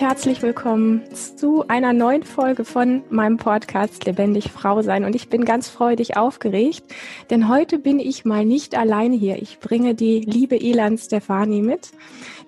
herzlich 0.00 0.40
willkommen 0.40 1.02
zu 1.14 1.68
einer 1.68 1.92
neuen 1.92 2.22
Folge 2.22 2.64
von 2.64 3.02
meinem 3.10 3.36
Podcast 3.36 4.06
Lebendig 4.06 4.50
Frau 4.50 4.80
sein. 4.80 5.04
Und 5.04 5.14
ich 5.14 5.28
bin 5.28 5.44
ganz 5.44 5.68
freudig 5.68 6.16
aufgeregt, 6.16 6.84
denn 7.28 7.50
heute 7.50 7.78
bin 7.78 8.00
ich 8.00 8.24
mal 8.24 8.46
nicht 8.46 8.74
alleine 8.78 9.14
hier. 9.14 9.42
Ich 9.42 9.60
bringe 9.60 9.94
die 9.94 10.20
liebe 10.20 10.58
Elan 10.58 10.96
Stefani 10.96 11.60
mit. 11.60 11.90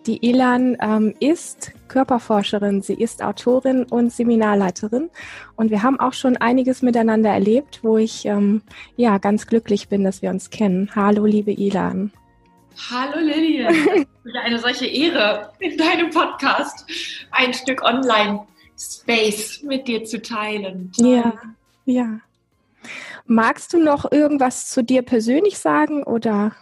Die 0.06 0.26
Elan 0.30 0.78
ähm, 0.80 1.14
ist 1.20 1.72
Körperforscherin, 1.88 2.80
sie 2.80 2.94
ist 2.94 3.22
Autorin 3.22 3.84
und 3.84 4.10
Seminarleiterin. 4.10 5.10
Und 5.54 5.70
wir 5.70 5.82
haben 5.82 6.00
auch 6.00 6.14
schon 6.14 6.38
einiges 6.38 6.80
miteinander 6.80 7.28
erlebt, 7.28 7.80
wo 7.82 7.98
ich 7.98 8.24
ähm, 8.24 8.62
ja 8.96 9.18
ganz 9.18 9.46
glücklich 9.46 9.90
bin, 9.90 10.04
dass 10.04 10.22
wir 10.22 10.30
uns 10.30 10.48
kennen. 10.48 10.88
Hallo, 10.94 11.26
liebe 11.26 11.52
Elan. 11.52 12.12
Hallo 12.90 13.18
Lilian, 13.18 13.74
wieder 14.24 14.40
eine 14.44 14.58
solche 14.58 14.86
Ehre, 14.86 15.52
in 15.58 15.76
deinem 15.76 16.10
Podcast 16.10 16.84
ein 17.30 17.52
Stück 17.52 17.82
Online-Space 17.82 19.62
mit 19.62 19.88
dir 19.88 20.04
zu 20.04 20.22
teilen. 20.22 20.92
Ja, 20.96 21.34
ja. 21.84 22.20
Magst 23.26 23.72
du 23.72 23.78
noch 23.78 24.10
irgendwas 24.10 24.68
zu 24.68 24.82
dir 24.82 25.02
persönlich 25.02 25.58
sagen 25.58 26.02
oder? 26.02 26.54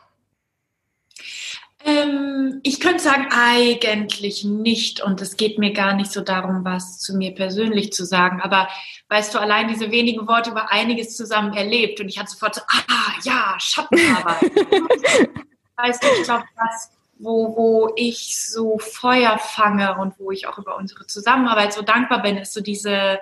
Ähm, 1.83 2.61
ich 2.63 2.81
könnte 2.81 3.03
sagen, 3.03 3.29
eigentlich 3.31 4.45
nicht. 4.45 5.01
Und 5.01 5.23
es 5.23 5.37
geht 5.39 5.59
mir 5.59 5.73
gar 5.73 5.95
nicht 5.95 6.13
so 6.13 6.21
darum, 6.21 6.65
was 6.65 6.99
zu 6.99 7.17
mir 7.17 7.35
persönlich 7.35 7.93
zu 7.93 8.05
sagen. 8.05 8.43
Aber 8.43 8.69
weißt 9.09 9.35
du, 9.35 9.39
allein 9.39 9.69
diese 9.69 9.91
wenigen 9.91 10.29
Worte 10.29 10.51
über 10.51 10.71
einiges 10.71 11.17
zusammen 11.17 11.55
erlebt. 11.55 11.99
Und 12.01 12.09
ich 12.09 12.19
hatte 12.19 12.33
sofort 12.33 12.57
so, 12.57 12.61
ah, 12.69 13.13
ja, 13.24 13.57
Schattenarbeit. 13.59 14.52
weißt 15.83 16.03
du, 16.03 16.09
ich 16.19 16.25
glaube, 16.25 16.45
das, 16.57 16.91
wo, 17.19 17.57
wo 17.57 17.93
ich 17.97 18.39
so 18.41 18.79
Feuer 18.79 19.39
fange 19.39 19.97
und 19.99 20.19
wo 20.19 20.31
ich 20.31 20.47
auch 20.47 20.59
über 20.59 20.77
unsere 20.77 21.07
Zusammenarbeit 21.07 21.73
so 21.73 21.83
dankbar 21.83 22.23
bin, 22.23 22.37
ist 22.39 22.55
so 22.55 22.61
diese 22.61 23.19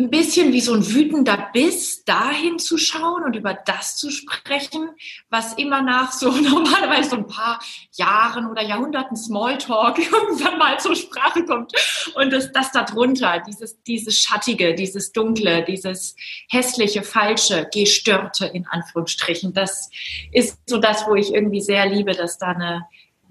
ein 0.00 0.10
bisschen 0.10 0.52
wie 0.52 0.62
so 0.62 0.72
ein 0.72 0.94
wütender 0.94 1.50
Biss, 1.52 2.04
dahin 2.04 2.58
zu 2.58 2.78
schauen 2.78 3.24
und 3.24 3.36
über 3.36 3.52
das 3.52 3.96
zu 3.96 4.10
sprechen, 4.10 4.88
was 5.28 5.52
immer 5.54 5.82
nach 5.82 6.12
so 6.12 6.30
normalerweise 6.40 7.10
so 7.10 7.16
ein 7.16 7.26
paar 7.26 7.60
Jahren 7.92 8.46
oder 8.46 8.62
Jahrhunderten 8.62 9.16
Smalltalk 9.16 9.98
irgendwann 10.12 10.56
mal 10.58 10.80
zur 10.80 10.96
Sprache 10.96 11.44
kommt. 11.44 11.72
Und 12.14 12.32
das, 12.32 12.50
das 12.52 12.72
darunter, 12.72 13.42
dieses, 13.46 13.82
dieses 13.82 14.18
Schattige, 14.18 14.74
dieses 14.74 15.12
Dunkle, 15.12 15.62
dieses 15.64 16.16
hässliche, 16.48 17.02
falsche, 17.02 17.68
gestörte 17.72 18.46
in 18.46 18.66
Anführungsstrichen, 18.66 19.52
das 19.52 19.90
ist 20.32 20.58
so 20.66 20.78
das, 20.78 21.06
wo 21.06 21.14
ich 21.14 21.34
irgendwie 21.34 21.60
sehr 21.60 21.84
liebe, 21.86 22.12
dass 22.12 22.38
da 22.38 22.52
eine, 22.52 22.86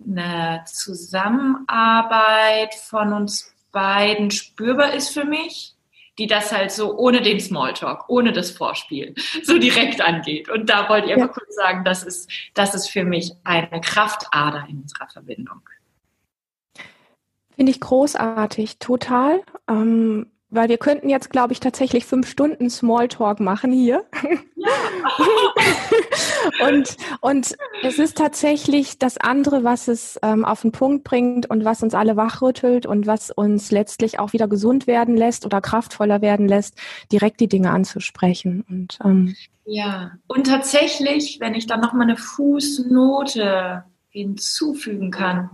eine 0.06 0.64
Zusammenarbeit 0.68 2.76
von 2.76 3.14
uns 3.14 3.52
beiden 3.72 4.30
spürbar 4.30 4.94
ist 4.94 5.10
für 5.10 5.26
mich 5.26 5.74
die 6.20 6.28
das 6.28 6.52
halt 6.52 6.72
so 6.72 6.96
ohne 6.98 7.22
den 7.22 7.40
Smalltalk, 7.40 8.10
ohne 8.10 8.34
das 8.34 8.52
Vorspiel 8.52 9.16
so 9.44 9.58
direkt 9.58 10.02
angeht. 10.02 10.50
Und 10.50 10.70
da 10.70 10.90
wollte 10.90 11.08
ich 11.08 11.14
einfach 11.14 11.30
ja. 11.30 11.34
kurz 11.34 11.56
sagen, 11.56 11.84
das 11.86 12.04
ist, 12.04 12.30
das 12.54 12.76
ist 12.76 12.90
für 12.90 13.06
mich 13.06 13.32
eine 13.44 13.82
Kraftader 13.82 14.66
in 14.70 14.82
unserer 14.82 15.08
Verbindung. 15.08 15.62
Finde 17.56 17.72
ich 17.72 17.80
großartig, 17.80 18.80
total. 18.80 19.42
Ähm, 19.68 20.28
weil 20.52 20.68
wir 20.68 20.78
könnten 20.78 21.10
jetzt, 21.10 21.30
glaube 21.30 21.54
ich, 21.54 21.60
tatsächlich 21.60 22.06
fünf 22.06 22.28
Stunden 22.28 22.70
Smalltalk 22.70 23.40
machen 23.40 23.72
hier. 23.72 24.04
Ja. 24.56 24.68
und, 26.68 26.98
und 27.22 27.56
es 27.84 28.00
ist 28.00 28.18
tatsächlich 28.18 28.98
das 28.98 29.18
andere, 29.18 29.64
was 29.64 29.88
es 29.88 30.20
ähm, 30.24 30.46
auf 30.46 30.62
den 30.62 30.72
Punkt 30.72 31.04
bringt 31.04 31.50
und 31.50 31.66
was 31.66 31.84
uns 31.84 31.94
alle 31.94 32.16
wachrüttelt 32.16 32.88
und 32.88 33.06
was 33.06 33.30
uns 33.30 33.70
letztlich 33.72 34.20
auch 34.20 34.34
wieder 34.34 34.48
gesund 34.48 34.88
werden 34.88 35.16
lässt 35.16 35.46
oder 35.46 35.62
kraftvoller 35.62 36.22
werden 36.22 36.48
lässt, 36.48 36.76
direkt 37.12 37.40
die 37.42 37.48
Dinge 37.48 37.70
anzusprechen. 37.70 38.66
Und, 38.70 38.98
ähm, 39.04 39.36
ja, 39.66 40.14
und 40.28 40.48
tatsächlich, 40.48 41.40
wenn 41.40 41.54
ich 41.54 41.68
dann 41.68 41.80
nochmal 41.80 42.08
eine 42.08 42.18
Fußnote 42.18 43.84
hinzufügen 44.10 45.12
kann, 45.12 45.52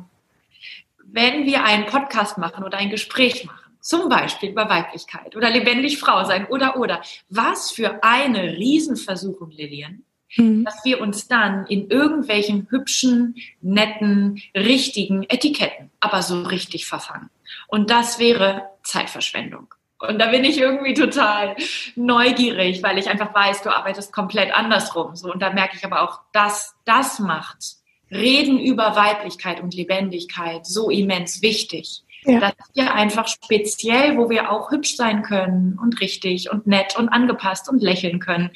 wenn 1.04 1.46
wir 1.46 1.66
einen 1.66 1.86
Podcast 1.86 2.38
machen 2.38 2.64
oder 2.64 2.78
ein 2.78 2.90
Gespräch 2.90 3.46
machen, 3.46 3.65
zum 3.86 4.10
Beispiel 4.10 4.50
über 4.50 4.68
Weiblichkeit 4.68 5.36
oder 5.36 5.52
lebendig 5.52 6.00
Frau 6.00 6.24
sein 6.24 6.48
oder 6.48 6.78
oder. 6.78 7.02
Was 7.30 7.72
für 7.72 8.04
eine 8.04 8.58
Riesenversuchung, 8.58 9.52
Lilian, 9.52 10.04
mhm. 10.36 10.66
dass 10.66 10.84
wir 10.84 11.00
uns 11.02 11.28
dann 11.28 11.68
in 11.68 11.90
irgendwelchen 11.92 12.68
hübschen, 12.72 13.36
netten, 13.62 14.42
richtigen 14.56 15.24
Etiketten 15.30 15.92
aber 16.00 16.24
so 16.24 16.42
richtig 16.42 16.88
verfangen. 16.88 17.30
Und 17.68 17.92
das 17.92 18.18
wäre 18.18 18.70
Zeitverschwendung. 18.84 19.74
Und 20.00 20.20
da 20.20 20.28
bin 20.32 20.44
ich 20.44 20.58
irgendwie 20.58 20.94
total 20.94 21.56
neugierig, 21.96 22.82
weil 22.82 22.98
ich 22.98 23.08
einfach 23.08 23.34
weiß, 23.34 23.62
du 23.62 23.70
arbeitest 23.70 24.12
komplett 24.12 24.54
andersrum. 24.54 25.16
So, 25.16 25.32
und 25.32 25.42
da 25.42 25.54
merke 25.54 25.78
ich 25.78 25.86
aber 25.86 26.02
auch, 26.02 26.22
dass 26.34 26.76
das 26.86 27.20
macht 27.20 27.78
Reden 28.12 28.60
über 28.60 28.96
Weiblichkeit 28.96 29.62
und 29.62 29.74
Lebendigkeit 29.74 30.66
so 30.66 30.90
immens 30.90 31.42
wichtig. 31.42 32.04
Ja. 32.26 32.40
Dass 32.40 32.54
wir 32.74 32.94
einfach 32.94 33.28
speziell, 33.28 34.18
wo 34.18 34.30
wir 34.30 34.52
auch 34.52 34.72
hübsch 34.72 34.96
sein 34.96 35.22
können 35.22 35.78
und 35.82 36.02
richtig 36.02 36.50
und 36.52 36.66
nett 36.66 36.98
und 36.98 37.10
angepasst 37.10 37.70
und 37.70 37.82
lächeln 37.82 38.20
können, 38.20 38.52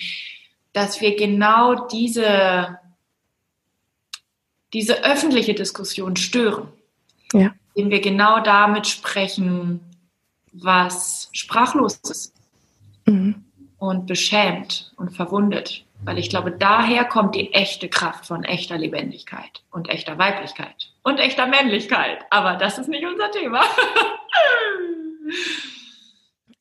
dass 0.74 1.02
wir 1.02 1.16
genau 1.16 1.88
diese, 1.88 2.80
diese 4.74 5.03
öffentliche 5.03 5.53
Diskussion 5.53 6.16
stören. 6.16 6.68
Ja. 7.34 7.53
Indem 7.75 7.91
wir 7.91 8.02
genau 8.02 8.41
damit 8.41 8.88
sprechen, 8.88 9.81
was 10.51 11.30
sprachlos 11.31 12.00
ist 12.09 12.34
mhm. 13.06 13.46
und 13.78 14.07
beschämt 14.07 14.94
und 14.97 15.12
verwundet. 15.16 15.86
Weil 16.03 16.17
ich 16.17 16.29
glaube, 16.29 16.51
daher 16.51 17.05
kommt 17.05 17.35
die 17.35 17.53
echte 17.53 17.89
Kraft 17.89 18.25
von 18.25 18.43
echter 18.43 18.77
Lebendigkeit 18.77 19.61
und 19.71 19.89
echter 19.89 20.17
Weiblichkeit 20.17 20.91
und 21.03 21.19
echter 21.19 21.45
Männlichkeit. 21.45 22.19
Aber 22.29 22.55
das 22.55 22.77
ist 22.77 22.87
nicht 22.87 23.05
unser 23.05 23.31
Thema. 23.31 23.61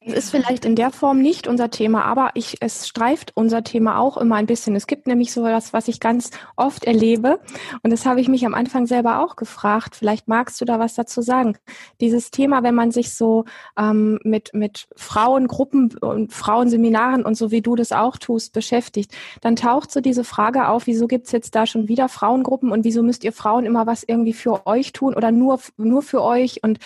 Es 0.08 0.24
ist 0.24 0.30
vielleicht 0.30 0.64
in 0.64 0.74
der 0.74 0.90
Form 0.90 1.20
nicht 1.20 1.46
unser 1.46 1.70
Thema, 1.70 2.04
aber 2.04 2.30
ich, 2.32 2.56
es 2.60 2.88
streift 2.88 3.32
unser 3.34 3.62
Thema 3.62 3.98
auch 3.98 4.16
immer 4.16 4.36
ein 4.36 4.46
bisschen. 4.46 4.74
Es 4.74 4.86
gibt 4.86 5.06
nämlich 5.06 5.32
so 5.32 5.44
etwas, 5.44 5.74
was 5.74 5.86
ich 5.86 6.00
ganz 6.00 6.30
oft 6.56 6.84
erlebe. 6.84 7.40
Und 7.82 7.90
das 7.90 8.06
habe 8.06 8.20
ich 8.20 8.28
mich 8.28 8.46
am 8.46 8.54
Anfang 8.54 8.86
selber 8.86 9.22
auch 9.22 9.36
gefragt. 9.36 9.96
Vielleicht 9.96 10.26
magst 10.26 10.60
du 10.60 10.64
da 10.64 10.78
was 10.78 10.94
dazu 10.94 11.20
sagen. 11.20 11.58
Dieses 12.00 12.30
Thema, 12.30 12.62
wenn 12.62 12.74
man 12.74 12.90
sich 12.90 13.14
so 13.14 13.44
ähm, 13.78 14.18
mit, 14.24 14.54
mit 14.54 14.88
Frauengruppen 14.96 15.98
und 15.98 16.32
Frauenseminaren 16.32 17.24
und 17.24 17.36
so 17.36 17.50
wie 17.50 17.60
du 17.60 17.76
das 17.76 17.92
auch 17.92 18.16
tust, 18.16 18.54
beschäftigt, 18.54 19.12
dann 19.42 19.56
taucht 19.56 19.92
so 19.92 20.00
diese 20.00 20.24
Frage 20.24 20.68
auf, 20.68 20.86
wieso 20.86 21.06
gibt's 21.06 21.32
jetzt 21.32 21.54
da 21.54 21.66
schon 21.66 21.88
wieder 21.88 22.08
Frauengruppen 22.08 22.72
und 22.72 22.84
wieso 22.84 23.02
müsst 23.02 23.24
ihr 23.24 23.32
Frauen 23.32 23.66
immer 23.66 23.86
was 23.86 24.04
irgendwie 24.04 24.32
für 24.32 24.66
euch 24.66 24.92
tun 24.94 25.14
oder 25.14 25.32
nur, 25.32 25.60
nur 25.76 26.00
für 26.00 26.22
euch? 26.22 26.62
Und 26.62 26.78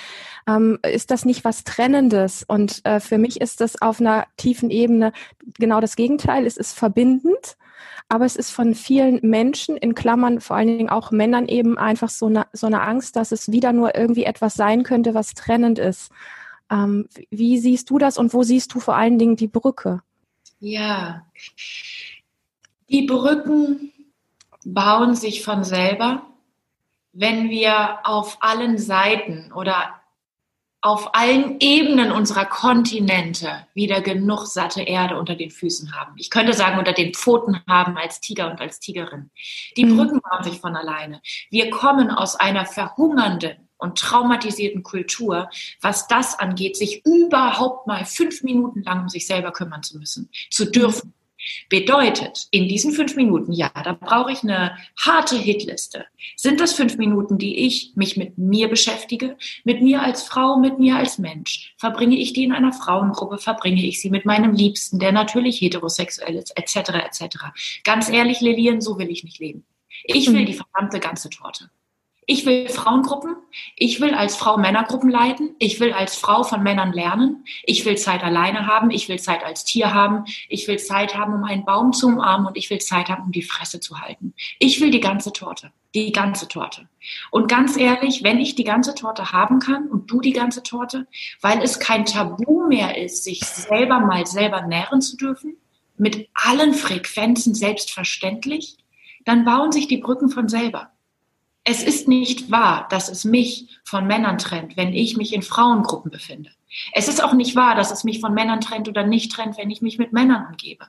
ähm, 0.49 0.81
ist 0.83 1.13
das 1.13 1.25
nicht 1.25 1.45
was 1.45 1.63
Trennendes? 1.63 2.45
Und 2.47 2.85
äh, 2.85 2.99
für 3.13 3.19
mich 3.19 3.43
ist 3.43 3.61
das 3.61 3.83
auf 3.83 4.01
einer 4.01 4.27
tiefen 4.39 4.71
Ebene 4.71 5.13
genau 5.59 5.83
das 5.83 5.97
Gegenteil. 5.97 6.47
Es 6.47 6.57
ist 6.57 6.73
verbindend, 6.73 7.59
aber 8.09 8.25
es 8.25 8.37
ist 8.37 8.53
von 8.53 8.75
vielen 8.75 9.21
Menschen, 9.21 9.77
in 9.77 9.95
Klammern 9.95 10.41
vor 10.41 10.57
allen 10.57 10.79
Dingen 10.79 10.89
auch 10.89 11.11
Männern 11.11 11.47
eben 11.47 11.77
einfach 11.77 12.09
so 12.09 12.25
eine, 12.25 12.47
so 12.55 12.67
eine 12.67 12.81
Angst, 12.81 13.17
dass 13.17 13.31
es 13.31 13.53
wieder 13.53 13.75
nur 13.75 13.95
irgendwie 13.95 14.25
etwas 14.25 14.55
sein 14.55 14.83
könnte, 14.83 15.13
was 15.13 15.35
trennend 15.35 15.79
ist. 15.79 16.11
Ähm, 16.71 17.07
wie 17.29 17.59
siehst 17.59 17.91
du 17.91 17.99
das 17.99 18.17
und 18.17 18.33
wo 18.33 18.45
siehst 18.45 18.73
du 18.73 18.81
vor 18.81 18.97
allen 18.97 19.19
Dingen 19.19 19.37
die 19.37 19.49
Brücke? 19.49 20.01
Ja, 20.59 21.27
die 22.89 23.03
Brücken 23.03 23.93
bauen 24.65 25.17
sich 25.17 25.45
von 25.45 25.65
selber, 25.65 26.23
wenn 27.13 27.51
wir 27.51 27.99
auf 28.05 28.39
allen 28.41 28.79
Seiten 28.79 29.53
oder 29.53 30.02
auf 30.83 31.15
allen 31.15 31.59
Ebenen 31.61 32.11
unserer 32.11 32.45
Kontinente 32.45 33.67
wieder 33.73 34.01
genug 34.01 34.47
satte 34.47 34.83
Erde 34.83 35.17
unter 35.17 35.37
den 35.37 35.53
Füßen 35.53 35.95
haben. 35.95 36.15
Ich 36.17 36.29
könnte 36.29 36.53
sagen, 36.53 36.79
unter 36.79 36.93
den 36.93 37.15
Pfoten 37.15 37.61
haben 37.69 37.97
als 37.97 38.21
Tiger 38.21 38.51
und 38.51 38.61
als 38.61 38.81
Tigerin. 38.81 39.31
Die 39.77 39.85
mhm. 39.85 39.97
Brücken 39.97 40.21
bauen 40.21 40.43
sich 40.43 40.61
von 40.61 40.75
alleine. 40.75 41.23
Wir 41.51 41.71
kommen 41.71 42.11
aus 42.11 42.35
einer 42.35 42.67
verhungernden 42.67 43.69
und 43.79 43.97
traumatisierten 43.97 44.83
Kultur, 44.83 45.49
was 45.81 46.09
das 46.09 46.39
angeht, 46.39 46.77
sich 46.77 47.07
überhaupt 47.07 47.87
mal 47.87 48.05
fünf 48.05 48.43
Minuten 48.43 48.83
lang 48.83 49.03
um 49.03 49.09
sich 49.09 49.27
selber 49.27 49.53
kümmern 49.53 49.85
zu 49.85 49.99
müssen, 49.99 50.31
zu 50.51 50.69
dürfen. 50.69 51.15
Bedeutet, 51.69 52.47
in 52.51 52.69
diesen 52.69 52.93
fünf 52.93 53.17
Minuten, 53.17 53.53
ja, 53.53 53.71
da 53.85 53.93
brauche 53.93 54.33
ich 54.33 54.43
eine 54.43 54.77
harte 54.97 55.37
Hitliste. 55.37 56.07
Sind 56.37 56.61
das 56.61 56.73
fünf 56.73 56.97
Minuten, 56.97 57.39
die 57.39 57.67
ich 57.67 57.93
mich 57.95 58.17
mit 58.17 58.39
mir 58.39 58.69
beschäftige, 58.69 59.37
mit 59.65 59.83
mir 59.83 60.03
als 60.03 60.23
Frau, 60.23 60.59
mit 60.59 60.79
mir 60.79 60.97
als 60.97 61.19
Mensch? 61.19 61.75
Verbringe 61.79 62.17
ich 62.17 62.33
die 62.33 62.45
in 62.45 62.53
einer 62.53 62.73
Frauengruppe? 62.73 63.39
Verbringe 63.39 63.85
ich 63.85 64.01
sie 64.01 64.11
mit 64.11 64.25
meinem 64.25 64.53
Liebsten, 64.53 64.99
der 64.99 65.13
natürlich 65.13 65.61
heterosexuell 65.61 66.37
ist, 66.37 66.57
etc., 66.57 66.91
etc. 67.05 67.37
Ganz 67.85 68.09
ehrlich, 68.09 68.41
Lilian, 68.41 68.81
so 68.81 68.99
will 68.99 69.11
ich 69.11 69.25
nicht 69.25 69.39
leben. 69.39 69.65
Ich 70.05 70.33
will 70.33 70.43
mhm. 70.43 70.47
die 70.47 70.55
verdammte 70.55 71.01
ganze 71.01 71.31
Torte. 71.31 71.71
Ich 72.27 72.47
will 72.47 72.69
Frauengruppen. 72.69 73.35
Ich 73.77 74.01
will 74.01 74.15
als 74.15 74.37
Frau 74.37 74.57
Männergruppen 74.57 75.11
leiten. 75.11 75.57
Ich 75.59 75.81
will 75.81 75.93
als 75.93 76.15
Frau 76.15 76.45
von 76.45 76.63
Männern 76.63 76.93
lernen. 76.93 77.45
Ich 77.65 77.85
will 77.85 77.97
Zeit 77.97 78.23
alleine 78.23 78.67
haben. 78.67 78.91
Ich 78.91 79.09
will 79.09 79.19
Zeit 79.19 79.45
als 79.45 79.65
Tier 79.65 79.93
haben. 79.93 80.25
Ich 80.49 80.69
will 80.69 80.79
Zeit 80.79 81.17
haben, 81.17 81.35
um 81.35 81.45
einen 81.45 81.65
Baum 81.65 81.93
zu 81.93 82.07
umarmen. 82.07 82.47
Und 82.47 82.57
ich 82.57 82.71
will 82.71 82.79
Zeit 82.79 83.09
haben, 83.09 83.25
um 83.25 83.33
die 83.33 83.43
Fresse 83.43 83.81
zu 83.81 84.01
halten. 84.01 84.35
Ich 84.61 84.81
will 84.81 84.91
die 84.91 85.01
ganze 85.01 85.33
Torte. 85.33 85.73
Die 85.95 86.13
ganze 86.13 86.47
Torte. 86.47 86.89
Und 87.31 87.49
ganz 87.49 87.77
ehrlich, 87.77 88.23
wenn 88.23 88.39
ich 88.39 88.55
die 88.55 88.65
ganze 88.65 88.95
Torte 88.95 89.33
haben 89.33 89.59
kann 89.59 89.89
und 89.89 90.11
du 90.11 90.21
die 90.21 90.33
ganze 90.33 90.63
Torte, 90.63 91.09
weil 91.41 91.61
es 91.61 91.81
kein 91.81 92.07
Tabu 92.07 92.67
mehr 92.69 92.97
ist, 92.97 93.25
sich 93.25 93.41
selber 93.41 93.99
mal 93.99 94.27
selber 94.27 94.63
nähren 94.63 95.03
zu 95.03 95.17
dürfen, 95.17 95.57
mit 95.99 96.29
allen 96.35 96.73
Frequenzen 96.73 97.55
selbstverständlich, 97.55 98.79
dann 99.25 99.45
bauen 99.45 99.73
sich 99.73 99.89
die 99.89 99.99
Brücken 99.99 100.31
von 100.31 100.49
selber. 100.49 100.93
Es 101.65 101.83
ist 101.85 102.09
nicht 102.09 102.51
wahr, 102.51 102.89
dass 102.91 103.09
es 103.09 103.25
mich 103.25 103.69
von 103.85 104.07
Männern 104.07 104.39
trennt, 104.39 104.77
wenn 104.77 104.93
ich 104.93 105.17
mich 105.17 105.33
in 105.33 105.43
Frauengruppen 105.43 106.11
befinde. 106.11 106.51
Es 106.93 107.07
ist 107.07 107.23
auch 107.23 107.35
nicht 107.35 107.55
wahr, 107.55 107.77
dass 107.77 107.93
es 107.93 108.03
mich 108.03 108.21
von 108.21 108.35
Männern 108.35 108.61
trennt 108.61 108.89
oder 108.89 109.05
nicht 109.05 109.31
trennt, 109.31 109.59
wenn 109.59 109.71
ich 109.71 109.83
mich 109.83 109.99
mit 109.99 110.13
Männern 110.13 110.47
umgebe. 110.47 110.87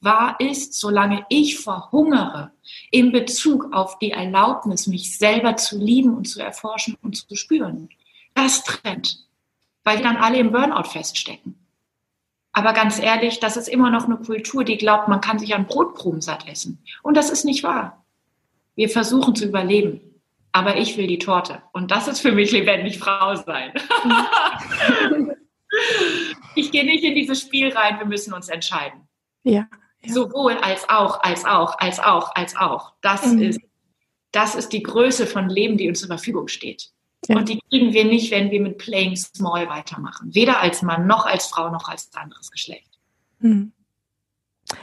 Wahr 0.00 0.36
ist, 0.40 0.74
solange 0.74 1.24
ich 1.28 1.60
verhungere 1.60 2.50
in 2.90 3.12
Bezug 3.12 3.72
auf 3.72 3.98
die 3.98 4.10
Erlaubnis, 4.10 4.86
mich 4.86 5.16
selber 5.16 5.56
zu 5.56 5.78
lieben 5.78 6.16
und 6.16 6.26
zu 6.26 6.40
erforschen 6.40 6.96
und 7.02 7.16
zu 7.16 7.36
spüren, 7.36 7.90
das 8.34 8.64
trennt, 8.64 9.26
weil 9.84 9.98
wir 9.98 10.04
dann 10.04 10.16
alle 10.16 10.38
im 10.38 10.50
Burnout 10.50 10.88
feststecken. 10.88 11.54
Aber 12.52 12.72
ganz 12.72 12.98
ehrlich, 12.98 13.38
das 13.38 13.56
ist 13.58 13.68
immer 13.68 13.90
noch 13.90 14.06
eine 14.06 14.16
Kultur, 14.16 14.64
die 14.64 14.78
glaubt, 14.78 15.08
man 15.08 15.20
kann 15.20 15.38
sich 15.38 15.54
an 15.54 15.66
Brotkrumen 15.66 16.22
satt 16.22 16.48
essen. 16.48 16.82
Und 17.02 17.16
das 17.16 17.30
ist 17.30 17.44
nicht 17.44 17.62
wahr. 17.62 18.04
Wir 18.74 18.88
versuchen 18.88 19.36
zu 19.36 19.44
überleben 19.44 20.00
aber 20.56 20.78
ich 20.78 20.96
will 20.96 21.06
die 21.06 21.18
Torte. 21.18 21.62
Und 21.74 21.90
das 21.90 22.08
ist 22.08 22.20
für 22.20 22.32
mich 22.32 22.50
lebendig 22.50 22.98
Frau 22.98 23.34
sein. 23.34 23.74
ich 26.54 26.72
gehe 26.72 26.86
nicht 26.86 27.04
in 27.04 27.14
dieses 27.14 27.42
Spiel 27.42 27.76
rein, 27.76 27.98
wir 27.98 28.06
müssen 28.06 28.32
uns 28.32 28.48
entscheiden. 28.48 29.06
Ja. 29.42 29.68
ja. 30.02 30.14
Sowohl 30.14 30.54
als 30.54 30.88
auch, 30.88 31.22
als 31.22 31.44
auch, 31.44 31.78
als 31.78 32.00
auch, 32.00 32.34
als 32.34 32.56
auch. 32.56 32.94
Das, 33.02 33.26
mhm. 33.26 33.42
ist, 33.42 33.60
das 34.32 34.54
ist 34.54 34.70
die 34.70 34.82
Größe 34.82 35.26
von 35.26 35.50
Leben, 35.50 35.76
die 35.76 35.90
uns 35.90 36.00
zur 36.00 36.08
Verfügung 36.08 36.48
steht. 36.48 36.88
Ja. 37.28 37.36
Und 37.36 37.50
die 37.50 37.60
kriegen 37.68 37.92
wir 37.92 38.06
nicht, 38.06 38.30
wenn 38.30 38.50
wir 38.50 38.62
mit 38.62 38.78
Playing 38.78 39.14
Small 39.14 39.68
weitermachen. 39.68 40.34
Weder 40.34 40.60
als 40.60 40.80
Mann, 40.80 41.06
noch 41.06 41.26
als 41.26 41.48
Frau, 41.48 41.68
noch 41.70 41.90
als 41.90 42.10
anderes 42.14 42.50
Geschlecht. 42.50 42.98
Mhm. 43.40 43.72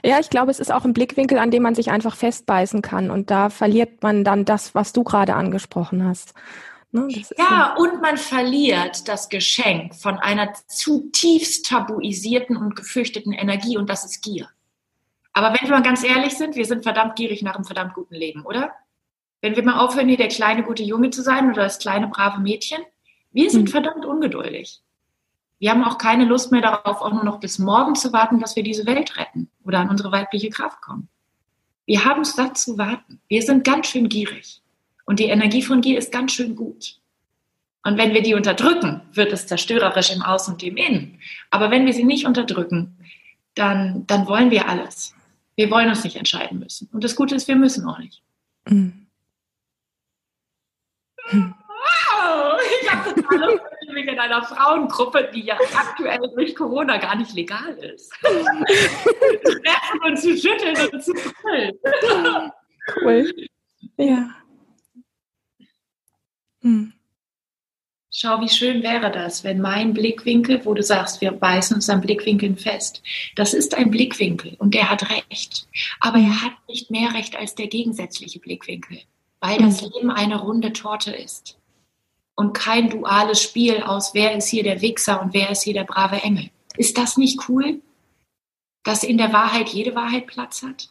Ja, 0.04 0.20
ich 0.20 0.30
glaube, 0.30 0.52
es 0.52 0.60
ist 0.60 0.72
auch 0.72 0.86
ein 0.86 0.94
Blickwinkel, 0.94 1.38
an 1.38 1.52
dem 1.52 1.64
man 1.64 1.76
sich 1.76 1.92
einfach 1.92 2.16
festbeißen 2.16 2.82
kann. 2.82 3.12
Und 3.12 3.30
da 3.32 3.50
verliert 3.50 4.02
man 4.02 4.24
dann 4.24 4.46
das, 4.46 4.76
was 4.76 4.94
du 4.94 5.04
gerade 5.04 5.36
angesprochen 5.36 6.06
hast. 6.06 6.34
Ne, 6.92 7.08
ja, 7.40 7.76
und 7.76 8.02
man 8.02 8.18
verliert 8.18 9.08
das 9.08 9.28
Geschenk 9.30 9.96
von 9.96 10.20
einer 10.20 10.54
zutiefst 10.68 11.66
tabuisierten 11.66 12.56
und 12.56 12.76
gefürchteten 12.76 13.34
Energie 13.34 13.78
und 13.78 13.90
das 13.90 14.06
ist 14.06 14.22
Gier. 14.22 14.48
Aber 15.34 15.48
wenn 15.48 15.68
wir 15.68 15.76
mal 15.76 15.82
ganz 15.82 16.04
ehrlich 16.04 16.38
sind, 16.38 16.56
wir 16.56 16.66
sind 16.66 16.84
verdammt 16.84 17.16
gierig 17.16 17.42
nach 17.42 17.56
einem 17.56 17.66
verdammt 17.66 17.96
guten 17.96 18.14
Leben, 18.14 18.46
oder? 18.46 18.72
Wenn 19.42 19.56
wir 19.56 19.64
mal 19.64 19.80
aufhören, 19.80 20.08
hier 20.08 20.18
der 20.18 20.28
kleine 20.28 20.62
gute 20.62 20.84
Junge 20.84 21.10
zu 21.10 21.24
sein 21.24 21.50
oder 21.50 21.64
das 21.64 21.80
kleine 21.80 22.08
brave 22.08 22.40
Mädchen, 22.40 22.84
wir 23.32 23.50
sind 23.50 23.66
hm. 23.66 23.72
verdammt 23.72 24.06
ungeduldig. 24.06 24.80
Wir 25.63 25.71
haben 25.71 25.86
auch 25.86 25.98
keine 25.98 26.25
Lust 26.25 26.51
mehr 26.51 26.60
darauf, 26.60 27.00
auch 27.00 27.13
nur 27.13 27.24
noch 27.24 27.39
bis 27.39 27.57
morgen 27.57 27.95
zu 27.95 28.12
warten, 28.12 28.38
dass 28.38 28.57
wir 28.57 28.63
diese 28.63 28.86
Welt 28.86 29.15
retten 29.15 29.50
oder 29.63 29.80
an 29.80 29.89
unsere 29.89 30.12
weibliche 30.12 30.50
Kraft 30.50 30.81
kommen. 30.81 31.07
Wir 31.86 32.04
haben 32.04 32.24
es 32.24 32.36
satt 32.36 32.57
zu 32.57 32.77
warten. 32.77 33.21
Wir 33.30 33.42
sind 33.44 33.63
ganz 33.63 33.88
schön 33.88 34.10
gierig. 34.10 34.62
Und 35.06 35.21
die 35.21 35.30
Energie 35.30 35.62
von 35.62 35.80
Gier 35.80 35.98
ist 35.98 36.12
ganz 36.12 36.33
schön 36.33 36.57
gut. 36.57 37.00
Und 37.86 37.98
wenn 37.98 38.13
wir 38.13 38.21
die 38.21 38.33
unterdrücken, 38.33 39.04
wird 39.13 39.31
es 39.31 39.48
zerstörerisch 39.48 40.13
im 40.13 40.21
Außen 40.21 40.56
und 40.56 40.63
im 40.63 40.75
Innen. 40.75 41.21
Aber 41.50 41.71
wenn 41.71 41.86
wir 41.86 41.94
sie 41.94 42.04
nicht 42.04 42.25
unterdrücken, 42.25 42.98
dann, 43.56 44.06
dann 44.06 44.27
wollen 44.27 44.51
wir 44.51 44.68
alles. 44.68 45.15
Wir 45.56 45.71
wollen 45.71 45.88
uns 45.88 46.04
nicht 46.04 46.18
entscheiden 46.18 46.60
müssen. 46.60 46.89
Und 46.92 47.06
das 47.06 47.15
Gute 47.15 47.36
ist, 47.36 47.48
wir 47.48 47.56
müssen 47.56 47.88
auch 47.88 48.00
nicht. 48.00 48.21
Mhm. 48.68 49.07
Wow, 51.31 52.60
ich 52.81 52.92
habe 52.92 53.15
total 53.15 53.39
Lust, 53.39 53.62
einer 54.24 54.44
Frauengruppe, 54.44 55.30
die 55.34 55.46
ja 55.46 55.58
aktuell 55.75 56.31
durch 56.36 56.56
Corona 56.56 56.98
gar 56.98 57.16
nicht 57.16 57.34
legal 57.34 57.75
ist. 57.78 58.12
zu 58.22 59.62
treffen 59.62 60.02
und 60.06 60.18
zu 60.18 60.38
schütteln 60.38 60.90
und 60.92 61.04
zu 61.04 61.14
brüllen. 61.14 62.52
Cool. 63.02 63.34
Ja. 63.98 64.30
Hm. 66.62 66.94
Schau, 68.16 68.40
wie 68.42 68.50
schön 68.50 68.84
wäre 68.84 69.10
das, 69.10 69.44
wenn 69.44 69.60
mein 69.60 69.94
Blickwinkel, 69.94 70.64
wo 70.66 70.74
du 70.75 70.84
sagst, 70.84 71.20
wir 71.22 71.31
beißen 71.31 71.75
uns 71.75 71.90
an 71.90 72.02
Blickwinkeln 72.02 72.58
fest, 72.58 73.02
das 73.36 73.54
ist 73.54 73.75
ein 73.75 73.90
Blickwinkel 73.90 74.56
und 74.60 74.75
der 74.75 74.90
hat 74.90 75.10
recht. 75.10 75.68
Aber 76.00 76.20
er 76.20 76.44
hat 76.44 76.54
nicht 76.68 76.92
mehr 76.92 77.14
recht 77.14 77.36
als 77.36 77.56
der 77.56 77.68
gegensätzliche 77.68 78.40
Blickwinkel, 78.40 79.00
weil 79.40 79.58
das 79.58 79.81
hm. 79.81 79.92
Leben 79.96 80.12
eine 80.12 80.40
runde 80.40 80.74
Torte 80.74 81.12
ist 81.12 81.58
und 82.36 82.54
kein 82.54 82.90
duales 82.90 83.42
Spiel 83.42 83.84
aus, 83.84 84.14
wer 84.14 84.36
ist 84.36 84.48
hier 84.48 84.64
der 84.64 84.82
Wichser 84.82 85.22
und 85.22 85.34
wer 85.34 85.50
ist 85.50 85.64
hier 85.64 85.74
der 85.74 85.84
brave 85.84 86.22
Engel. 86.22 86.50
Ist 86.78 86.98
das 86.98 87.18
nicht 87.18 87.48
cool, 87.48 87.82
dass 88.84 89.04
in 89.04 89.18
der 89.18 89.34
Wahrheit 89.34 89.70
jede 89.70 89.96
Wahrheit 89.96 90.28
Platz 90.28 90.64
hat? 90.64 90.90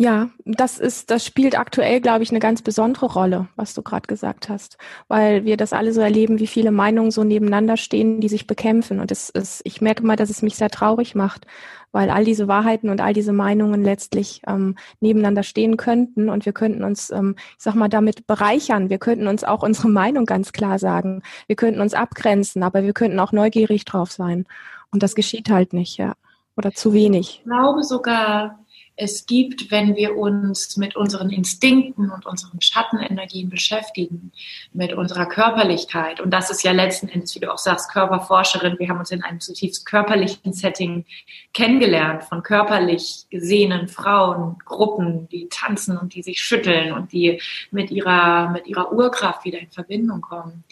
Ja, 0.00 0.30
das 0.46 0.78
ist, 0.78 1.10
das 1.10 1.26
spielt 1.26 1.58
aktuell, 1.58 2.00
glaube 2.00 2.22
ich, 2.22 2.30
eine 2.30 2.38
ganz 2.38 2.62
besondere 2.62 3.04
Rolle, 3.04 3.48
was 3.56 3.74
du 3.74 3.82
gerade 3.82 4.06
gesagt 4.06 4.48
hast, 4.48 4.78
weil 5.08 5.44
wir 5.44 5.58
das 5.58 5.74
alle 5.74 5.92
so 5.92 6.00
erleben, 6.00 6.38
wie 6.38 6.46
viele 6.46 6.70
Meinungen 6.70 7.10
so 7.10 7.22
nebeneinander 7.22 7.76
stehen, 7.76 8.18
die 8.22 8.30
sich 8.30 8.46
bekämpfen. 8.46 8.98
Und 8.98 9.12
es 9.12 9.28
ist, 9.28 9.60
ich 9.64 9.82
merke 9.82 10.02
mal, 10.02 10.16
dass 10.16 10.30
es 10.30 10.40
mich 10.40 10.56
sehr 10.56 10.70
traurig 10.70 11.14
macht, 11.14 11.46
weil 11.92 12.10
all 12.10 12.24
diese 12.24 12.48
Wahrheiten 12.48 12.88
und 12.88 13.00
all 13.00 13.12
diese 13.12 13.32
Meinungen 13.32 13.82
letztlich 13.82 14.42
ähm, 14.46 14.76
nebeneinander 15.00 15.42
stehen 15.42 15.76
könnten 15.76 16.28
und 16.28 16.46
wir 16.46 16.52
könnten 16.52 16.84
uns, 16.84 17.10
ähm, 17.10 17.34
ich 17.38 17.62
sag 17.62 17.74
mal, 17.74 17.88
damit 17.88 18.26
bereichern. 18.26 18.90
Wir 18.90 18.98
könnten 18.98 19.26
uns 19.26 19.44
auch 19.44 19.62
unsere 19.62 19.88
Meinung 19.88 20.26
ganz 20.26 20.52
klar 20.52 20.78
sagen. 20.78 21.22
Wir 21.46 21.56
könnten 21.56 21.80
uns 21.80 21.94
abgrenzen, 21.94 22.62
aber 22.62 22.82
wir 22.82 22.92
könnten 22.92 23.18
auch 23.20 23.32
neugierig 23.32 23.84
drauf 23.84 24.10
sein. 24.12 24.46
Und 24.92 25.02
das 25.02 25.14
geschieht 25.14 25.50
halt 25.50 25.72
nicht, 25.72 25.96
ja. 25.98 26.14
Oder 26.56 26.72
zu 26.72 26.92
wenig. 26.92 27.38
Ich 27.38 27.44
glaube 27.44 27.82
sogar, 27.84 28.58
es 29.00 29.24
gibt, 29.24 29.70
wenn 29.70 29.96
wir 29.96 30.16
uns 30.16 30.76
mit 30.76 30.94
unseren 30.94 31.30
Instinkten 31.30 32.10
und 32.10 32.26
unseren 32.26 32.60
Schattenenergien 32.60 33.48
beschäftigen, 33.48 34.30
mit 34.74 34.92
unserer 34.92 35.24
Körperlichkeit. 35.24 36.20
Und 36.20 36.30
das 36.30 36.50
ist 36.50 36.62
ja 36.62 36.72
letzten 36.72 37.08
Endes, 37.08 37.34
wie 37.34 37.40
du 37.40 37.50
auch 37.50 37.58
sagst, 37.58 37.90
Körperforscherin. 37.90 38.78
Wir 38.78 38.90
haben 38.90 38.98
uns 38.98 39.10
in 39.10 39.24
einem 39.24 39.40
zutiefst 39.40 39.86
körperlichen 39.86 40.52
Setting 40.52 41.06
kennengelernt 41.54 42.24
von 42.24 42.42
körperlich 42.42 43.24
gesehenen 43.30 43.88
Frauen, 43.88 44.58
Gruppen, 44.66 45.28
die 45.30 45.48
tanzen 45.48 45.96
und 45.96 46.14
die 46.14 46.22
sich 46.22 46.42
schütteln 46.42 46.92
und 46.92 47.12
die 47.12 47.40
mit 47.70 47.90
ihrer, 47.90 48.50
mit 48.50 48.66
ihrer 48.66 48.92
Urkraft 48.92 49.46
wieder 49.46 49.60
in 49.60 49.70
Verbindung 49.70 50.20
kommen. 50.20 50.64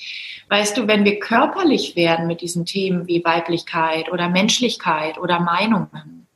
Weißt 0.51 0.77
du, 0.77 0.87
wenn 0.87 1.07
wir 1.07 1.19
körperlich 1.19 1.97
werden 1.97 2.27
mit 2.27 2.43
diesen 2.43 2.67
Themen 2.67 3.09
wie 3.09 3.25
Weiblichkeit 3.25 4.13
oder 4.13 4.29
Menschlichkeit 4.29 5.17
oder 5.19 5.41
Meinungen, 5.41 6.28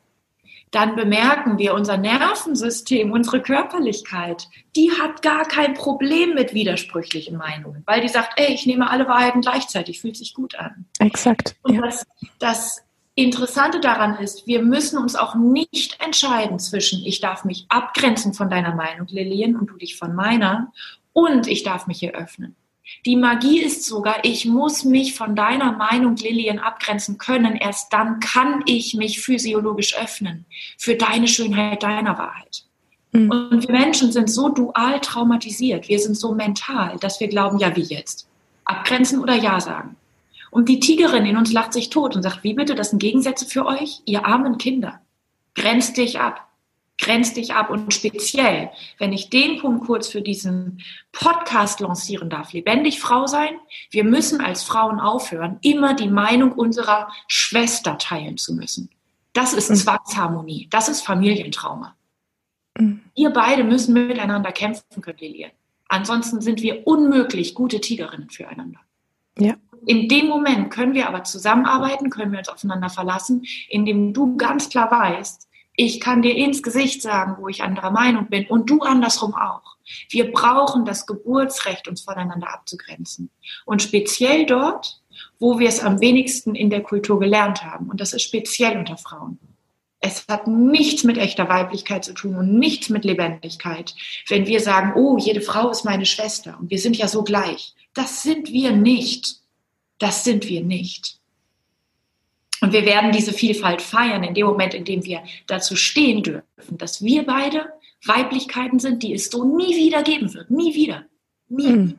dann 0.73 0.97
bemerken 0.97 1.59
wir, 1.59 1.75
unser 1.75 1.99
Nervensystem, 1.99 3.12
unsere 3.12 3.43
Körperlichkeit, 3.43 4.49
die 4.75 4.91
hat 4.91 5.21
gar 5.21 5.45
kein 5.45 5.75
Problem 5.75 6.35
mit 6.35 6.55
widersprüchlichen 6.55 7.37
Meinungen, 7.37 7.83
weil 7.87 8.00
die 8.00 8.09
sagt, 8.09 8.41
ey, 8.41 8.52
ich 8.55 8.67
nehme 8.67 8.91
alle 8.91 9.07
Wahrheiten 9.07 9.43
gleichzeitig, 9.43 10.00
fühlt 10.00 10.17
sich 10.17 10.33
gut 10.35 10.59
an. 10.59 10.87
Exakt. 10.99 11.57
Und 11.62 11.75
ja. 11.75 11.83
das, 11.83 12.07
das 12.38 12.83
Interessante 13.14 13.81
daran 13.81 14.17
ist, 14.17 14.47
wir 14.47 14.62
müssen 14.62 14.97
uns 14.97 15.14
auch 15.14 15.35
nicht 15.35 16.02
entscheiden 16.02 16.59
zwischen, 16.59 17.05
ich 17.05 17.21
darf 17.21 17.45
mich 17.45 17.67
abgrenzen 17.69 18.33
von 18.33 18.49
deiner 18.49 18.75
Meinung, 18.75 19.07
Lillian, 19.09 19.57
und 19.57 19.67
du 19.67 19.76
dich 19.76 19.99
von 19.99 20.14
meiner, 20.14 20.73
und 21.12 21.47
ich 21.47 21.62
darf 21.62 21.87
mich 21.87 21.99
hier 21.99 22.12
öffnen. 22.12 22.57
Die 23.07 23.17
Magie 23.17 23.61
ist 23.61 23.85
sogar, 23.85 24.25
ich 24.25 24.45
muss 24.45 24.85
mich 24.85 25.15
von 25.15 25.35
deiner 25.35 25.73
Meinung, 25.73 26.17
Lillian, 26.17 26.59
abgrenzen 26.59 27.19
können. 27.19 27.57
Erst 27.57 27.93
dann 27.93 28.21
kann 28.21 28.62
ich 28.67 28.95
mich 28.95 29.21
physiologisch 29.21 29.97
öffnen 29.97 30.47
für 30.79 30.97
deine 30.97 31.29
Schönheit, 31.29 31.83
deiner 31.83 32.19
Wahrheit. 32.19 32.65
Mhm. 33.12 33.31
Und 33.31 33.69
wir 33.69 33.73
Menschen 33.73 34.12
sind 34.12 34.31
so 34.31 34.49
dual 34.49 35.01
traumatisiert, 35.01 35.89
wir 35.89 35.99
sind 35.99 36.17
so 36.17 36.35
mental, 36.35 36.97
dass 36.99 37.21
wir 37.21 37.29
glauben, 37.29 37.59
ja, 37.59 37.75
wie 37.77 37.83
jetzt? 37.83 38.29
Abgrenzen 38.65 39.21
oder 39.21 39.35
Ja 39.35 39.61
sagen? 39.61 39.97
Und 40.51 40.69
die 40.69 40.81
Tigerin 40.81 41.25
in 41.25 41.37
uns 41.37 41.53
lacht 41.53 41.73
sich 41.73 41.89
tot 41.89 42.15
und 42.15 42.23
sagt, 42.23 42.45
wie 42.45 42.55
bitte, 42.55 42.75
das 42.75 42.91
sind 42.91 42.99
Gegensätze 42.99 43.47
für 43.47 43.65
euch? 43.67 44.03
Ihr 44.05 44.27
armen 44.27 44.59
Kinder. 44.59 45.01
Grenzt 45.55 45.97
dich 45.97 46.21
ab 46.21 46.51
grenz 46.99 47.35
dich 47.35 47.55
ab 47.55 47.71
und 47.71 47.93
speziell, 47.93 48.71
wenn 48.99 49.13
ich 49.13 49.31
den 49.31 49.59
Punkt 49.59 49.87
kurz 49.87 50.09
für 50.09 50.23
diesen 50.23 50.83
Podcast 51.11 51.81
lancieren 51.81 52.31
darf, 52.31 52.53
lebendig 52.53 53.01
Frau 53.01 53.27
sein, 53.27 53.55
wir 53.91 54.05
müssen 54.05 54.41
als 54.41 54.63
Frauen 54.63 55.01
aufhören, 55.01 55.59
immer 55.63 55.95
die 55.95 56.09
Meinung 56.09 56.53
unserer 56.53 57.09
Schwester 57.27 57.99
teilen 57.99 58.37
zu 58.37 58.55
müssen. 58.55 58.91
Das 59.33 59.53
ist 59.53 59.71
hm. 59.71 59.77
Zwangsharmonie, 59.77 60.69
das 60.71 60.89
ist 60.89 61.03
Familientrauma. 61.03 61.97
Mhm. 62.79 63.03
Wir 63.15 63.31
beide 63.31 63.65
müssen 63.65 63.95
miteinander 63.95 64.53
kämpfen 64.53 65.03
können, 65.03 65.19
Lilian. 65.19 65.51
Ansonsten 65.89 66.41
sind 66.41 66.63
wir 66.63 66.87
unmöglich 66.87 67.55
gute 67.55 67.81
Tigerinnen 67.81 68.31
füreinander. 68.31 68.81
Ja. 69.39 69.57
In 69.85 70.09
dem 70.09 70.29
Moment 70.29 70.71
können 70.71 70.95
wir 70.95 71.09
aber 71.09 71.25
zusammenarbeiten, 71.25 72.09
können 72.09 72.33
wir 72.33 72.39
uns 72.39 72.49
aufeinander 72.49 72.89
verlassen, 72.89 73.45
indem 73.69 74.15
du 74.15 74.37
ganz 74.37 74.69
klar 74.69 74.91
weißt, 74.91 75.49
ich 75.75 76.00
kann 76.00 76.23
dir 76.23 76.37
ins 76.37 76.62
Gesicht 76.62 77.02
sagen, 77.02 77.37
wo 77.38 77.49
ich 77.49 77.62
anderer 77.62 77.91
Meinung 77.91 78.29
bin 78.29 78.47
und 78.47 78.69
du 78.69 78.81
andersrum 78.81 79.35
auch. 79.35 79.76
Wir 80.11 80.31
brauchen 80.31 80.85
das 80.85 81.07
Geburtsrecht, 81.07 81.88
uns 81.88 82.02
voneinander 82.02 82.52
abzugrenzen. 82.52 83.31
Und 83.64 83.83
speziell 83.83 84.47
dort, 84.47 85.00
wo 85.38 85.59
wir 85.59 85.69
es 85.69 85.81
am 85.81 86.00
wenigsten 86.00 86.55
in 86.55 86.71
der 86.71 86.83
Kultur 86.83 87.19
gelernt 87.19 87.64
haben. 87.64 87.88
Und 87.88 88.00
das 88.00 88.12
ist 88.12 88.23
speziell 88.23 88.76
unter 88.79 88.97
Frauen. 88.97 89.38
Es 90.00 90.26
hat 90.29 90.47
nichts 90.47 91.05
mit 91.05 91.17
echter 91.17 91.49
Weiblichkeit 91.49 92.05
zu 92.05 92.12
tun 92.12 92.37
und 92.37 92.59
nichts 92.59 92.88
mit 92.88 93.05
Lebendigkeit. 93.05 93.95
Wenn 94.29 94.47
wir 94.47 94.61
sagen, 94.61 94.93
oh, 94.97 95.17
jede 95.17 95.41
Frau 95.41 95.71
ist 95.71 95.85
meine 95.85 96.07
Schwester 96.07 96.57
und 96.61 96.71
wir 96.71 96.79
sind 96.79 96.97
ja 96.97 97.07
so 97.07 97.23
gleich. 97.23 97.75
Das 97.95 98.23
sind 98.23 98.52
wir 98.52 98.73
nicht. 98.73 99.37
Das 99.99 100.25
sind 100.25 100.49
wir 100.49 100.62
nicht. 100.62 101.22
Und 102.62 102.73
wir 102.73 102.87
werden 102.87 103.11
diese 103.11 103.33
Vielfalt 103.33 103.83
feiern 103.83 104.23
in 104.23 104.35
dem 104.35 104.47
Moment, 104.47 104.73
in 104.73 104.85
dem 104.85 105.04
wir 105.04 105.25
dazu 105.49 105.75
stehen 105.75 106.23
dürfen, 106.23 106.78
dass 106.78 107.02
wir 107.02 107.26
beide 107.26 107.73
Weiblichkeiten 108.07 108.78
sind, 108.78 109.02
die 109.02 109.14
es 109.14 109.31
so 109.31 109.45
nie 109.45 109.76
wieder 109.76 110.04
geben 110.04 110.33
wird. 110.33 110.49
Nie 110.49 110.73
wieder. 110.73 111.04
Nie. 111.49 111.73
Mhm. 111.73 111.99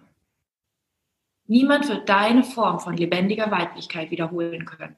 Niemand 1.48 1.90
wird 1.90 2.08
deine 2.08 2.46
Form 2.46 2.80
von 2.80 2.96
lebendiger 2.96 3.52
Weiblichkeit 3.52 4.10
wiederholen 4.10 4.66
können. 4.66 4.96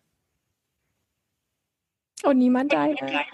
Und 2.23 2.37
niemand 2.37 2.71
deine. 2.71 2.95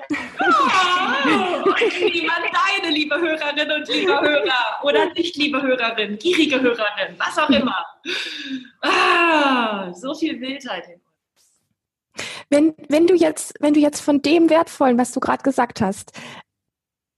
Oh, 1.23 1.69
und 1.69 2.13
niemand 2.13 2.45
deine, 2.51 2.93
liebe 2.93 3.15
Hörerin 3.15 3.71
und 3.71 3.87
lieber 3.87 4.21
Hörer. 4.21 4.83
Oder 4.83 5.13
nicht, 5.13 5.35
liebe 5.37 5.61
Hörerin, 5.61 6.17
gierige 6.17 6.59
Hörerin, 6.59 7.15
was 7.17 7.37
auch 7.37 7.49
immer. 7.49 7.85
Ah, 8.81 9.93
so 9.93 10.15
viel 10.15 10.41
Wildheit 10.41 10.87
in. 10.87 11.00
Wenn, 12.51 12.75
wenn, 12.89 13.07
du 13.07 13.15
jetzt, 13.15 13.55
wenn 13.61 13.73
du 13.73 13.79
jetzt 13.79 14.01
von 14.01 14.21
dem 14.21 14.49
Wertvollen, 14.49 14.97
was 14.97 15.11
du 15.11 15.19
gerade 15.19 15.41
gesagt 15.41 15.81
hast, 15.81 16.11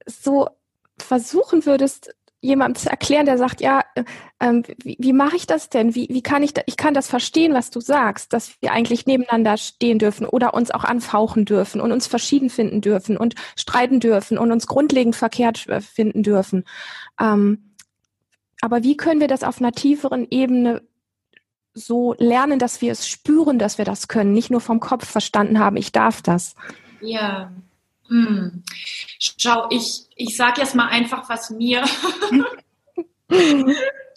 so 0.06 0.48
versuchen 0.96 1.66
würdest, 1.66 2.14
jemandem 2.40 2.80
zu 2.80 2.90
erklären, 2.90 3.26
der 3.26 3.38
sagt, 3.38 3.60
ja, 3.60 3.82
äh, 3.94 4.04
ähm, 4.38 4.62
wie, 4.82 4.96
wie 5.00 5.12
mache 5.12 5.34
ich 5.34 5.46
das 5.46 5.70
denn? 5.70 5.94
Wie, 5.94 6.08
wie 6.10 6.22
kann 6.22 6.42
ich 6.42 6.52
da, 6.52 6.62
ich 6.66 6.76
kann 6.76 6.94
das 6.94 7.08
verstehen, 7.08 7.54
was 7.54 7.70
du 7.70 7.80
sagst, 7.80 8.32
dass 8.32 8.60
wir 8.60 8.72
eigentlich 8.72 9.06
nebeneinander 9.06 9.56
stehen 9.56 9.98
dürfen 9.98 10.26
oder 10.26 10.54
uns 10.54 10.70
auch 10.70 10.84
anfauchen 10.84 11.46
dürfen 11.46 11.80
und 11.80 11.90
uns 11.90 12.06
verschieden 12.06 12.50
finden 12.50 12.80
dürfen 12.80 13.16
und 13.16 13.34
streiten 13.56 13.98
dürfen 13.98 14.38
und 14.38 14.52
uns 14.52 14.66
grundlegend 14.66 15.16
verkehrt 15.16 15.66
äh, 15.68 15.80
finden 15.80 16.22
dürfen. 16.22 16.64
Ähm, 17.18 17.74
aber 18.60 18.82
wie 18.82 18.96
können 18.96 19.20
wir 19.20 19.28
das 19.28 19.42
auf 19.42 19.60
einer 19.60 19.72
tieferen 19.72 20.26
Ebene 20.30 20.82
so 21.74 22.14
lernen, 22.18 22.58
dass 22.58 22.80
wir 22.80 22.92
es 22.92 23.06
spüren, 23.08 23.58
dass 23.58 23.78
wir 23.78 23.84
das 23.84 24.08
können, 24.08 24.32
nicht 24.32 24.50
nur 24.50 24.60
vom 24.60 24.80
Kopf 24.80 25.08
verstanden 25.08 25.58
haben, 25.58 25.76
ich 25.76 25.92
darf 25.92 26.22
das? 26.22 26.54
Ja, 27.00 27.52
hm. 28.08 28.62
Schau, 29.18 29.66
ich, 29.70 30.06
ich 30.14 30.36
sage 30.36 30.60
jetzt 30.60 30.74
mal 30.74 30.88
einfach, 30.88 31.28
was 31.28 31.50
mir, 31.50 31.84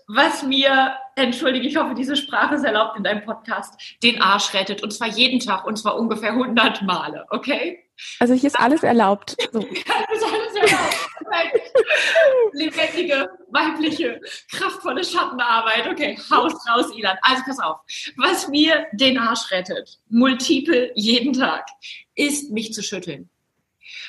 was 0.08 0.44
mir, 0.44 0.98
entschuldige, 1.18 1.68
ich 1.68 1.76
hoffe, 1.76 1.94
diese 1.96 2.16
Sprache 2.16 2.56
ist 2.56 2.64
erlaubt 2.64 2.98
in 2.98 3.04
deinem 3.04 3.24
Podcast, 3.24 3.98
den 4.04 4.22
Arsch 4.22 4.54
rettet. 4.54 4.84
Und 4.84 4.92
zwar 4.92 5.08
jeden 5.08 5.40
Tag 5.40 5.66
und 5.66 5.78
zwar 5.78 5.98
ungefähr 5.98 6.32
100 6.32 6.84
Male, 6.84 7.26
okay? 7.30 7.84
Also 8.20 8.34
hier 8.34 8.48
ist 8.48 8.60
alles 8.60 8.84
erlaubt. 8.84 9.36
So. 9.52 9.60
ja, 9.60 9.68
ist 9.68 10.24
alles 10.24 10.56
erlaubt. 10.56 11.08
Lebendige, 12.54 13.30
weibliche, 13.50 14.22
kraftvolle 14.52 15.04
Schattenarbeit. 15.04 15.88
Okay, 15.88 16.18
Haus 16.30 16.54
raus, 16.70 16.92
Ilan. 16.96 17.18
Also 17.22 17.44
pass 17.46 17.60
auf. 17.60 17.78
Was 18.18 18.48
mir 18.48 18.86
den 18.94 19.18
Arsch 19.18 19.52
rettet, 19.52 19.98
multiple 20.10 20.92
jeden 20.96 21.34
Tag, 21.34 21.66
ist 22.16 22.52
mich 22.52 22.74
zu 22.74 22.84
schütteln. 22.84 23.30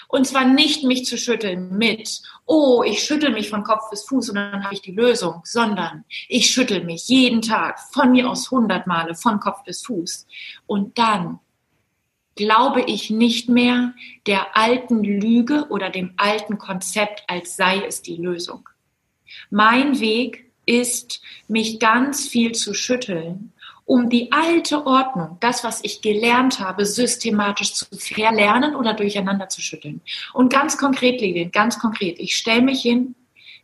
Und 0.08 0.26
zwar 0.26 0.44
nicht 0.44 0.84
mich 0.84 1.04
zu 1.04 1.16
schütteln 1.16 1.76
mit, 1.76 2.22
oh, 2.46 2.82
ich 2.84 3.02
schüttel 3.02 3.30
mich 3.30 3.50
von 3.50 3.62
Kopf 3.62 3.90
bis 3.90 4.04
Fuß 4.04 4.30
und 4.30 4.36
dann 4.36 4.64
habe 4.64 4.74
ich 4.74 4.82
die 4.82 4.92
Lösung, 4.92 5.42
sondern 5.44 6.04
ich 6.28 6.50
schüttel 6.50 6.84
mich 6.84 7.08
jeden 7.08 7.42
Tag 7.42 7.78
von 7.92 8.10
mir 8.12 8.28
aus 8.28 8.50
hundert 8.50 8.86
Male 8.86 9.14
von 9.14 9.40
Kopf 9.40 9.64
bis 9.64 9.82
Fuß. 9.84 10.26
Und 10.66 10.98
dann 10.98 11.40
glaube 12.36 12.82
ich 12.82 13.10
nicht 13.10 13.48
mehr 13.48 13.94
der 14.26 14.56
alten 14.56 15.02
Lüge 15.02 15.66
oder 15.70 15.90
dem 15.90 16.14
alten 16.16 16.56
Konzept, 16.56 17.24
als 17.26 17.56
sei 17.56 17.84
es 17.84 18.00
die 18.00 18.16
Lösung. 18.16 18.68
Mein 19.50 19.98
Weg 20.00 20.50
ist, 20.64 21.20
mich 21.48 21.80
ganz 21.80 22.28
viel 22.28 22.52
zu 22.52 22.74
schütteln 22.74 23.52
um 23.88 24.10
die 24.10 24.30
alte 24.32 24.86
Ordnung, 24.86 25.38
das, 25.40 25.64
was 25.64 25.82
ich 25.82 26.02
gelernt 26.02 26.60
habe, 26.60 26.84
systematisch 26.84 27.72
zu 27.72 27.86
verlernen 27.96 28.76
oder 28.76 28.92
durcheinander 28.92 29.48
zu 29.48 29.62
schütteln. 29.62 30.02
Und 30.34 30.52
ganz 30.52 30.76
konkret, 30.76 31.22
Lilian, 31.22 31.50
ganz 31.50 31.78
konkret, 31.78 32.18
ich 32.20 32.36
stelle 32.36 32.60
mich 32.60 32.82
hin, 32.82 33.14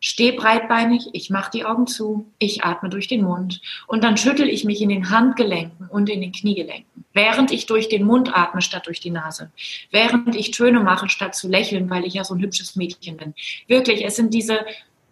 stehe 0.00 0.32
breitbeinig, 0.32 1.10
ich 1.12 1.28
mache 1.28 1.50
die 1.52 1.66
Augen 1.66 1.86
zu, 1.86 2.32
ich 2.38 2.64
atme 2.64 2.88
durch 2.88 3.06
den 3.06 3.22
Mund 3.22 3.60
und 3.86 4.02
dann 4.02 4.16
schüttel 4.16 4.48
ich 4.48 4.64
mich 4.64 4.80
in 4.80 4.88
den 4.88 5.10
Handgelenken 5.10 5.88
und 5.88 6.08
in 6.08 6.22
den 6.22 6.32
Kniegelenken, 6.32 7.04
während 7.12 7.50
ich 7.50 7.66
durch 7.66 7.90
den 7.90 8.04
Mund 8.04 8.34
atme 8.34 8.62
statt 8.62 8.86
durch 8.86 9.00
die 9.00 9.10
Nase, 9.10 9.52
während 9.90 10.34
ich 10.34 10.52
Töne 10.52 10.80
mache 10.80 11.10
statt 11.10 11.34
zu 11.34 11.48
lächeln, 11.48 11.90
weil 11.90 12.06
ich 12.06 12.14
ja 12.14 12.24
so 12.24 12.34
ein 12.34 12.40
hübsches 12.40 12.76
Mädchen 12.76 13.18
bin. 13.18 13.34
Wirklich, 13.68 14.02
es 14.02 14.16
sind 14.16 14.32
diese, 14.32 14.64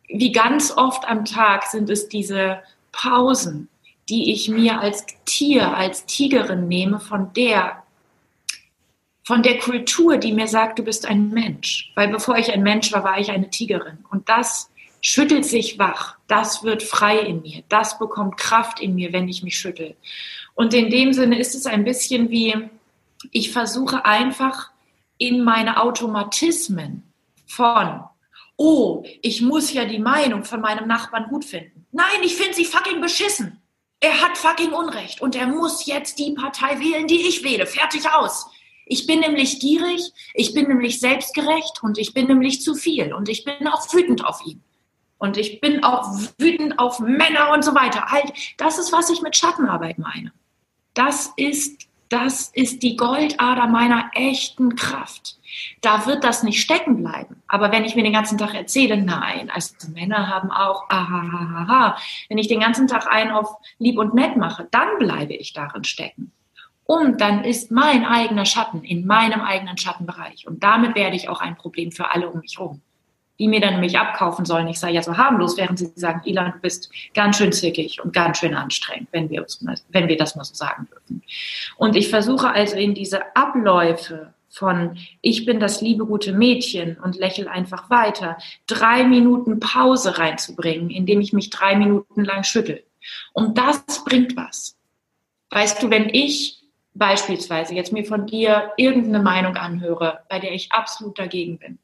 wie 0.09 0.33
ganz 0.33 0.73
oft 0.75 1.07
am 1.07 1.27
Tag 1.27 1.65
sind 1.65 1.91
es 1.91 2.09
diese 2.09 2.61
Pausen, 2.93 3.69
die 4.09 4.33
ich 4.33 4.49
mir 4.49 4.81
als 4.81 5.07
Tier, 5.25 5.77
als 5.77 6.07
Tigerin 6.07 6.69
nehme, 6.69 7.01
von 7.01 7.33
der, 7.35 7.83
von 9.25 9.43
der 9.43 9.59
Kultur, 9.59 10.17
die 10.17 10.33
mir 10.33 10.49
sagt, 10.49 10.79
du 10.79 10.83
bist 10.83 11.07
ein 11.07 11.31
Mensch. 11.31 11.93
Weil 11.95 12.09
bevor 12.09 12.37
ich 12.37 12.53
ein 12.53 12.63
Mensch 12.63 12.93
war, 12.93 13.05
war 13.05 13.19
ich 13.19 13.31
eine 13.31 13.51
Tigerin. 13.51 13.99
Und 14.11 14.29
das 14.29 14.71
schüttelt 15.01 15.45
sich 15.45 15.79
wach. 15.79 16.17
Das 16.27 16.63
wird 16.63 16.83
frei 16.83 17.19
in 17.19 17.43
mir. 17.43 17.63
Das 17.69 17.99
bekommt 17.99 18.37
Kraft 18.37 18.81
in 18.81 18.95
mir, 18.95 19.13
wenn 19.13 19.29
ich 19.29 19.43
mich 19.43 19.59
schüttel. 19.59 19.97
Und 20.55 20.75
in 20.75 20.91
dem 20.91 21.13
Sinne 21.13 21.39
ist 21.39 21.55
es 21.55 21.67
ein 21.67 21.85
bisschen 21.85 22.31
wie, 22.31 22.55
ich 23.31 23.53
versuche 23.53 24.05
einfach 24.05 24.71
in 25.19 25.45
meine 25.45 25.81
Automatismen 25.81 27.05
von, 27.47 28.03
oh, 28.57 29.05
ich 29.23 29.43
muss 29.43 29.73
ja 29.73 29.85
die 29.85 29.99
Meinung 29.99 30.45
von 30.45 30.61
meinem 30.61 30.89
Nachbarn 30.89 31.29
gut 31.29 31.45
finden. 31.45 31.87
Nein, 31.93 32.23
ich 32.23 32.35
finde 32.35 32.55
sie 32.55 32.65
fucking 32.65 33.01
beschissen. 33.01 33.62
Er 34.03 34.21
hat 34.21 34.37
fucking 34.37 34.73
Unrecht 34.73 35.21
und 35.21 35.37
er 35.37 35.47
muss 35.47 35.87
jetzt 35.87 36.19
die 36.19 36.33
Partei 36.33 36.81
wählen, 36.81 37.07
die 37.07 37.21
ich 37.21 37.45
wähle. 37.45 37.67
Fertig 37.67 38.11
aus. 38.13 38.51
Ich 38.85 39.07
bin 39.07 39.21
nämlich 39.21 39.61
gierig, 39.61 40.13
ich 40.35 40.55
bin 40.55 40.67
nämlich 40.67 40.99
selbstgerecht 40.99 41.85
und 41.85 41.99
ich 41.99 42.13
bin 42.13 42.27
nämlich 42.27 42.63
zu 42.63 42.75
viel 42.75 43.15
und 43.15 43.29
ich 43.29 43.45
bin 43.45 43.69
auch 43.69 43.95
wütend 43.95 44.25
auf 44.25 44.45
ihn. 44.45 44.61
Und 45.19 45.37
ich 45.37 45.61
bin 45.61 45.85
auch 45.85 46.19
wütend 46.37 46.81
auf 46.81 46.99
Männer 46.99 47.53
und 47.53 47.65
so 47.65 47.77
weiter. 47.77 48.07
Halt, 48.07 48.33
das 48.57 48.81
ist, 48.81 48.93
was 48.93 49.09
ich 49.09 49.23
mit 49.23 49.37
Schattenarbeit 49.37 50.01
meine. 50.01 50.33
Das 50.95 51.33
ist, 51.37 51.87
das 52.09 52.51
ist 52.53 52.83
die 52.83 52.97
Goldader 52.97 53.69
meiner 53.69 54.11
echten 54.15 54.75
Kraft 54.75 55.39
da 55.81 56.07
wird 56.07 56.25
das 56.25 56.43
nicht 56.43 56.61
stecken 56.61 57.03
bleiben. 57.03 57.43
Aber 57.47 57.73
wenn 57.73 57.85
ich 57.85 57.95
mir 57.95 58.03
den 58.03 58.13
ganzen 58.13 58.39
Tag 58.39 58.55
erzähle, 58.55 58.97
nein, 58.97 59.51
also 59.51 59.75
Männer 59.93 60.29
haben 60.29 60.51
auch, 60.51 60.89
aha, 60.89 61.97
wenn 62.29 62.39
ich 62.39 62.49
den 62.49 62.61
ganzen 62.61 62.87
Tag 62.87 63.11
einen 63.11 63.31
auf 63.31 63.57
lieb 63.79 63.99
und 63.99 64.15
nett 64.15 64.37
mache, 64.37 64.69
dann 64.71 64.99
bleibe 64.99 65.35
ich 65.35 65.53
darin 65.53 65.85
stecken. 65.85 66.33
Und 66.85 67.21
dann 67.21 67.45
ist 67.45 67.71
mein 67.71 68.05
eigener 68.05 68.45
Schatten 68.45 68.83
in 68.83 69.07
meinem 69.07 69.41
eigenen 69.41 69.79
Schattenbereich. 69.79 70.47
Und 70.47 70.63
damit 70.63 70.95
werde 70.95 71.17
ich 71.17 71.29
auch 71.29 71.41
ein 71.41 71.57
Problem 71.57 71.93
für 71.93 72.11
alle 72.11 72.29
um 72.29 72.41
mich 72.41 72.59
herum. 72.59 72.81
Die 73.39 73.49
mir 73.49 73.61
dann 73.61 73.75
nämlich 73.75 73.99
abkaufen 73.99 74.45
sollen, 74.45 74.69
ich 74.69 74.79
sei 74.79 74.91
ja 74.91 75.03
so 75.03 75.17
harmlos, 75.17 75.57
während 75.57 75.79
sie 75.79 75.91
sagen, 75.95 76.21
Ilan, 76.25 76.53
du 76.53 76.59
bist 76.59 76.91
ganz 77.15 77.39
schön 77.39 77.53
zickig 77.53 78.03
und 78.03 78.13
ganz 78.13 78.39
schön 78.39 78.55
anstrengend, 78.55 79.09
wenn 79.11 79.31
wir, 79.31 79.43
uns, 79.43 79.65
wenn 79.89 80.09
wir 80.09 80.17
das 80.17 80.37
mal 80.37 80.45
so 80.45 80.55
sagen 80.55 80.87
dürfen. 80.91 81.23
Und 81.77 81.97
ich 81.97 82.09
versuche 82.09 82.51
also 82.51 82.77
in 82.77 82.95
diese 82.95 83.35
Abläufe 83.35 84.35
von 84.53 84.99
ich 85.23 85.47
bin 85.47 85.61
das 85.61 85.81
liebe 85.81 86.05
gute 86.05 86.33
Mädchen 86.33 86.99
und 86.99 87.17
lächel 87.17 87.49
einfach 87.49 87.89
weiter, 87.89 88.37
drei 88.67 89.03
Minuten 89.03 89.59
Pause 89.61 90.19
reinzubringen, 90.19 90.91
indem 90.91 91.21
ich 91.21 91.33
mich 91.33 91.49
drei 91.49 91.75
Minuten 91.75 92.25
lang 92.25 92.45
schüttel. 92.45 92.85
Und 93.33 93.57
das 93.57 94.05
bringt 94.05 94.37
was. 94.37 94.77
Weißt 95.51 95.83
du, 95.83 95.91
wenn 95.91 96.11
ich 96.11 96.63
beispielsweise 96.95 97.75
jetzt 97.75 97.93
mir 97.93 98.05
von 98.05 98.27
dir 98.27 98.73
irgendeine 98.77 99.23
Meinung 99.23 99.57
anhöre, 99.57 100.21
bei 100.29 100.39
der 100.39 100.53
ich 100.53 100.71
absolut 100.71 101.19
dagegen 101.19 101.59
bin, 101.59 101.79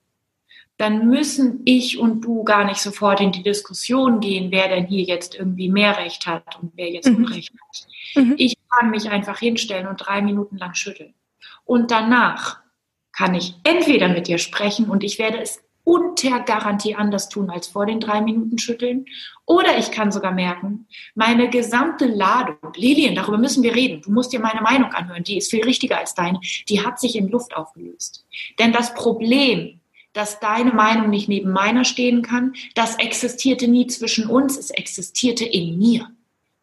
dann 0.77 1.09
müssen 1.09 1.63
ich 1.65 1.99
und 1.99 2.21
du 2.21 2.45
gar 2.45 2.65
nicht 2.65 2.81
sofort 2.81 3.21
in 3.21 3.33
die 3.33 3.43
Diskussion 3.43 4.21
gehen, 4.21 4.53
wer 4.53 4.69
denn 4.69 4.87
hier 4.87 5.03
jetzt 5.03 5.35
irgendwie 5.35 5.71
mehr 5.71 5.97
Recht 5.97 6.27
hat 6.27 6.61
und 6.61 6.73
wer 6.77 6.91
jetzt 6.91 7.09
mhm. 7.09 7.25
Unrecht 7.25 7.53
hat. 7.53 8.25
Mhm. 8.25 8.35
Ich 8.37 8.57
kann 8.71 8.91
mich 8.91 9.09
einfach 9.11 9.39
hinstellen 9.39 9.89
und 9.89 9.97
drei 9.97 10.21
Minuten 10.21 10.57
lang 10.59 10.75
schütteln. 10.75 11.15
Und 11.69 11.91
danach 11.91 12.61
kann 13.13 13.35
ich 13.35 13.55
entweder 13.63 14.09
mit 14.09 14.27
dir 14.27 14.39
sprechen 14.39 14.89
und 14.89 15.05
ich 15.05 15.19
werde 15.19 15.39
es 15.39 15.61
unter 15.85 16.41
Garantie 16.41 16.95
anders 16.95 17.29
tun 17.29 17.51
als 17.51 17.67
vor 17.67 17.85
den 17.85 18.01
drei 18.01 18.23
Minuten 18.23 18.57
schütteln. 18.57 19.05
Oder 19.45 19.77
ich 19.77 19.91
kann 19.91 20.11
sogar 20.11 20.33
merken, 20.33 20.87
meine 21.15 21.51
gesamte 21.51 22.07
Ladung, 22.07 22.57
Lilien, 22.75 23.15
darüber 23.15 23.37
müssen 23.37 23.63
wir 23.63 23.75
reden. 23.75 24.01
Du 24.01 24.11
musst 24.11 24.33
dir 24.33 24.41
meine 24.41 24.63
Meinung 24.63 24.93
anhören, 24.93 25.25
die 25.25 25.37
ist 25.37 25.51
viel 25.51 25.63
richtiger 25.63 25.99
als 25.99 26.15
deine. 26.15 26.41
Die 26.71 26.83
hat 26.83 26.99
sich 26.99 27.17
in 27.17 27.29
Luft 27.29 27.55
aufgelöst. 27.55 28.25
Denn 28.59 28.73
das 28.73 28.95
Problem, 28.95 29.79
dass 30.15 30.41
deine 30.41 30.73
Meinung 30.73 31.11
nicht 31.11 31.29
neben 31.29 31.53
meiner 31.53 31.85
stehen 31.85 32.23
kann, 32.23 32.55
das 32.77 32.97
existierte 32.97 33.69
nie 33.69 33.87
zwischen 33.89 34.27
uns, 34.27 34.57
es 34.57 34.71
existierte 34.71 35.45
in 35.45 35.77
mir, 35.79 36.09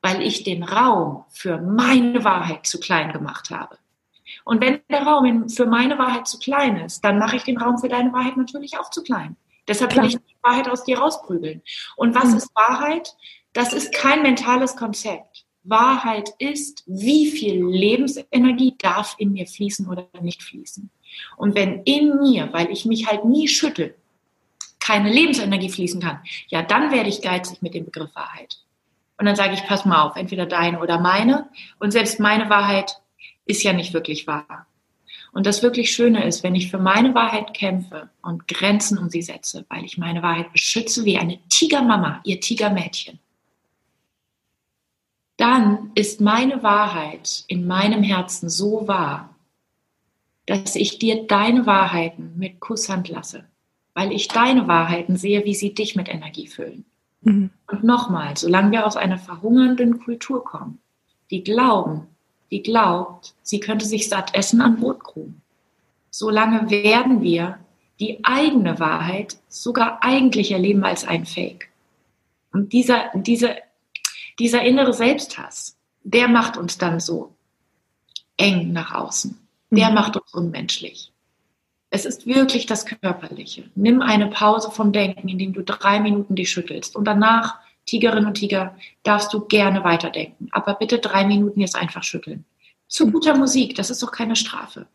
weil 0.02 0.24
ich 0.24 0.44
den 0.44 0.64
Raum 0.64 1.26
für 1.30 1.62
meine 1.62 2.24
Wahrheit 2.24 2.66
zu 2.66 2.80
klein 2.80 3.14
gemacht 3.14 3.52
habe. 3.52 3.78
Und 4.46 4.62
wenn 4.62 4.80
der 4.90 5.02
Raum 5.04 5.50
für 5.50 5.66
meine 5.66 5.98
Wahrheit 5.98 6.28
zu 6.28 6.38
klein 6.40 6.78
ist, 6.78 7.04
dann 7.04 7.18
mache 7.18 7.36
ich 7.36 7.44
den 7.44 7.58
Raum 7.58 7.80
für 7.80 7.90
deine 7.90 8.14
Wahrheit 8.14 8.38
natürlich 8.38 8.78
auch 8.78 8.92
zu 8.92 9.04
klein. 9.04 9.36
Deshalb 9.68 9.92
Klar. 9.92 10.06
will 10.06 10.12
ich 10.12 10.18
die 10.18 10.44
Wahrheit 10.44 10.70
aus 10.70 10.84
dir 10.84 11.00
rausprügeln. 11.00 11.64
Und 11.96 12.16
was 12.16 12.32
mhm. 12.32 12.38
ist 12.38 12.56
Wahrheit? 12.56 13.16
Das 13.54 13.74
ist 13.74 13.94
kein 13.94 14.22
mentales 14.22 14.76
Konzept. 14.76 15.46
Wahrheit 15.64 16.30
ist, 16.38 16.84
wie 16.86 17.32
viel 17.32 17.66
Lebensenergie 17.66 18.76
darf 18.78 19.16
in 19.18 19.32
mir 19.32 19.48
fließen 19.48 19.90
oder 19.90 20.08
nicht 20.22 20.44
fließen. 20.44 20.92
Und 21.38 21.56
wenn 21.56 21.82
in 21.84 22.20
mir, 22.20 22.54
weil 22.54 22.70
ich 22.70 22.86
mich 22.86 23.08
halt 23.08 23.26
nie 23.26 23.48
schüttel, 23.48 23.96
keine 24.80 25.12
Lebensenergie 25.12 25.70
fließen 25.70 26.00
kann, 26.00 26.20
ja, 26.50 26.62
dann 26.62 26.92
werde 26.92 27.10
ich 27.10 27.24
geizig 27.24 27.64
mit 27.64 27.74
dem 27.74 27.86
Begriff 27.86 28.14
Wahrheit. 28.14 28.60
Und 29.18 29.26
dann 29.26 29.36
sage 29.36 29.56
ich, 29.56 29.66
pass 29.66 29.86
mal 29.86 30.04
auf, 30.04 30.16
entweder 30.18 30.46
deine 30.46 30.80
oder 30.80 31.00
meine. 31.00 31.50
Und 31.80 31.92
selbst 31.92 32.20
meine 32.20 32.50
Wahrheit 32.50 33.02
ist 33.46 33.64
ja 33.64 33.74
nicht 33.74 33.94
wirklich 33.94 34.28
wahr. 34.28 34.68
Und 35.32 35.46
das 35.46 35.62
wirklich 35.62 35.92
Schöne 35.92 36.26
ist, 36.26 36.44
wenn 36.44 36.56
ich 36.56 36.72
für 36.72 36.78
meine 36.78 37.14
Wahrheit 37.14 37.54
kämpfe 37.54 38.10
und 38.22 38.48
Grenzen 38.48 38.98
um 38.98 39.10
sie 39.10 39.22
setze, 39.22 39.66
weil 39.68 39.84
ich 39.84 39.98
meine 39.98 40.22
Wahrheit 40.24 40.54
beschütze 40.54 41.04
wie 41.04 41.18
eine 41.18 41.40
Tigermama, 41.50 42.22
ihr 42.24 42.40
Tigermädchen, 42.40 43.20
dann 45.38 45.92
ist 45.96 46.22
meine 46.22 46.64
Wahrheit 46.64 47.44
in 47.48 47.68
meinem 47.68 48.02
Herzen 48.02 48.50
so 48.50 48.88
wahr, 48.88 49.36
dass 50.46 50.76
ich 50.76 51.00
dir 51.00 51.28
deine 51.28 51.66
Wahrheiten 51.66 52.34
mit 52.38 52.60
Kusshand 52.60 53.10
lasse, 53.10 53.44
weil 53.94 54.14
ich 54.14 54.30
deine 54.30 54.68
Wahrheiten 54.68 55.18
sehe, 55.18 55.44
wie 55.44 55.56
sie 55.56 55.74
dich 55.74 55.96
mit 55.96 56.08
Energie 56.08 56.48
füllen. 56.48 56.86
Mhm. 57.22 57.50
Und 57.70 57.84
nochmal, 57.84 58.38
solange 58.38 58.72
wir 58.72 58.86
aus 58.86 58.96
einer 58.96 59.18
verhungernden 59.18 60.00
Kultur 60.00 60.46
kommen, 60.46 60.80
die 61.32 61.44
glauben, 61.44 62.08
die 62.52 62.64
glaubt, 62.64 63.34
sie 63.42 63.60
könnte 63.60 63.86
sich 63.86 64.10
satt 64.10 64.36
essen 64.36 64.62
an 64.62 64.78
Brotkrumen. 64.78 65.42
Solange 66.10 66.70
werden 66.70 67.22
wir 67.22 67.60
die 68.00 68.24
eigene 68.24 68.80
Wahrheit 68.80 69.38
sogar 69.48 70.00
eigentlich 70.02 70.52
erleben 70.52 70.84
als 70.84 71.06
ein 71.06 71.26
Fake. 71.26 71.70
Und 72.52 72.74
dieser, 72.74 73.10
diese, 73.14 73.56
dieser 74.40 74.62
innere 74.64 74.94
Selbsthass, 74.94 75.78
der 76.04 76.28
macht 76.28 76.58
uns 76.58 76.78
dann 76.78 77.00
so 77.00 77.34
eng 78.38 78.72
nach 78.74 78.94
außen. 78.94 79.38
Der 79.72 79.90
mhm. 79.90 79.96
macht 79.96 80.16
uns 80.18 80.34
unmenschlich. 80.34 81.12
Es 81.90 82.06
ist 82.06 82.26
wirklich 82.26 82.66
das 82.66 82.86
Körperliche. 82.86 83.70
Nimm 83.76 84.02
eine 84.02 84.28
Pause 84.28 84.72
vom 84.72 84.92
Denken, 84.92 85.30
indem 85.30 85.54
du 85.54 85.64
drei 85.64 86.00
Minuten 86.00 86.36
dich 86.36 86.50
schüttelst 86.50 86.96
und 86.96 87.06
danach 87.06 87.60
Tigerinnen 87.86 88.26
und 88.26 88.36
Tiger, 88.36 88.76
darfst 89.04 89.34
du 89.34 89.42
gerne 89.42 89.84
weiterdenken. 89.84 90.50
Aber 90.52 90.76
bitte 90.76 91.00
drei 91.00 91.26
Minuten 91.26 91.60
jetzt 91.60 91.76
einfach 91.76 92.04
schütteln. 92.04 92.46
Zu 92.88 93.12
guter 93.12 93.36
Musik, 93.36 93.76
das 93.76 93.90
ist 93.90 94.02
doch 94.02 94.12
keine 94.12 94.36
Strafe. 94.36 94.88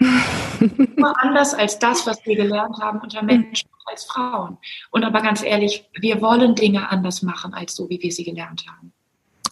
Nur 0.00 1.22
anders 1.22 1.54
als 1.54 1.78
das, 1.78 2.06
was 2.06 2.24
wir 2.24 2.36
gelernt 2.36 2.76
haben 2.80 3.00
unter 3.00 3.22
Menschen 3.22 3.68
als 3.86 4.04
Frauen. 4.04 4.58
Und 4.90 5.04
aber 5.04 5.20
ganz 5.22 5.42
ehrlich, 5.42 5.88
wir 5.94 6.20
wollen 6.20 6.54
Dinge 6.54 6.88
anders 6.88 7.22
machen, 7.22 7.54
als 7.54 7.74
so, 7.74 7.88
wie 7.88 8.00
wir 8.00 8.12
sie 8.12 8.24
gelernt 8.24 8.64
haben. 8.68 8.92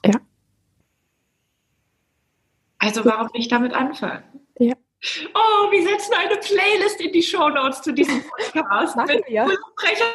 Ja. 0.05 0.21
Also 2.79 3.05
warum 3.05 3.29
nicht 3.35 3.51
damit 3.51 3.73
anfangen? 3.73 4.23
Ja. 4.59 4.75
Oh, 5.35 5.71
wir 5.71 5.83
setzen 5.83 6.15
eine 6.19 6.37
Playlist 6.37 7.01
in 7.01 7.13
die 7.13 7.23
Show 7.23 7.49
Notes 7.49 7.83
zu 7.83 7.93
diesem 7.93 8.23
Podcast 8.53 8.97
mit 8.97 9.29
ja. 9.29 9.47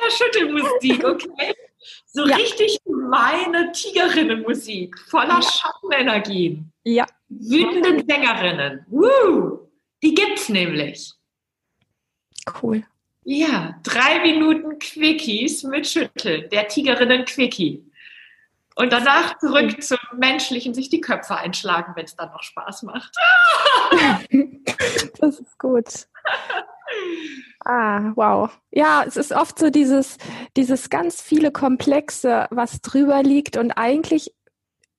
Schüttelmusik, 0.10 1.04
okay? 1.04 1.54
So 2.06 2.28
ja. 2.28 2.36
richtig 2.36 2.80
meine 2.86 3.72
Tigerinnenmusik, 3.72 4.98
voller 5.10 5.40
ja. 5.40 5.42
Schattenenergien. 5.42 6.72
Ja. 6.84 7.06
Wütenden 7.30 8.06
Sängerinnen. 8.08 8.86
Woo! 8.88 9.70
Die 10.04 10.14
gibt's 10.14 10.50
nämlich. 10.50 11.14
Cool. 12.62 12.84
Ja, 13.24 13.80
drei 13.84 14.20
Minuten 14.22 14.80
Quickies 14.80 15.64
mit 15.64 15.88
Schütteln, 15.88 16.50
der 16.50 16.68
Tigerinnen-Quickie. 16.68 17.86
Und 18.76 18.92
danach 18.92 19.38
zurück 19.38 19.82
zum 19.84 20.00
Menschlichen, 20.18 20.74
sich 20.74 20.90
die 20.90 21.02
Köpfe 21.02 21.36
einschlagen, 21.36 21.94
wenn 21.96 22.06
es 22.06 22.16
dann 22.16 22.32
noch 22.32 22.42
Spaß 22.42 22.84
macht. 22.84 23.16
das 25.20 25.40
ist 25.40 25.60
gut. 25.60 25.86
Ah, 27.64 28.12
wow. 28.16 28.50
Ja, 28.72 29.04
es 29.06 29.18
ist 29.18 29.32
oft 29.32 29.60
so 29.60 29.70
dieses, 29.70 30.18
dieses 30.58 30.90
ganz 30.90 31.22
viele 31.22 31.52
Komplexe, 31.52 32.48
was 32.50 32.82
drüber 32.82 33.22
liegt 33.22 33.56
und 33.58 33.72
eigentlich 33.72 34.34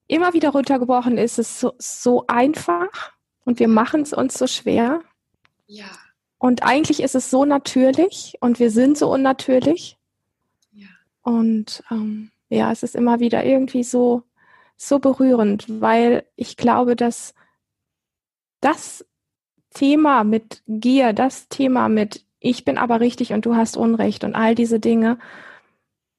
immer 0.07 0.33
wieder 0.33 0.51
runtergebrochen 0.51 1.19
ist 1.19 1.39
es 1.39 1.59
so, 1.59 1.73
so 1.79 2.25
einfach 2.29 3.13
und 3.45 3.59
wir 3.59 3.69
machen 3.69 4.03
es 4.03 4.13
uns 4.13 4.35
so 4.35 4.47
schwer. 4.47 5.01
Ja. 5.67 5.87
Und 6.39 6.63
eigentlich 6.63 7.03
ist 7.03 7.15
es 7.15 7.31
so 7.31 7.45
natürlich 7.45 8.37
und 8.41 8.59
wir 8.59 8.71
sind 8.71 8.99
so 8.99 9.11
unnatürlich. 9.11 9.97
Ja. 10.71 10.89
Und 11.23 11.83
ähm, 11.91 12.31
ja, 12.49 12.71
es 12.71 12.83
ist 12.83 12.95
immer 12.95 13.21
wieder 13.21 13.45
irgendwie 13.45 13.85
so, 13.85 14.23
so 14.77 14.99
berührend, 14.99 15.81
weil 15.81 16.27
ich 16.37 16.57
glaube, 16.57 16.95
dass 16.95 17.35
das 18.61 19.05
Thema 19.71 20.25
mit 20.25 20.63
Gier, 20.67 21.13
das 21.13 21.49
Thema 21.49 21.89
mit 21.89 22.25
ich 22.43 22.65
bin 22.65 22.77
aber 22.77 23.01
richtig 23.01 23.33
und 23.33 23.47
du 23.47 23.55
hast 23.55 23.77
Unrecht. 23.77 24.25
Und 24.25 24.35
all 24.35 24.55
diese 24.55 24.81
Dinge 24.81 25.19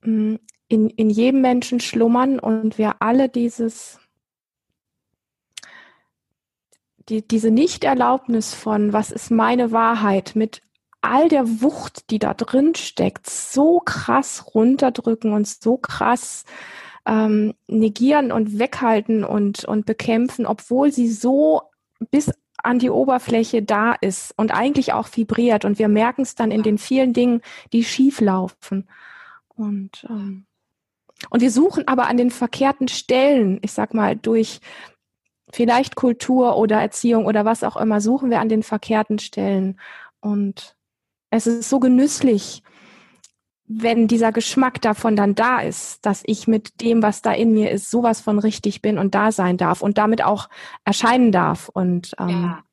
mm, 0.02 0.36
in, 0.68 0.90
in 0.90 1.10
jedem 1.10 1.42
Menschen 1.42 1.80
schlummern 1.80 2.40
und 2.40 2.78
wir 2.78 3.02
alle 3.02 3.30
dieses, 3.30 4.00
die, 7.10 7.28
diese 7.28 7.52
Nichterlaubnis 7.52 8.54
von, 8.54 8.94
was 8.94 9.12
ist 9.12 9.32
meine 9.32 9.72
Wahrheit, 9.72 10.32
mit 10.36 10.62
all 11.02 11.28
der 11.28 11.62
Wucht, 11.62 12.10
die 12.10 12.20
da 12.20 12.34
drin 12.34 12.76
steckt, 12.76 13.30
so 13.30 13.82
krass 13.82 14.56
runterdrücken 14.56 15.34
und 15.34 15.46
so 15.46 15.76
krass 15.78 16.46
ähm, 17.06 17.54
negieren 17.68 18.32
und 18.32 18.58
weghalten 18.58 19.26
und, 19.26 19.66
und 19.66 19.86
bekämpfen, 19.86 20.46
obwohl 20.46 20.94
sie 20.94 21.10
so 21.10 21.64
bis 22.10 22.32
an 22.64 22.80
die 22.80 22.90
Oberfläche 22.90 23.62
da 23.62 23.94
ist 23.94 24.34
und 24.38 24.52
eigentlich 24.52 24.94
auch 24.94 25.08
vibriert 25.14 25.66
und 25.66 25.80
wir 25.80 25.90
merken 25.90 26.22
es 26.22 26.36
dann 26.36 26.52
in 26.52 26.64
den 26.64 26.78
vielen 26.78 27.14
Dingen, 27.14 27.42
die 27.74 27.84
schief 27.84 28.22
laufen. 28.22 28.88
Und, 29.50 30.06
ähm, 30.10 30.46
und 31.30 31.42
wir 31.42 31.52
suchen 31.52 31.88
aber 31.88 32.08
an 32.08 32.18
den 32.18 32.32
verkehrten 32.32 32.88
Stellen, 32.88 33.60
ich 33.62 33.74
sag 33.74 33.94
mal, 33.94 34.16
durch 34.16 34.60
vielleicht 35.52 35.96
Kultur 35.96 36.58
oder 36.58 36.82
Erziehung 36.82 37.26
oder 37.26 37.46
was 37.46 37.64
auch 37.64 37.78
immer, 37.78 38.02
suchen 38.02 38.32
wir 38.32 38.40
an 38.40 38.50
den 38.50 38.64
verkehrten 38.64 39.20
Stellen. 39.20 39.80
Und 40.20 40.76
es 41.30 41.46
ist 41.46 41.70
so 41.70 41.80
genüsslich, 41.80 42.64
wenn 43.68 44.08
dieser 44.08 44.32
Geschmack 44.32 44.82
davon 44.82 45.16
dann 45.16 45.36
da 45.36 45.62
ist, 45.62 46.06
dass 46.06 46.24
ich 46.26 46.48
mit 46.48 46.82
dem, 46.82 47.02
was 47.02 47.22
da 47.22 47.32
in 47.32 47.54
mir 47.54 47.72
ist, 47.72 47.90
sowas 47.90 48.20
von 48.22 48.40
richtig 48.40 48.82
bin 48.82 48.98
und 48.98 49.16
da 49.16 49.32
sein 49.32 49.58
darf 49.58 49.82
und 49.82 49.98
damit 49.98 50.24
auch 50.24 50.50
erscheinen 50.84 51.32
darf. 51.32 51.70
Und 51.70 52.14
ähm, 52.20 52.30
ja. 52.30 52.64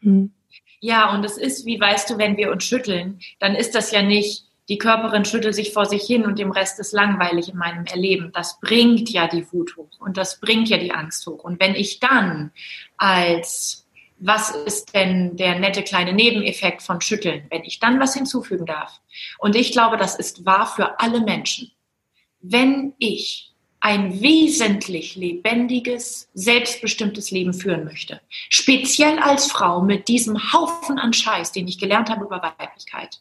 Hm. 0.00 0.32
ja, 0.80 1.14
und 1.14 1.24
es 1.24 1.36
ist, 1.36 1.66
wie 1.66 1.80
weißt 1.80 2.10
du, 2.10 2.18
wenn 2.18 2.36
wir 2.36 2.50
uns 2.50 2.64
schütteln, 2.64 3.20
dann 3.38 3.54
ist 3.54 3.74
das 3.74 3.90
ja 3.92 4.02
nicht, 4.02 4.44
die 4.68 4.78
Körperin 4.78 5.24
schüttelt 5.24 5.54
sich 5.54 5.72
vor 5.72 5.86
sich 5.86 6.02
hin 6.02 6.26
und 6.26 6.38
dem 6.38 6.50
Rest 6.50 6.78
ist 6.78 6.92
langweilig 6.92 7.48
in 7.48 7.56
meinem 7.56 7.86
Erleben. 7.86 8.32
Das 8.34 8.60
bringt 8.60 9.08
ja 9.08 9.26
die 9.26 9.50
Wut 9.50 9.76
hoch 9.76 9.98
und 9.98 10.16
das 10.18 10.40
bringt 10.40 10.68
ja 10.68 10.76
die 10.76 10.92
Angst 10.92 11.26
hoch. 11.26 11.42
Und 11.42 11.58
wenn 11.58 11.74
ich 11.74 12.00
dann 12.00 12.50
als 12.98 13.87
was 14.20 14.50
ist 14.50 14.94
denn 14.94 15.36
der 15.36 15.58
nette 15.58 15.82
kleine 15.82 16.12
Nebeneffekt 16.12 16.82
von 16.82 17.00
Schütteln, 17.00 17.46
wenn 17.50 17.64
ich 17.64 17.78
dann 17.78 18.00
was 18.00 18.14
hinzufügen 18.14 18.66
darf. 18.66 19.00
Und 19.38 19.56
ich 19.56 19.72
glaube, 19.72 19.96
das 19.96 20.16
ist 20.16 20.44
wahr 20.44 20.66
für 20.66 21.00
alle 21.00 21.20
Menschen. 21.20 21.70
Wenn 22.40 22.94
ich 22.98 23.52
ein 23.80 24.20
wesentlich 24.20 25.14
lebendiges, 25.14 26.28
selbstbestimmtes 26.34 27.30
Leben 27.30 27.54
führen 27.54 27.84
möchte, 27.84 28.20
speziell 28.48 29.18
als 29.20 29.50
Frau 29.50 29.82
mit 29.82 30.08
diesem 30.08 30.52
Haufen 30.52 30.98
an 30.98 31.12
Scheiß, 31.12 31.52
den 31.52 31.68
ich 31.68 31.78
gelernt 31.78 32.10
habe 32.10 32.24
über 32.24 32.42
Weiblichkeit, 32.42 33.20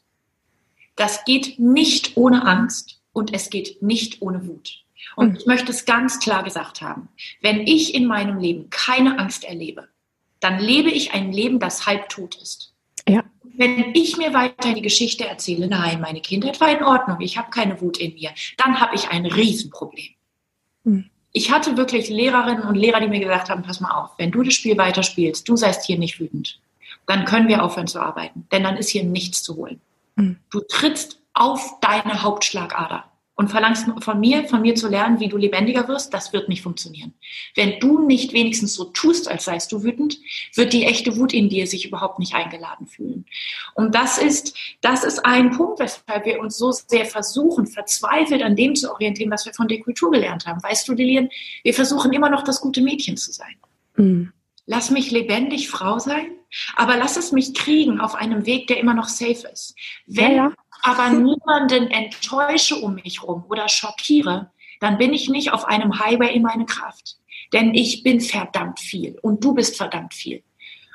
das 0.96 1.26
geht 1.26 1.60
nicht 1.60 2.18
ohne 2.18 2.46
Angst 2.46 3.00
und 3.14 3.34
es 3.34 3.52
geht 3.52 3.84
nicht 3.84 4.22
ohne 4.22 4.48
Wut. 4.48 4.84
Und 5.16 5.30
hm. 5.30 5.36
ich 5.38 5.46
möchte 5.46 5.72
es 5.72 5.86
ganz 5.86 6.20
klar 6.20 6.44
gesagt 6.44 6.82
haben. 6.82 7.10
Wenn 7.42 7.66
ich 7.68 7.94
in 7.94 8.06
meinem 8.06 8.40
Leben 8.40 8.70
keine 8.72 9.20
Angst 9.20 9.44
erlebe, 9.44 9.88
dann 10.40 10.60
lebe 10.60 10.90
ich 10.90 11.14
ein 11.14 11.32
Leben, 11.32 11.60
das 11.60 11.86
halb 11.86 12.10
tot 12.10 12.36
ist. 12.42 12.74
Ja. 13.08 13.24
Wenn 13.44 13.96
ich 13.96 14.18
mir 14.18 14.34
weiter 14.34 14.74
die 14.74 14.82
Geschichte 14.82 15.28
erzähle, 15.28 15.68
nein, 15.68 16.00
meine 16.02 16.22
Kindheit 16.22 16.62
war 16.62 16.70
in 16.70 16.84
Ordnung, 16.84 17.22
ich 17.22 17.38
habe 17.38 17.50
keine 17.50 17.82
Wut 17.82 17.98
in 17.98 18.14
mir, 18.14 18.32
dann 18.58 18.80
habe 18.80 18.96
ich 18.96 19.10
ein 19.10 19.26
Riesenproblem. 19.26 20.10
Hm. 20.84 21.10
Ich 21.32 21.52
hatte 21.52 21.78
wirklich 21.78 22.10
Lehrerinnen 22.10 22.64
und 22.64 22.76
Lehrer, 22.76 23.00
die 23.00 23.08
mir 23.08 23.20
gesagt 23.20 23.50
haben, 23.50 23.64
pass 23.64 23.80
mal 23.80 23.92
auf, 23.92 24.12
wenn 24.18 24.32
du 24.32 24.44
das 24.44 24.54
Spiel 24.54 24.78
weiterspielst, 24.78 25.48
du 25.48 25.56
seist 25.56 25.86
hier 25.86 25.98
nicht 25.98 26.20
wütend, 26.20 26.60
dann 27.06 27.26
können 27.26 27.48
wir 27.48 27.64
aufhören 27.64 27.88
zu 27.88 28.00
arbeiten, 28.00 28.48
denn 28.52 28.64
dann 28.64 28.78
ist 28.78 28.90
hier 28.90 29.04
nichts 29.04 29.44
zu 29.44 29.56
holen. 29.56 29.82
Hm. 30.18 30.38
Du 30.50 30.62
trittst 30.62 31.20
auf 31.34 31.80
deine 31.82 32.22
Hauptschlagader 32.24 33.06
und 33.38 33.50
verlangst 33.50 33.86
von 34.00 34.20
mir, 34.20 34.46
von 34.46 34.62
mir 34.62 34.74
zu 34.74 34.88
lernen, 34.90 35.20
wie 35.20 35.30
du 35.30 35.38
lebendiger 35.38 35.88
wirst, 35.88 36.12
das 36.12 36.34
wird 36.34 36.50
nicht 36.50 36.64
funktionieren. 36.64 37.14
Wenn 37.56 37.80
du 37.80 38.00
nicht 38.00 38.34
wenigstens 38.34 38.74
so 38.74 38.86
tust, 38.86 39.28
als 39.28 39.46
seist 39.46 39.72
du 39.72 39.84
wütend, 39.84 40.18
wird 40.56 40.74
die 40.74 40.86
echte 40.86 41.16
Wut 41.18 41.34
in 41.34 41.48
dir 41.48 41.68
sich 41.68 41.86
überhaupt 41.86 42.18
nicht 42.18 42.34
eingeladen 42.34 42.88
fühlen. 42.88 43.28
Und 43.76 43.94
das 43.94 44.18
ist, 44.18 44.58
das 44.82 45.04
ist 45.04 45.24
ein 45.24 45.52
Punkt, 45.52 45.80
weshalb 45.80 46.26
wir 46.26 46.40
uns 46.40 46.58
so 46.58 46.72
sehr 46.72 47.06
versuchen, 47.06 47.68
verzweifelt 47.68 48.42
an 48.42 48.56
dem 48.56 48.76
zu 48.76 48.92
orientieren, 48.92 49.30
was 49.30 49.46
wir 49.46 49.54
von 49.54 49.68
der 49.68 49.82
Kultur 49.82 50.10
gelernt 50.10 50.48
haben. 50.48 50.62
Weißt 50.64 50.88
du, 50.88 50.94
Lilian, 50.94 51.30
wir 51.64 51.76
versuchen 51.76 52.12
immer 52.14 52.32
noch 52.32 52.44
das 52.44 52.60
gute 52.60 52.82
Mädchen 52.82 53.18
zu 53.18 53.32
sein. 53.32 53.56
Mhm. 53.98 54.34
Lass 54.66 54.90
mich 54.90 55.12
lebendig 55.12 55.70
Frau 55.70 56.00
sein, 56.00 56.32
aber 56.76 56.98
lass 56.98 57.18
es 57.18 57.32
mich 57.32 57.54
kriegen 57.54 58.02
auf 58.02 58.16
einem 58.16 58.48
Weg, 58.48 58.68
der 58.68 58.80
immer 58.80 58.96
noch 58.96 59.08
safe 59.08 59.48
ist. 59.54 59.76
Wenn 60.08 60.32
ja, 60.32 60.48
ja 60.48 60.54
aber 60.82 61.10
niemanden 61.10 61.88
enttäusche 61.88 62.76
um 62.76 62.96
mich 62.96 63.24
rum 63.24 63.46
oder 63.50 63.68
schockiere, 63.70 64.52
dann 64.80 64.98
bin 64.98 65.14
ich 65.14 65.30
nicht 65.30 65.52
auf 65.54 65.66
einem 65.66 66.00
Highway 66.00 66.34
in 66.34 66.44
meine 66.44 66.66
Kraft. 66.66 67.18
Denn 67.54 67.74
ich 67.74 68.04
bin 68.04 68.22
verdammt 68.22 68.80
viel 68.80 69.18
und 69.22 69.44
du 69.44 69.54
bist 69.54 69.78
verdammt 69.78 70.14
viel. 70.14 70.44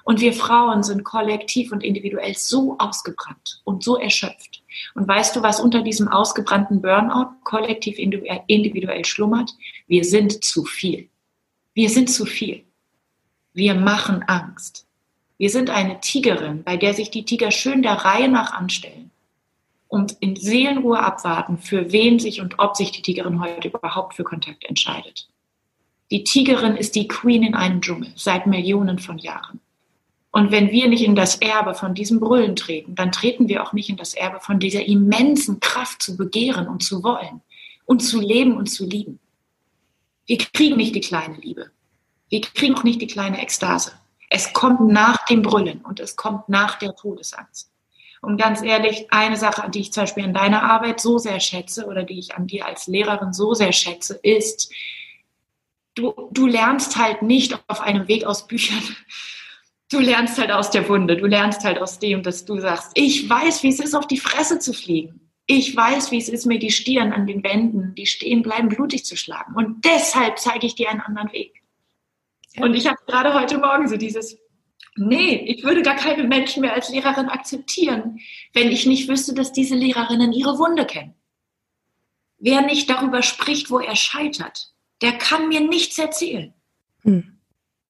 Und 0.05 0.21
wir 0.21 0.33
Frauen 0.33 0.83
sind 0.83 1.05
kollektiv 1.05 1.71
und 1.73 1.85
individuell 1.85 2.35
so 2.37 2.77
ausgebrannt 2.79 3.61
und 3.65 3.85
so 3.85 3.97
erschöpft. 3.97 4.63
Und 4.95 5.07
weißt 5.07 5.37
du, 5.37 5.43
was 5.43 5.61
unter 5.61 5.83
diesem 5.83 6.09
ausgebrannten 6.09 6.83
Burnout 6.83 7.31
kollektiv 7.45 7.99
individuell 7.99 9.05
schlummert? 9.05 9.53
Wir 9.87 10.05
sind 10.05 10.45
zu 10.45 10.65
viel. 10.65 11.09
Wir 11.75 11.89
sind 11.89 12.11
zu 12.11 12.27
viel. 12.27 12.65
Wir 13.55 13.75
machen 13.75 14.25
Angst. 14.25 14.87
Wir 15.39 15.51
sind 15.51 15.71
eine 15.71 16.01
Tigerin, 16.01 16.65
bei 16.65 16.77
der 16.77 16.95
sich 16.95 17.11
die 17.11 17.25
Tiger 17.25 17.51
schön 17.51 17.83
der 17.83 17.95
Reihe 17.95 18.29
nach 18.29 18.53
anstellen 18.53 19.12
und 19.93 20.13
in 20.21 20.37
Seelenruhe 20.37 20.99
abwarten, 20.99 21.59
für 21.59 21.93
wen 21.93 22.19
sich 22.19 22.41
und 22.41 22.59
ob 22.59 22.77
sich 22.77 22.93
die 22.93 23.03
Tigerin 23.03 23.43
heute 23.43 23.69
überhaupt 23.69 24.15
für 24.15 24.25
Kontakt 24.25 24.65
entscheidet. 24.65 25.29
Die 26.11 26.25
Tigerin 26.25 26.77
ist 26.77 26.95
die 26.95 27.09
Queen 27.09 27.43
in 27.43 27.55
einem 27.55 27.83
Dschungel 27.83 28.11
seit 28.17 28.47
Millionen 28.47 28.99
von 28.99 29.19
Jahren. 29.19 29.61
Und 30.31 30.51
wenn 30.51 30.71
wir 30.71 30.89
nicht 30.89 31.05
in 31.05 31.15
das 31.15 31.37
Erbe 31.43 31.75
von 31.75 31.95
diesem 31.95 32.21
Brüllen 32.21 32.57
treten, 32.57 32.95
dann 32.95 33.13
treten 33.13 33.49
wir 33.49 33.63
auch 33.63 33.75
nicht 33.75 33.91
in 33.91 33.99
das 33.99 34.15
Erbe 34.15 34.41
von 34.41 34.59
dieser 34.59 34.83
immensen 34.83 35.61
Kraft 35.61 36.01
zu 36.01 36.17
begehren 36.17 36.69
und 36.69 36.83
zu 36.83 37.03
wollen 37.03 37.43
und 37.85 38.01
zu 38.01 38.19
leben 38.19 38.57
und 38.57 38.71
zu 38.71 38.87
lieben. 38.87 39.19
Wir 40.25 40.39
kriegen 40.39 40.79
nicht 40.79 40.95
die 40.95 41.03
kleine 41.03 41.37
Liebe. 41.37 41.71
Wir 42.31 42.41
kriegen 42.41 42.75
auch 42.77 42.85
nicht 42.85 43.03
die 43.03 43.09
kleine 43.09 43.43
Ekstase. 43.43 43.93
Es 44.31 44.55
kommt 44.55 44.81
nach 44.81 45.27
dem 45.27 45.43
Brüllen 45.43 45.83
und 45.83 46.01
es 46.01 46.17
kommt 46.17 46.49
nach 46.49 46.79
der 46.79 46.97
Todesangst. 46.97 47.72
Und 48.23 48.37
ganz 48.37 48.63
ehrlich, 48.63 49.09
eine 49.11 49.37
Sache, 49.37 49.69
die 49.69 49.81
ich 49.81 49.93
zum 49.93 50.05
Beispiel 50.05 50.25
in 50.25 50.33
deiner 50.33 50.63
Arbeit 50.63 51.01
so 51.01 51.19
sehr 51.19 51.41
schätze 51.41 51.87
oder 51.87 52.05
die 52.05 52.21
ich 52.21 52.37
an 52.37 52.47
dir 52.47 52.67
als 52.67 52.87
Lehrerin 52.87 53.33
so 53.33 53.53
sehr 53.53 53.73
schätze, 53.73 54.15
ist, 54.23 54.73
du, 55.97 56.31
du 56.31 56.47
lernst 56.47 56.97
halt 56.97 57.23
nicht 57.23 57.59
auf 57.67 57.81
einem 57.81 58.07
Weg 58.07 58.25
aus 58.25 58.47
Büchern. 58.47 58.83
Du 59.91 59.99
lernst 59.99 60.39
halt 60.39 60.53
aus 60.53 60.71
der 60.71 60.89
Wunde. 60.89 61.17
Du 61.17 61.27
lernst 61.27 61.65
halt 61.65 61.79
aus 61.79 61.99
dem, 61.99 62.23
dass 62.23 62.45
du 62.45 62.59
sagst, 62.61 62.93
ich 62.95 63.29
weiß, 63.29 63.65
wie 63.65 63.69
es 63.69 63.81
ist, 63.81 63.95
auf 63.95 64.07
die 64.07 64.19
Fresse 64.19 64.61
zu 64.61 64.73
fliegen. 64.73 65.29
Ich 65.47 65.77
weiß, 65.77 66.13
wie 66.13 66.19
es 66.19 66.29
ist, 66.29 66.47
mir 66.47 66.61
die 66.61 66.71
Stirn 66.71 67.13
an 67.13 67.27
den 67.27 67.43
Wänden, 67.43 67.95
die 67.97 68.07
stehen 68.07 68.43
bleiben, 68.43 68.69
blutig 68.69 69.05
zu 69.05 69.17
schlagen. 69.17 69.55
Und 69.57 69.85
deshalb 69.85 70.39
zeige 70.39 70.67
ich 70.67 70.77
dir 70.77 70.89
einen 70.89 71.01
anderen 71.01 71.33
Weg. 71.33 71.61
Ja. 72.55 72.63
Und 72.63 72.75
ich 72.75 72.87
habe 72.87 72.99
gerade 73.07 73.35
heute 73.35 73.59
Morgen 73.59 73.89
so 73.89 73.97
dieses 73.97 74.39
Nee, 74.97 75.37
ich 75.47 75.65
würde 75.65 75.83
gar 75.83 75.97
keine 75.97 76.25
Menschen 76.25 76.61
mehr 76.61 76.75
als 76.75 76.91
Lehrerin 76.91 77.29
akzeptieren, 77.29 78.21
wenn 78.53 78.71
ich 78.71 78.85
nicht 78.85 79.09
wüsste, 79.09 79.33
dass 79.33 79.53
diese 79.53 79.75
Lehrerinnen 79.75 80.33
ihre 80.33 80.59
Wunde 80.59 80.85
kennen. 80.85 81.15
Wer 82.39 82.61
nicht 82.63 82.91
darüber 82.91 83.23
spricht, 83.23 83.71
wo 83.71 83.79
er 83.79 83.97
scheitert, 83.97 84.73
der 85.01 85.13
kann 85.13 85.49
mir 85.49 85.61
nichts 85.61 85.99
erzählen. 85.99 86.53
Hm. 87.03 87.39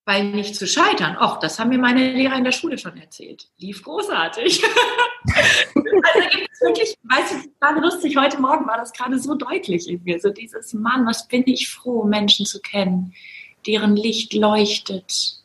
Weil 0.04 0.24
nicht 0.30 0.54
zu 0.54 0.66
scheitern, 0.66 1.16
ach, 1.18 1.38
das 1.38 1.58
haben 1.58 1.70
mir 1.70 1.78
meine 1.78 2.12
Lehrer 2.12 2.36
in 2.36 2.44
der 2.44 2.52
Schule 2.52 2.76
schon 2.76 2.96
erzählt. 2.96 3.48
Lief 3.58 3.82
großartig. 3.82 4.62
also 5.24 6.28
gibt 6.30 6.50
es 6.52 6.60
wirklich, 6.60 6.96
weißt 7.04 7.32
du, 7.32 7.50
gerade 7.60 7.80
lustig, 7.80 8.16
heute 8.16 8.40
Morgen 8.40 8.66
war 8.66 8.78
das 8.78 8.92
gerade 8.92 9.18
so 9.18 9.34
deutlich 9.34 9.88
in 9.88 10.02
mir, 10.02 10.20
so 10.20 10.30
dieses 10.30 10.72
Mann, 10.72 11.06
was 11.06 11.28
bin 11.28 11.44
ich 11.46 11.68
froh, 11.68 12.04
Menschen 12.04 12.46
zu 12.46 12.60
kennen, 12.60 13.14
deren 13.66 13.96
Licht 13.96 14.34
leuchtet, 14.34 15.41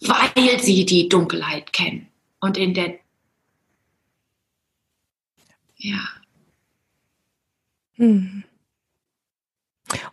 weil 0.00 0.60
sie 0.60 0.84
die 0.84 1.08
Dunkelheit 1.08 1.72
kennen. 1.72 2.08
Und 2.40 2.56
in 2.56 2.74
der, 2.74 2.94
ja. 5.76 6.00
Hm. 7.94 8.44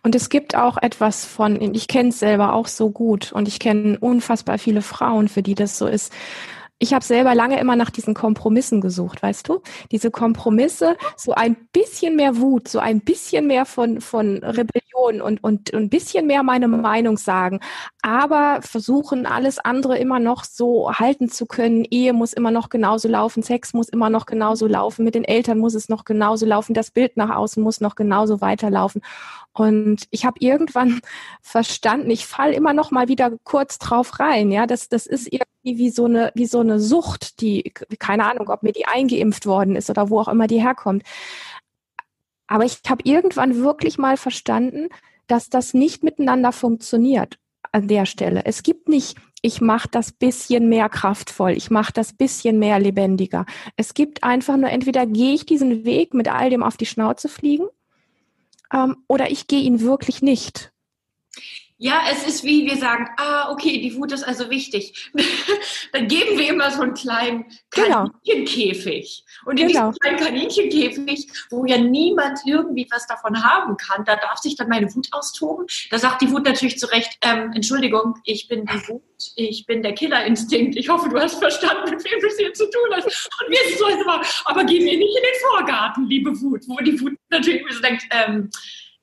Und 0.02 0.14
es 0.14 0.28
gibt 0.30 0.56
auch 0.56 0.78
etwas 0.78 1.24
von, 1.24 1.60
ich 1.74 1.86
kenne 1.86 2.08
es 2.08 2.18
selber 2.18 2.54
auch 2.54 2.66
so 2.66 2.90
gut 2.90 3.32
und 3.32 3.46
ich 3.46 3.58
kenne 3.58 3.98
unfassbar 3.98 4.58
viele 4.58 4.82
Frauen, 4.82 5.28
für 5.28 5.42
die 5.42 5.54
das 5.54 5.76
so 5.76 5.86
ist 5.86 6.12
ich 6.78 6.92
habe 6.92 7.04
selber 7.04 7.34
lange 7.34 7.58
immer 7.58 7.74
nach 7.74 7.90
diesen 7.90 8.12
Kompromissen 8.12 8.80
gesucht, 8.80 9.22
weißt 9.22 9.48
du? 9.48 9.62
Diese 9.92 10.10
Kompromisse, 10.10 10.96
so 11.16 11.32
ein 11.32 11.56
bisschen 11.72 12.16
mehr 12.16 12.36
Wut, 12.38 12.68
so 12.68 12.80
ein 12.80 13.00
bisschen 13.00 13.46
mehr 13.46 13.64
von, 13.64 14.02
von 14.02 14.38
Rebellion 14.42 15.22
und, 15.22 15.42
und 15.42 15.72
ein 15.72 15.88
bisschen 15.88 16.26
mehr 16.26 16.42
meine 16.42 16.68
Meinung 16.68 17.16
sagen, 17.16 17.60
aber 18.02 18.60
versuchen, 18.60 19.24
alles 19.24 19.58
andere 19.58 19.96
immer 19.98 20.18
noch 20.18 20.44
so 20.44 20.92
halten 20.92 21.30
zu 21.30 21.46
können. 21.46 21.86
Ehe 21.90 22.12
muss 22.12 22.34
immer 22.34 22.50
noch 22.50 22.68
genauso 22.68 23.08
laufen, 23.08 23.42
Sex 23.42 23.72
muss 23.72 23.88
immer 23.88 24.10
noch 24.10 24.26
genauso 24.26 24.66
laufen, 24.66 25.04
mit 25.04 25.14
den 25.14 25.24
Eltern 25.24 25.58
muss 25.58 25.74
es 25.74 25.88
noch 25.88 26.04
genauso 26.04 26.44
laufen, 26.44 26.74
das 26.74 26.90
Bild 26.90 27.16
nach 27.16 27.34
außen 27.34 27.62
muss 27.62 27.80
noch 27.80 27.94
genauso 27.94 28.42
weiterlaufen. 28.42 29.00
Und 29.56 30.06
ich 30.10 30.26
habe 30.26 30.38
irgendwann 30.40 31.00
verstanden, 31.40 32.10
ich 32.10 32.26
fall 32.26 32.52
immer 32.52 32.74
noch 32.74 32.90
mal 32.90 33.08
wieder 33.08 33.32
kurz 33.42 33.78
drauf 33.78 34.20
rein. 34.20 34.50
Ja, 34.52 34.66
das, 34.66 34.90
das 34.90 35.06
ist 35.06 35.32
irgendwie 35.32 35.78
wie 35.78 35.90
so 35.90 36.04
eine, 36.04 36.30
wie 36.34 36.44
so 36.44 36.60
eine 36.60 36.78
Sucht, 36.78 37.40
die, 37.40 37.72
keine 37.98 38.26
Ahnung, 38.26 38.50
ob 38.50 38.62
mir 38.62 38.72
die 38.72 38.86
eingeimpft 38.86 39.46
worden 39.46 39.74
ist 39.74 39.88
oder 39.88 40.10
wo 40.10 40.20
auch 40.20 40.28
immer 40.28 40.46
die 40.46 40.60
herkommt. 40.60 41.04
Aber 42.46 42.64
ich 42.64 42.80
habe 42.86 43.02
irgendwann 43.04 43.56
wirklich 43.56 43.96
mal 43.96 44.18
verstanden, 44.18 44.88
dass 45.26 45.48
das 45.48 45.72
nicht 45.72 46.04
miteinander 46.04 46.52
funktioniert 46.52 47.38
an 47.72 47.88
der 47.88 48.04
Stelle. 48.04 48.44
Es 48.44 48.62
gibt 48.62 48.90
nicht, 48.90 49.16
ich 49.40 49.62
mache 49.62 49.88
das 49.90 50.12
bisschen 50.12 50.68
mehr 50.68 50.90
kraftvoll, 50.90 51.52
ich 51.52 51.70
mache 51.70 51.94
das 51.94 52.12
bisschen 52.12 52.58
mehr 52.58 52.78
lebendiger. 52.78 53.46
Es 53.76 53.94
gibt 53.94 54.22
einfach 54.22 54.58
nur, 54.58 54.68
entweder 54.68 55.06
gehe 55.06 55.32
ich 55.32 55.46
diesen 55.46 55.86
Weg 55.86 56.12
mit 56.12 56.28
all 56.28 56.50
dem 56.50 56.62
auf 56.62 56.76
die 56.76 56.86
Schnauze 56.86 57.30
fliegen 57.30 57.66
ähm, 58.72 59.04
oder 59.08 59.30
ich 59.30 59.46
gehe 59.46 59.60
ihn 59.60 59.80
wirklich 59.80 60.22
nicht. 60.22 60.72
Ja, 61.78 62.04
es 62.10 62.26
ist 62.26 62.42
wie 62.42 62.64
wir 62.64 62.76
sagen, 62.76 63.06
ah, 63.18 63.50
okay, 63.50 63.80
die 63.82 63.94
Wut 63.96 64.10
ist 64.10 64.24
also 64.24 64.48
wichtig. 64.48 65.10
Dann 65.92 66.08
geben 66.08 66.38
wir 66.38 66.48
immer 66.48 66.70
so 66.70 66.80
einen 66.80 66.94
kleinen 66.94 67.44
genau. 67.70 68.08
Kaninchenkäfig. 68.26 69.24
Und 69.44 69.60
in 69.60 69.68
genau. 69.68 69.88
diesem 69.88 69.98
kleinen 70.00 70.18
Kaninchenkäfig, 70.18 71.30
wo 71.50 71.66
ja 71.66 71.76
niemand 71.76 72.38
irgendwie 72.46 72.86
was 72.90 73.06
davon 73.06 73.44
haben 73.44 73.76
kann, 73.76 74.06
da 74.06 74.16
darf 74.16 74.38
sich 74.38 74.56
dann 74.56 74.70
meine 74.70 74.94
Wut 74.94 75.08
austoben. 75.12 75.66
Da 75.90 75.98
sagt 75.98 76.22
die 76.22 76.30
Wut 76.30 76.46
natürlich 76.46 76.78
zu 76.78 76.86
Recht, 76.86 77.18
ähm, 77.20 77.52
Entschuldigung, 77.54 78.14
ich 78.24 78.48
bin 78.48 78.64
die 78.64 78.88
Wut, 78.88 79.02
ich 79.36 79.66
bin 79.66 79.82
der 79.82 79.92
Killerinstinkt. 79.92 80.76
Ich 80.76 80.88
hoffe, 80.88 81.10
du 81.10 81.20
hast 81.20 81.38
verstanden, 81.38 81.90
mit 81.90 82.02
wem 82.02 82.24
es 82.26 82.38
hier 82.38 82.54
zu 82.54 82.64
tun 82.70 82.90
hast. 82.92 83.04
Und 83.04 83.50
wir 83.50 83.58
sind 83.68 83.78
so 83.78 83.86
immer, 83.88 84.22
aber 84.46 84.64
geh 84.64 84.80
mir 84.80 84.96
nicht 84.96 85.16
in 85.16 85.22
den 85.22 85.50
Vorgarten, 85.50 86.06
liebe 86.08 86.40
Wut, 86.40 86.62
wo 86.68 86.76
die 86.78 86.98
Wut 87.02 87.12
natürlich 87.28 87.62
so 87.70 87.82
denkt, 87.82 88.04
ähm, 88.10 88.50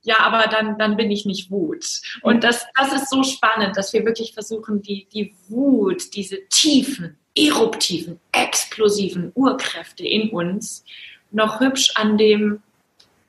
ja, 0.04 0.20
aber 0.20 0.48
dann, 0.48 0.78
dann 0.78 0.98
bin 0.98 1.12
ich 1.12 1.26
nicht 1.26 1.50
Wut. 1.50 2.02
Und 2.22 2.44
das, 2.44 2.66
das 2.76 2.94
ist 2.94 3.10
so 3.10 3.24
spannend, 3.24 3.78
dass 3.78 3.94
wir 3.94 4.06
wirklich 4.06 4.34
versuchen, 4.34 4.82
die, 4.82 5.08
die 5.14 5.34
Wut, 5.48 6.14
diese 6.14 6.46
tiefen, 6.50 7.18
eruptiven, 7.36 8.20
explosiven 8.32 9.32
Urkräfte 9.34 10.06
in 10.06 10.30
uns 10.30 10.84
noch 11.32 11.60
hübsch 11.60 11.92
an 11.96 12.18
dem, 12.18 12.62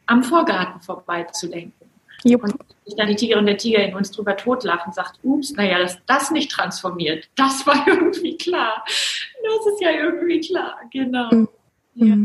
am 0.07 0.23
Vorgarten 0.23 0.81
vorbeizulenken. 0.83 1.89
Jupp. 2.25 2.43
Und 2.43 2.55
sich 2.85 2.97
dann 2.97 3.09
die 3.09 3.17
Tigerin 3.17 3.41
und 3.41 3.47
der 3.47 3.59
Tiger 3.59 3.85
in 3.85 3.95
uns 3.95 4.11
drüber 4.11 4.37
totlachen, 4.37 4.93
sagt, 4.93 5.19
ups, 5.23 5.53
naja, 5.53 5.79
dass 5.79 5.99
das 6.07 6.31
nicht 6.31 6.51
transformiert, 6.51 7.29
das 7.37 7.67
war 7.67 7.83
irgendwie 7.87 8.37
klar. 8.37 8.85
Das 8.87 9.73
ist 9.73 9.81
ja 9.81 9.91
irgendwie 9.91 10.41
klar, 10.41 10.81
genau. 10.91 11.31
Mhm. 11.31 11.49
Ja. 11.95 12.17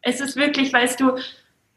Es 0.00 0.20
ist 0.20 0.36
wirklich, 0.36 0.72
weißt 0.72 0.98
du, 1.00 1.16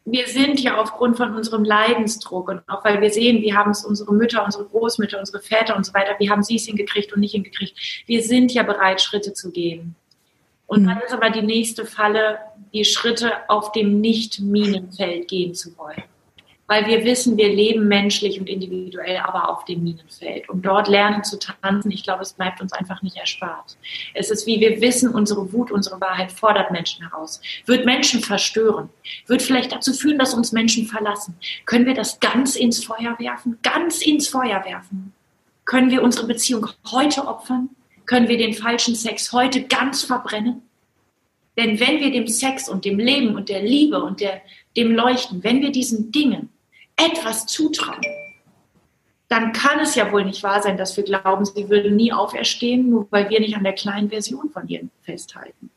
wir 0.06 0.28
sind 0.28 0.60
ja 0.60 0.78
aufgrund 0.78 1.16
von 1.16 1.34
unserem 1.34 1.64
Leidensdruck 1.64 2.48
und 2.48 2.62
auch 2.68 2.84
weil 2.84 3.00
wir 3.00 3.10
sehen, 3.10 3.42
wie 3.42 3.54
haben 3.54 3.72
es 3.72 3.84
unsere 3.84 4.14
Mütter, 4.14 4.44
unsere 4.44 4.64
Großmütter, 4.64 5.18
unsere 5.18 5.40
Väter 5.40 5.76
und 5.76 5.84
so 5.84 5.92
weiter, 5.92 6.14
wie 6.18 6.30
haben 6.30 6.44
sie 6.44 6.56
es 6.56 6.66
hingekriegt 6.66 7.12
und 7.12 7.20
nicht 7.20 7.32
hingekriegt. 7.32 8.04
Wir 8.06 8.22
sind 8.22 8.52
ja 8.52 8.62
bereit, 8.62 9.02
Schritte 9.02 9.32
zu 9.32 9.50
gehen. 9.50 9.96
Und 10.66 10.82
mhm. 10.82 10.86
dann 10.86 11.00
ist 11.00 11.12
aber 11.12 11.30
die 11.30 11.42
nächste 11.42 11.84
Falle, 11.84 12.38
die 12.72 12.84
Schritte 12.84 13.32
auf 13.48 13.72
dem 13.72 14.00
Nicht-Minenfeld 14.00 15.28
gehen 15.28 15.54
zu 15.54 15.76
wollen 15.76 16.04
weil 16.68 16.86
wir 16.86 17.04
wissen, 17.04 17.36
wir 17.36 17.48
leben 17.48 17.86
menschlich 17.86 18.40
und 18.40 18.48
individuell, 18.48 19.18
aber 19.18 19.48
auf 19.48 19.64
dem 19.64 19.84
Minenfeld. 19.84 20.48
Und 20.48 20.62
dort 20.66 20.88
lernen 20.88 21.22
zu 21.22 21.38
tanzen, 21.38 21.90
ich 21.90 22.02
glaube, 22.02 22.22
es 22.22 22.32
bleibt 22.32 22.60
uns 22.60 22.72
einfach 22.72 23.02
nicht 23.02 23.16
erspart. 23.16 23.76
Es 24.14 24.30
ist 24.30 24.46
wie 24.46 24.60
wir 24.60 24.80
wissen, 24.80 25.14
unsere 25.14 25.52
Wut, 25.52 25.70
unsere 25.70 26.00
Wahrheit 26.00 26.32
fordert 26.32 26.72
Menschen 26.72 27.08
heraus, 27.08 27.40
wird 27.66 27.86
Menschen 27.86 28.20
verstören, 28.20 28.88
wird 29.26 29.42
vielleicht 29.42 29.72
dazu 29.72 29.92
führen, 29.92 30.18
dass 30.18 30.34
uns 30.34 30.52
Menschen 30.52 30.86
verlassen. 30.86 31.36
Können 31.66 31.86
wir 31.86 31.94
das 31.94 32.18
ganz 32.18 32.56
ins 32.56 32.84
Feuer 32.84 33.16
werfen? 33.18 33.58
Ganz 33.62 34.02
ins 34.02 34.28
Feuer 34.28 34.64
werfen? 34.64 35.12
Können 35.64 35.90
wir 35.90 36.02
unsere 36.02 36.26
Beziehung 36.26 36.68
heute 36.90 37.26
opfern? 37.26 37.70
Können 38.06 38.28
wir 38.28 38.38
den 38.38 38.54
falschen 38.54 38.94
Sex 38.94 39.32
heute 39.32 39.62
ganz 39.64 40.04
verbrennen? 40.04 40.62
Denn 41.56 41.80
wenn 41.80 42.00
wir 42.00 42.10
dem 42.10 42.26
Sex 42.28 42.68
und 42.68 42.84
dem 42.84 42.98
Leben 42.98 43.34
und 43.34 43.48
der 43.48 43.62
Liebe 43.62 44.02
und 44.02 44.20
der, 44.20 44.42
dem 44.76 44.92
Leuchten, 44.92 45.42
wenn 45.42 45.62
wir 45.62 45.72
diesen 45.72 46.12
Dingen 46.12 46.50
etwas 46.96 47.46
zutrauen, 47.46 48.00
dann 49.28 49.52
kann 49.52 49.80
es 49.80 49.94
ja 49.94 50.12
wohl 50.12 50.24
nicht 50.24 50.42
wahr 50.42 50.62
sein, 50.62 50.76
dass 50.76 50.96
wir 50.96 51.04
glauben, 51.04 51.44
sie 51.44 51.68
würde 51.68 51.90
nie 51.90 52.12
auferstehen, 52.12 52.90
nur 52.90 53.08
weil 53.10 53.28
wir 53.28 53.40
nicht 53.40 53.56
an 53.56 53.64
der 53.64 53.72
kleinen 53.72 54.10
Version 54.10 54.50
von 54.50 54.68
ihr 54.68 54.82
festhalten. 55.02 55.70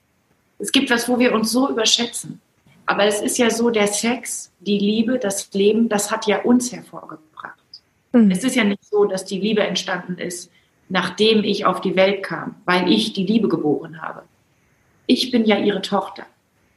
Es 0.60 0.72
gibt 0.72 0.90
was, 0.90 1.10
wo 1.10 1.18
wir 1.18 1.34
uns 1.34 1.52
so 1.52 1.70
überschätzen. 1.70 2.42
Aber 2.86 3.06
es 3.06 3.22
ist 3.22 3.38
ja 3.38 3.50
so, 3.50 3.70
der 3.70 3.88
Sex, 3.88 4.52
die 4.60 4.78
Liebe, 4.78 5.20
das 5.20 5.52
Leben, 5.54 5.90
das 5.90 6.12
hat 6.12 6.28
ja 6.28 6.42
uns 6.42 6.72
hervorgebracht. 6.72 7.60
Mhm. 8.12 8.32
Es 8.32 8.44
ist 8.44 8.56
ja 8.56 8.64
nicht 8.64 8.84
so, 8.84 9.06
dass 9.06 9.26
die 9.26 9.40
Liebe 9.40 9.62
entstanden 9.62 10.18
ist, 10.18 10.52
nachdem 10.90 11.44
ich 11.44 11.66
auf 11.66 11.82
die 11.82 11.96
Welt 11.96 12.24
kam, 12.24 12.56
weil 12.66 12.92
ich 12.92 13.14
die 13.14 13.26
Liebe 13.26 13.48
geboren 13.48 14.02
habe. 14.02 14.24
Ich 15.06 15.32
bin 15.32 15.46
ja 15.46 15.58
ihre 15.58 15.82
Tochter. 15.82 16.26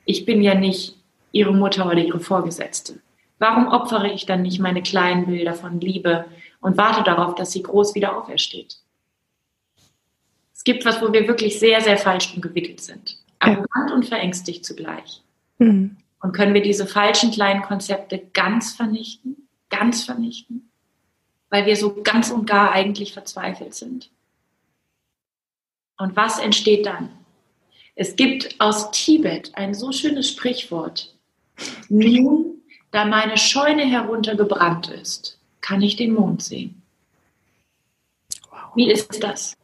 Ich 0.05 0.25
bin 0.25 0.43
ja 0.43 0.55
nicht 0.55 0.97
ihre 1.33 1.55
Mutter 1.55 1.87
oder 1.87 1.99
ihre 1.99 2.21
Vorgesetzte. 2.21 3.01
Warum 3.43 3.67
opfere 3.67 4.09
ich 4.13 4.25
dann 4.25 4.43
nicht 4.43 4.61
meine 4.61 4.85
kleinen 4.85 5.27
Bilder 5.27 5.55
von 5.55 5.81
Liebe 5.81 6.27
und 6.61 6.77
warte 6.77 7.03
darauf, 7.03 7.35
dass 7.35 7.51
sie 7.51 7.65
groß 7.65 7.97
wieder 7.97 8.17
aufersteht? 8.17 8.77
Es 10.55 10.63
gibt 10.63 10.85
was, 10.85 11.03
wo 11.03 11.13
wir 11.13 11.27
wirklich 11.27 11.59
sehr, 11.59 11.81
sehr 11.81 11.99
falsch 11.99 12.41
gewickelt 12.41 12.81
sind. 12.81 13.19
Arrogant 13.41 13.91
und 13.91 14.07
verängstigt 14.07 14.65
zugleich. 14.65 15.23
Mhm. 15.59 15.97
Und 16.21 16.33
können 16.35 16.55
wir 16.55 16.63
diese 16.63 16.87
falschen 16.87 17.33
kleinen 17.33 17.63
Konzepte 17.63 18.23
ganz 18.33 18.75
vernichten? 18.75 19.49
Ganz 19.71 20.05
vernichten? 20.05 20.71
Weil 21.51 21.67
wir 21.67 21.75
so 21.75 22.01
ganz 22.01 22.31
und 22.31 22.47
gar 22.47 22.71
eigentlich 22.71 23.13
verzweifelt 23.13 23.75
sind. 23.75 24.13
Und 25.99 26.15
was 26.15 26.39
entsteht 26.39 26.87
dann? 26.87 27.11
Es 27.97 28.15
gibt 28.15 28.55
aus 28.61 28.93
Tibet 28.93 29.51
ein 29.57 29.75
so 29.75 29.91
schönes 29.91 30.29
Sprichwort. 30.29 31.13
Nun 31.89 32.52
da 32.93 33.07
meine 33.07 33.37
Scheune 33.39 33.85
heruntergebrannt 33.85 34.89
ist, 34.89 35.39
kann 35.61 35.83
ich 35.83 35.97
den 35.97 36.15
Mond 36.15 36.43
sehen. 36.43 36.83
Wie 38.75 38.91
ist 38.91 39.23
das? 39.23 39.57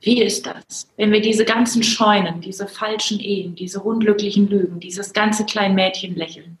Wie 0.00 0.22
ist 0.22 0.46
das, 0.46 0.88
wenn 0.96 1.12
wir 1.12 1.20
diese 1.20 1.44
ganzen 1.44 1.82
Scheunen, 1.82 2.40
diese 2.40 2.66
falschen 2.66 3.20
Ehen, 3.20 3.54
diese 3.54 3.80
unglücklichen 3.80 4.48
Lügen, 4.48 4.80
dieses 4.80 5.12
ganze 5.12 5.44
kleine 5.44 5.74
Mädchen 5.74 6.16
lächeln, 6.16 6.56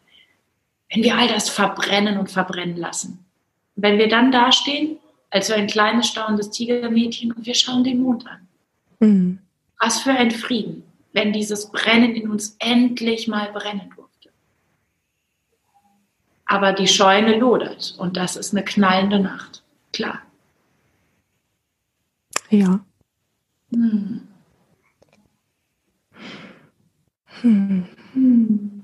wenn 0.92 1.02
wir 1.02 1.16
all 1.16 1.26
das 1.26 1.48
verbrennen 1.48 2.18
und 2.18 2.30
verbrennen 2.30 2.76
lassen? 2.76 3.24
Und 3.76 3.82
wenn 3.82 3.98
wir 3.98 4.08
dann 4.08 4.30
dastehen, 4.30 4.98
als 5.30 5.46
so 5.46 5.54
ein 5.54 5.68
kleines, 5.68 6.08
staunendes 6.08 6.50
Tigermädchen 6.50 7.32
und 7.32 7.46
wir 7.46 7.54
schauen 7.54 7.84
den 7.84 8.02
Mond 8.02 8.26
an. 8.26 8.48
Mhm. 8.98 9.38
Was 9.78 10.00
für 10.00 10.10
ein 10.10 10.32
Frieden, 10.32 10.82
wenn 11.12 11.32
dieses 11.32 11.70
Brennen 11.70 12.14
in 12.14 12.28
uns 12.28 12.56
endlich 12.58 13.26
mal 13.26 13.50
brennen 13.52 13.92
wird 13.96 13.99
aber 16.50 16.72
die 16.72 16.88
Scheune 16.88 17.38
lodert 17.38 17.94
und 17.96 18.16
das 18.16 18.34
ist 18.34 18.52
eine 18.52 18.64
knallende 18.64 19.20
Nacht. 19.20 19.62
Klar. 19.92 20.20
Ja. 22.48 22.80
Hm. 23.72 24.26
Hm. 27.42 27.86
Hm. 28.14 28.82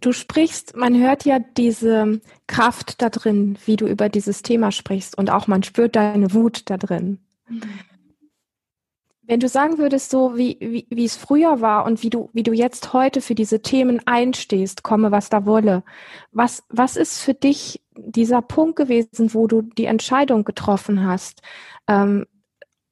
Du 0.00 0.12
sprichst, 0.12 0.76
man 0.76 1.00
hört 1.00 1.24
ja 1.24 1.38
diese 1.38 2.20
Kraft 2.48 3.00
da 3.02 3.08
drin, 3.08 3.56
wie 3.66 3.76
du 3.76 3.86
über 3.86 4.08
dieses 4.08 4.42
Thema 4.42 4.72
sprichst 4.72 5.16
und 5.16 5.30
auch 5.30 5.46
man 5.46 5.62
spürt 5.62 5.94
deine 5.94 6.34
Wut 6.34 6.68
da 6.68 6.76
drin. 6.76 7.20
Mhm. 7.48 7.62
Wenn 9.26 9.40
du 9.40 9.48
sagen 9.48 9.78
würdest, 9.78 10.10
so 10.10 10.36
wie, 10.36 10.58
wie, 10.60 10.86
wie 10.90 11.04
es 11.04 11.16
früher 11.16 11.60
war 11.60 11.86
und 11.86 12.02
wie 12.02 12.10
du, 12.10 12.30
wie 12.32 12.42
du 12.42 12.52
jetzt 12.52 12.92
heute 12.92 13.20
für 13.20 13.34
diese 13.34 13.62
Themen 13.62 14.00
einstehst, 14.06 14.82
komme 14.82 15.10
was 15.10 15.30
da 15.30 15.46
wolle, 15.46 15.82
was, 16.32 16.62
was 16.68 16.96
ist 16.96 17.20
für 17.20 17.34
dich 17.34 17.82
dieser 17.96 18.42
Punkt 18.42 18.76
gewesen, 18.76 19.32
wo 19.32 19.46
du 19.46 19.62
die 19.62 19.86
Entscheidung 19.86 20.44
getroffen 20.44 21.06
hast? 21.06 21.40
Ähm, 21.88 22.26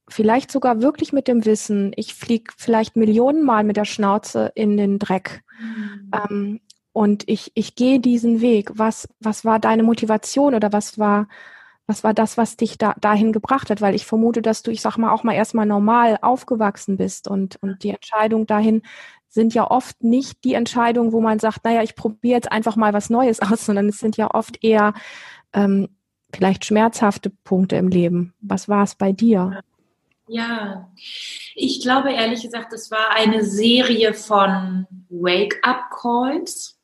vielleicht 0.09 0.51
sogar 0.51 0.83
wirklich 0.83 1.12
mit 1.12 1.29
dem 1.29 1.45
Wissen, 1.45 1.92
ich 1.97 2.14
fliege 2.14 2.53
vielleicht 2.57 2.97
Millionen 2.97 3.45
Mal 3.45 3.64
mit 3.64 3.77
der 3.77 3.85
Schnauze 3.85 4.53
in 4.55 4.77
den 4.77 4.99
Dreck. 4.99 5.42
Mhm. 5.61 6.11
Ähm, 6.12 6.61
und 6.92 7.25
ich, 7.27 7.53
ich 7.55 7.75
gehe 7.75 8.01
diesen 8.01 8.40
Weg. 8.40 8.71
Was, 8.75 9.09
was 9.18 9.45
war 9.45 9.59
deine 9.59 9.83
Motivation 9.83 10.55
oder 10.55 10.73
was 10.73 10.99
war, 10.99 11.29
was 11.87 12.05
war 12.05 12.14
das, 12.14 12.37
was 12.37 12.57
dich 12.57 12.79
da, 12.79 12.95
dahin 13.01 13.33
gebracht 13.33 13.71
hat? 13.71 13.81
Weil 13.81 13.95
ich 13.95 14.07
vermute, 14.07 14.42
dass 14.42 14.62
du, 14.62 14.71
ich 14.71 14.81
sag 14.81 14.97
mal, 14.97 15.12
auch 15.12 15.25
mal 15.25 15.35
erstmal 15.35 15.66
normal 15.66 16.18
aufgewachsen 16.23 16.97
bist 16.97 17.29
und, 17.29 17.57
und 17.62 17.83
die 17.83 17.90
Entscheidung 17.90 18.47
dahin 18.47 18.83
sind 19.29 19.55
ja 19.55 19.71
oft 19.71 20.03
nicht 20.05 20.45
die 20.45 20.55
Entscheidungen, 20.55 21.12
wo 21.12 21.21
man 21.21 21.38
sagt, 21.38 21.64
naja, 21.64 21.83
ich 21.83 21.95
probiere 21.95 22.37
jetzt 22.37 22.53
einfach 22.53 22.77
mal 22.77 22.92
was 22.92 23.11
Neues 23.11 23.40
aus, 23.42 23.64
sondern 23.64 23.88
es 23.88 23.99
sind 23.99 24.16
ja 24.16 24.33
oft 24.33 24.62
eher 24.62 24.95
ähm, 25.53 25.88
vielleicht 26.35 26.64
schmerzhafte 26.64 27.31
Punkte 27.31 27.77
im 27.77 27.88
Leben. 27.88 28.35
Was 28.40 28.68
war 28.68 28.85
es 28.85 28.95
bei 28.95 29.12
dir? 29.12 29.62
Ja, 30.29 30.90
ich 31.55 31.83
glaube 31.83 32.12
ehrlich 32.12 32.42
gesagt, 32.42 32.73
es 32.73 32.90
war 32.90 33.11
eine 33.11 33.45
Serie 33.45 34.14
von 34.14 34.87
Wake-up-Calls 35.11 36.79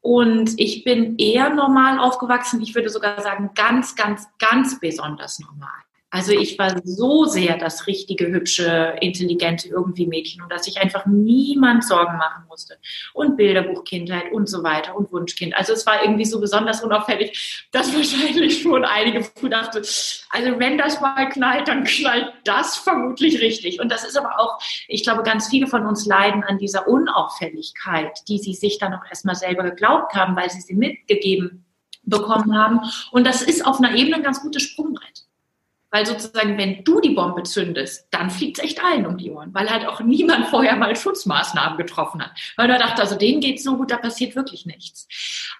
und 0.00 0.58
ich 0.58 0.84
bin 0.84 1.16
eher 1.18 1.50
normal 1.50 1.98
aufgewachsen. 1.98 2.60
Ich 2.62 2.74
würde 2.74 2.88
sogar 2.88 3.20
sagen, 3.22 3.50
ganz, 3.54 3.96
ganz, 3.96 4.26
ganz 4.38 4.78
besonders 4.80 5.38
normal. 5.40 5.87
Also 6.10 6.32
ich 6.32 6.58
war 6.58 6.74
so 6.84 7.26
sehr 7.26 7.58
das 7.58 7.86
richtige, 7.86 8.28
hübsche, 8.28 8.96
intelligente 9.02 9.68
irgendwie 9.68 10.06
Mädchen 10.06 10.42
und 10.42 10.50
dass 10.50 10.66
ich 10.66 10.80
einfach 10.80 11.04
niemand 11.04 11.84
Sorgen 11.84 12.16
machen 12.16 12.44
musste. 12.48 12.78
Und 13.12 13.36
Bilderbuchkindheit 13.36 14.32
und 14.32 14.48
so 14.48 14.62
weiter 14.62 14.96
und 14.96 15.12
Wunschkind. 15.12 15.54
Also 15.54 15.74
es 15.74 15.84
war 15.84 16.02
irgendwie 16.02 16.24
so 16.24 16.40
besonders 16.40 16.82
unauffällig, 16.82 17.68
dass 17.72 17.94
wahrscheinlich 17.94 18.62
schon 18.62 18.86
einige 18.86 19.22
früh 19.22 19.50
dachte, 19.50 19.82
also 20.30 20.58
wenn 20.58 20.78
das 20.78 20.98
mal 21.02 21.28
knallt, 21.28 21.68
dann 21.68 21.84
knallt 21.84 22.32
das 22.44 22.78
vermutlich 22.78 23.40
richtig. 23.42 23.78
Und 23.78 23.92
das 23.92 24.04
ist 24.04 24.16
aber 24.16 24.40
auch, 24.40 24.58
ich 24.86 25.02
glaube, 25.02 25.22
ganz 25.22 25.48
viele 25.48 25.66
von 25.66 25.86
uns 25.86 26.06
leiden 26.06 26.42
an 26.42 26.56
dieser 26.56 26.88
Unauffälligkeit, 26.88 28.18
die 28.28 28.38
sie 28.38 28.54
sich 28.54 28.78
dann 28.78 28.94
auch 28.94 29.04
erstmal 29.10 29.34
selber 29.34 29.64
geglaubt 29.64 30.14
haben, 30.14 30.34
weil 30.36 30.48
sie 30.48 30.62
sie 30.62 30.74
mitgegeben 30.74 31.66
bekommen 32.02 32.56
haben. 32.56 32.80
Und 33.10 33.26
das 33.26 33.42
ist 33.42 33.66
auf 33.66 33.78
einer 33.78 33.94
Ebene 33.94 34.16
ein 34.16 34.22
ganz 34.22 34.40
gutes 34.40 34.62
Sprungbrett. 34.62 35.27
Weil 35.90 36.04
sozusagen, 36.04 36.58
wenn 36.58 36.84
du 36.84 37.00
die 37.00 37.14
Bombe 37.14 37.44
zündest, 37.44 38.08
dann 38.10 38.28
fliegt 38.28 38.58
es 38.58 38.64
echt 38.64 38.84
allen 38.84 39.06
um 39.06 39.16
die 39.16 39.30
Ohren, 39.30 39.54
weil 39.54 39.70
halt 39.70 39.86
auch 39.86 40.00
niemand 40.00 40.46
vorher 40.50 40.76
mal 40.76 40.94
Schutzmaßnahmen 40.94 41.78
getroffen 41.78 42.22
hat. 42.22 42.32
Weil 42.56 42.68
er 42.68 42.78
dachte, 42.78 43.00
also 43.00 43.16
denen 43.16 43.40
geht's 43.40 43.64
so 43.64 43.76
gut, 43.76 43.90
da 43.90 43.96
passiert 43.96 44.36
wirklich 44.36 44.66
nichts. 44.66 45.08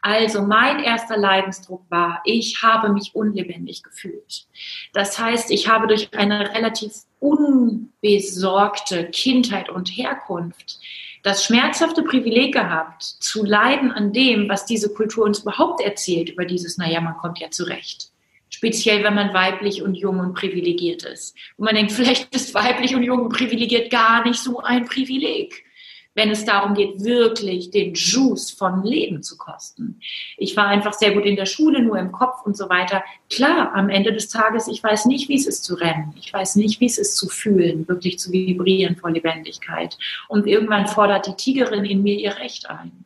Also 0.03 0.43
mein 0.43 0.83
erster 0.83 1.17
Leidensdruck 1.17 1.85
war, 1.89 2.21
ich 2.25 2.63
habe 2.63 2.93
mich 2.93 3.15
unlebendig 3.15 3.83
gefühlt. 3.83 4.47
Das 4.93 5.19
heißt, 5.19 5.51
ich 5.51 5.69
habe 5.69 5.87
durch 5.87 6.15
eine 6.15 6.55
relativ 6.55 6.93
unbesorgte 7.21 9.07
Kindheit 9.11 9.71
und 9.71 9.89
Herkunft 9.89 10.79
das 11.23 11.45
schmerzhafte 11.45 12.03
Privileg 12.03 12.55
gehabt, 12.55 13.03
zu 13.03 13.45
leiden 13.45 13.91
an 13.91 14.13
dem, 14.13 14.49
was 14.49 14.67
diese 14.67 14.95
Kultur 14.95 15.25
uns 15.25 15.41
überhaupt 15.41 15.81
erzählt, 15.81 16.31
über 16.31 16.45
dieses, 16.45 16.79
naja, 16.79 17.01
man 17.01 17.17
kommt 17.17 17.41
ja 17.41 17.51
zurecht 17.51 18.13
speziell 18.51 19.05
wenn 19.05 19.15
man 19.15 19.35
weiblich 19.35 19.83
und 19.83 19.95
jung 19.95 20.21
und 20.21 20.35
privilegiert 20.35 21.05
ist. 21.05 21.37
Und 21.57 21.65
man 21.67 21.75
denkt, 21.75 21.93
vielleicht 21.93 22.35
ist 22.35 22.55
weiblich 22.55 22.95
und 22.95 23.03
jung 23.03 23.21
und 23.23 23.33
privilegiert 23.33 23.91
gar 23.91 24.27
nicht 24.27 24.41
so 24.41 24.61
ein 24.61 24.87
Privileg, 24.87 25.65
wenn 26.15 26.31
es 26.31 26.45
darum 26.45 26.75
geht, 26.75 27.05
wirklich 27.05 27.71
den 27.71 27.95
Juice 27.95 28.51
von 28.51 28.83
Leben 28.83 29.23
zu 29.23 29.37
kosten. 29.37 30.01
Ich 30.37 30.57
war 30.57 30.67
einfach 30.67 30.93
sehr 30.93 31.13
gut 31.13 31.25
in 31.25 31.37
der 31.37 31.47
Schule, 31.47 31.81
nur 31.81 31.97
im 31.97 32.11
Kopf 32.11 32.45
und 32.45 32.57
so 32.57 32.69
weiter. 32.69 33.05
Klar, 33.31 33.73
am 33.75 33.89
Ende 33.89 34.13
des 34.13 34.29
Tages, 34.29 34.67
ich 34.67 34.83
weiß 34.83 35.07
nicht, 35.07 35.29
wie 35.29 35.37
es 35.37 35.47
ist 35.47 35.63
zu 35.63 35.77
rennen. 35.77 36.15
Ich 36.19 36.33
weiß 36.33 36.57
nicht, 36.57 36.81
wie 36.81 36.87
es 36.87 36.99
ist 36.99 37.17
zu 37.17 37.29
fühlen, 37.29 37.87
wirklich 37.87 38.19
zu 38.19 38.33
vibrieren 38.33 38.97
vor 38.97 39.13
Lebendigkeit. 39.13 39.97
Und 40.27 40.49
irgendwann 40.49 40.89
fordert 40.89 41.27
die 41.29 41.37
Tigerin 41.37 41.85
in 41.85 42.03
mir 42.03 42.19
ihr 42.19 42.37
Recht 42.37 42.69
ein. 42.69 43.05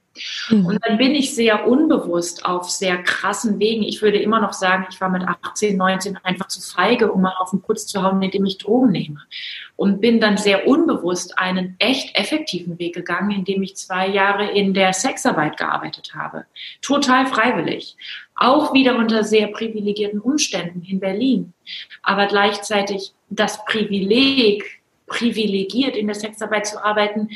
Mhm. 0.51 0.67
Und 0.67 0.79
dann 0.85 0.99
bin 0.99 1.15
ich 1.15 1.35
sehr 1.35 1.67
unbewusst 1.67 2.45
auf 2.45 2.71
sehr 2.71 3.03
krassen 3.03 3.59
Wegen. 3.59 3.83
Ich 3.83 4.03
würde 4.03 4.19
immer 4.19 4.41
noch 4.41 4.53
sagen, 4.53 4.87
ich 4.91 5.01
war 5.01 5.09
mit 5.09 5.23
18, 5.23 5.77
19 5.77 6.19
einfach 6.23 6.49
zu 6.49 6.61
feige, 6.61 7.11
um 7.11 7.23
mal 7.23 7.35
auf 7.39 7.51
den 7.51 7.63
Putz 7.63 7.87
zu 7.87 8.03
hauen, 8.03 8.23
indem 8.23 8.45
ich 8.45 8.59
Drogen 8.59 8.91
nehme. 8.91 9.21
Und 9.77 10.01
bin 10.01 10.21
dann 10.21 10.37
sehr 10.37 10.69
unbewusst 10.69 11.39
einen 11.39 11.77
echt 11.79 12.17
effektiven 12.17 12.79
Weg 12.79 12.95
gegangen, 12.95 13.31
indem 13.31 13.63
ich 13.63 13.77
zwei 13.77 14.09
Jahre 14.09 14.51
in 14.51 14.75
der 14.75 14.93
Sexarbeit 14.93 15.57
gearbeitet 15.57 16.13
habe. 16.15 16.45
Total 16.83 17.27
freiwillig. 17.27 17.97
Auch 18.35 18.75
wieder 18.75 18.97
unter 18.97 19.25
sehr 19.25 19.49
privilegierten 19.49 20.21
Umständen 20.21 20.83
in 20.83 21.01
Berlin. 21.01 21.53
Aber 22.03 22.27
gleichzeitig 22.27 23.13
das 23.31 23.65
Privileg, 23.65 24.83
privilegiert 25.07 25.97
in 25.97 26.07
der 26.07 26.17
Sexarbeit 26.17 26.67
zu 26.67 26.83
arbeiten, 26.83 27.31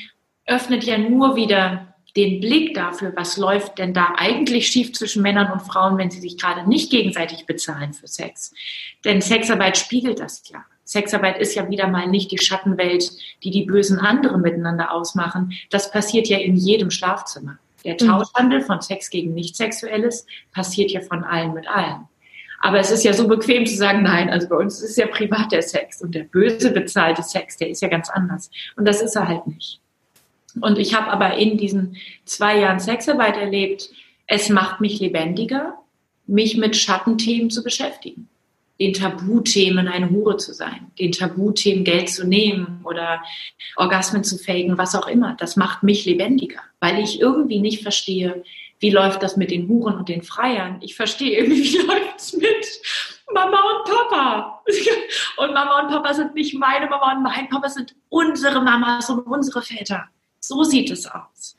öffnet 0.47 0.85
ja 0.85 0.99
nur 0.99 1.37
wieder 1.37 1.96
den 2.17 2.41
Blick 2.41 2.75
dafür, 2.75 3.13
was 3.15 3.37
läuft 3.37 3.79
denn 3.79 3.93
da 3.93 4.15
eigentlich 4.17 4.69
schief 4.69 4.93
zwischen 4.93 5.23
Männern 5.23 5.53
und 5.53 5.61
Frauen, 5.61 5.99
wenn 5.99 6.11
sie 6.11 6.21
sich 6.21 6.39
gerade 6.39 6.69
nicht 6.69 6.91
gegenseitig 6.91 7.47
bezahlen 7.47 7.93
für 7.93 8.09
Sex. 8.09 8.53
Denn 9.05 9.21
Sexarbeit 9.21 9.77
spiegelt 9.77 10.21
das 10.21 10.43
ja. 10.49 10.65
Sexarbeit 10.85 11.39
ist 11.39 11.55
ja 11.57 11.69
wieder 11.69 11.89
mal 11.89 12.07
nicht 12.07 12.31
die 12.31 12.39
Schattenwelt, 12.39 13.11
die 13.43 13.51
die 13.51 13.65
bösen 13.65 13.99
anderen 13.99 14.41
miteinander 14.41 14.93
ausmachen. 14.93 15.53
Das 15.69 15.91
passiert 15.91 16.29
ja 16.29 16.39
in 16.39 16.57
jedem 16.57 16.91
Schlafzimmer. 16.91 17.59
Der 17.85 17.95
mhm. 17.95 18.07
Tauschhandel 18.07 18.61
von 18.63 18.81
Sex 18.81 19.11
gegen 19.11 19.35
Nicht-Sexuelles 19.35 20.27
passiert 20.53 20.93
ja 20.93 21.01
von 21.01 21.25
allen 21.25 21.55
mit 21.55 21.69
allen. 21.69 22.09
Aber 22.61 22.79
es 22.79 22.91
ist 22.91 23.05
ja 23.05 23.13
so 23.13 23.29
bequem 23.29 23.67
zu 23.67 23.77
sagen, 23.77 24.03
nein, 24.03 24.31
also 24.31 24.49
bei 24.49 24.57
uns 24.57 24.81
ist 24.81 24.97
ja 24.97 25.07
privat 25.07 25.53
der 25.53 25.63
Sex 25.63 26.01
und 26.01 26.15
der 26.15 26.25
böse 26.25 26.71
bezahlte 26.71 27.23
Sex, 27.23 27.57
der 27.59 27.69
ist 27.69 27.83
ja 27.83 27.89
ganz 27.89 28.09
anders. 28.09 28.51
Und 28.77 28.87
das 28.87 29.03
ist 29.03 29.17
er 29.17 29.29
halt 29.29 29.47
nicht. 29.47 29.81
Und 30.61 30.79
ich 30.79 30.95
habe 30.95 31.11
aber 31.11 31.37
in 31.37 31.59
diesen 31.59 31.97
zwei 32.25 32.61
Jahren 32.61 32.81
Sexarbeit 32.81 33.37
erlebt, 33.37 33.91
es 34.27 34.49
macht 34.49 34.81
mich 34.81 35.01
lebendiger, 35.01 35.75
mich 36.27 36.57
mit 36.57 36.77
Schattenthemen 36.77 37.51
zu 37.51 37.63
beschäftigen. 37.63 38.29
Den 38.79 38.93
Tabuthemen 38.93 39.89
eine 39.89 40.11
Hure 40.11 40.37
zu 40.37 40.53
sein, 40.53 40.91
den 40.99 41.13
Tabuthemen 41.13 41.85
Geld 41.85 42.11
zu 42.11 42.27
nehmen 42.27 42.81
oder 42.85 43.23
Orgasmen 43.77 44.23
zu 44.23 44.37
faken, 44.37 44.77
was 44.77 44.95
auch 44.95 45.07
immer. 45.07 45.35
Das 45.39 45.57
macht 45.57 45.83
mich 45.83 46.05
lebendiger, 46.05 46.61
weil 46.81 46.99
ich 47.03 47.21
irgendwie 47.21 47.61
nicht 47.61 47.83
verstehe, 47.83 48.43
wie 48.79 48.91
läuft 48.91 49.23
das 49.23 49.39
mit 49.39 49.51
den 49.51 49.69
Huren 49.69 49.97
und 49.97 50.11
den 50.11 50.23
Freiern. 50.23 50.79
Ich 50.83 50.95
verstehe 50.95 51.39
irgendwie, 51.39 51.63
wie 51.73 51.87
läuft 51.87 52.19
es 52.19 52.33
mit 52.35 52.83
Mama 53.33 53.59
und 53.59 53.91
Papa. 53.91 54.63
Und 55.39 55.55
Mama 55.55 55.81
und 55.81 55.89
Papa 55.89 56.13
sind 56.13 56.35
nicht 56.35 56.55
meine 56.55 56.87
Mama 56.87 57.13
und 57.13 57.23
mein 57.23 57.49
Papa 57.49 57.69
sind 57.69 57.95
unsere 58.09 58.61
Mamas 58.61 59.09
und 59.09 59.21
unsere 59.21 59.63
Väter. 59.63 60.09
So 60.47 60.63
sieht 60.63 60.93
es 60.93 61.07
aus. 61.07 61.57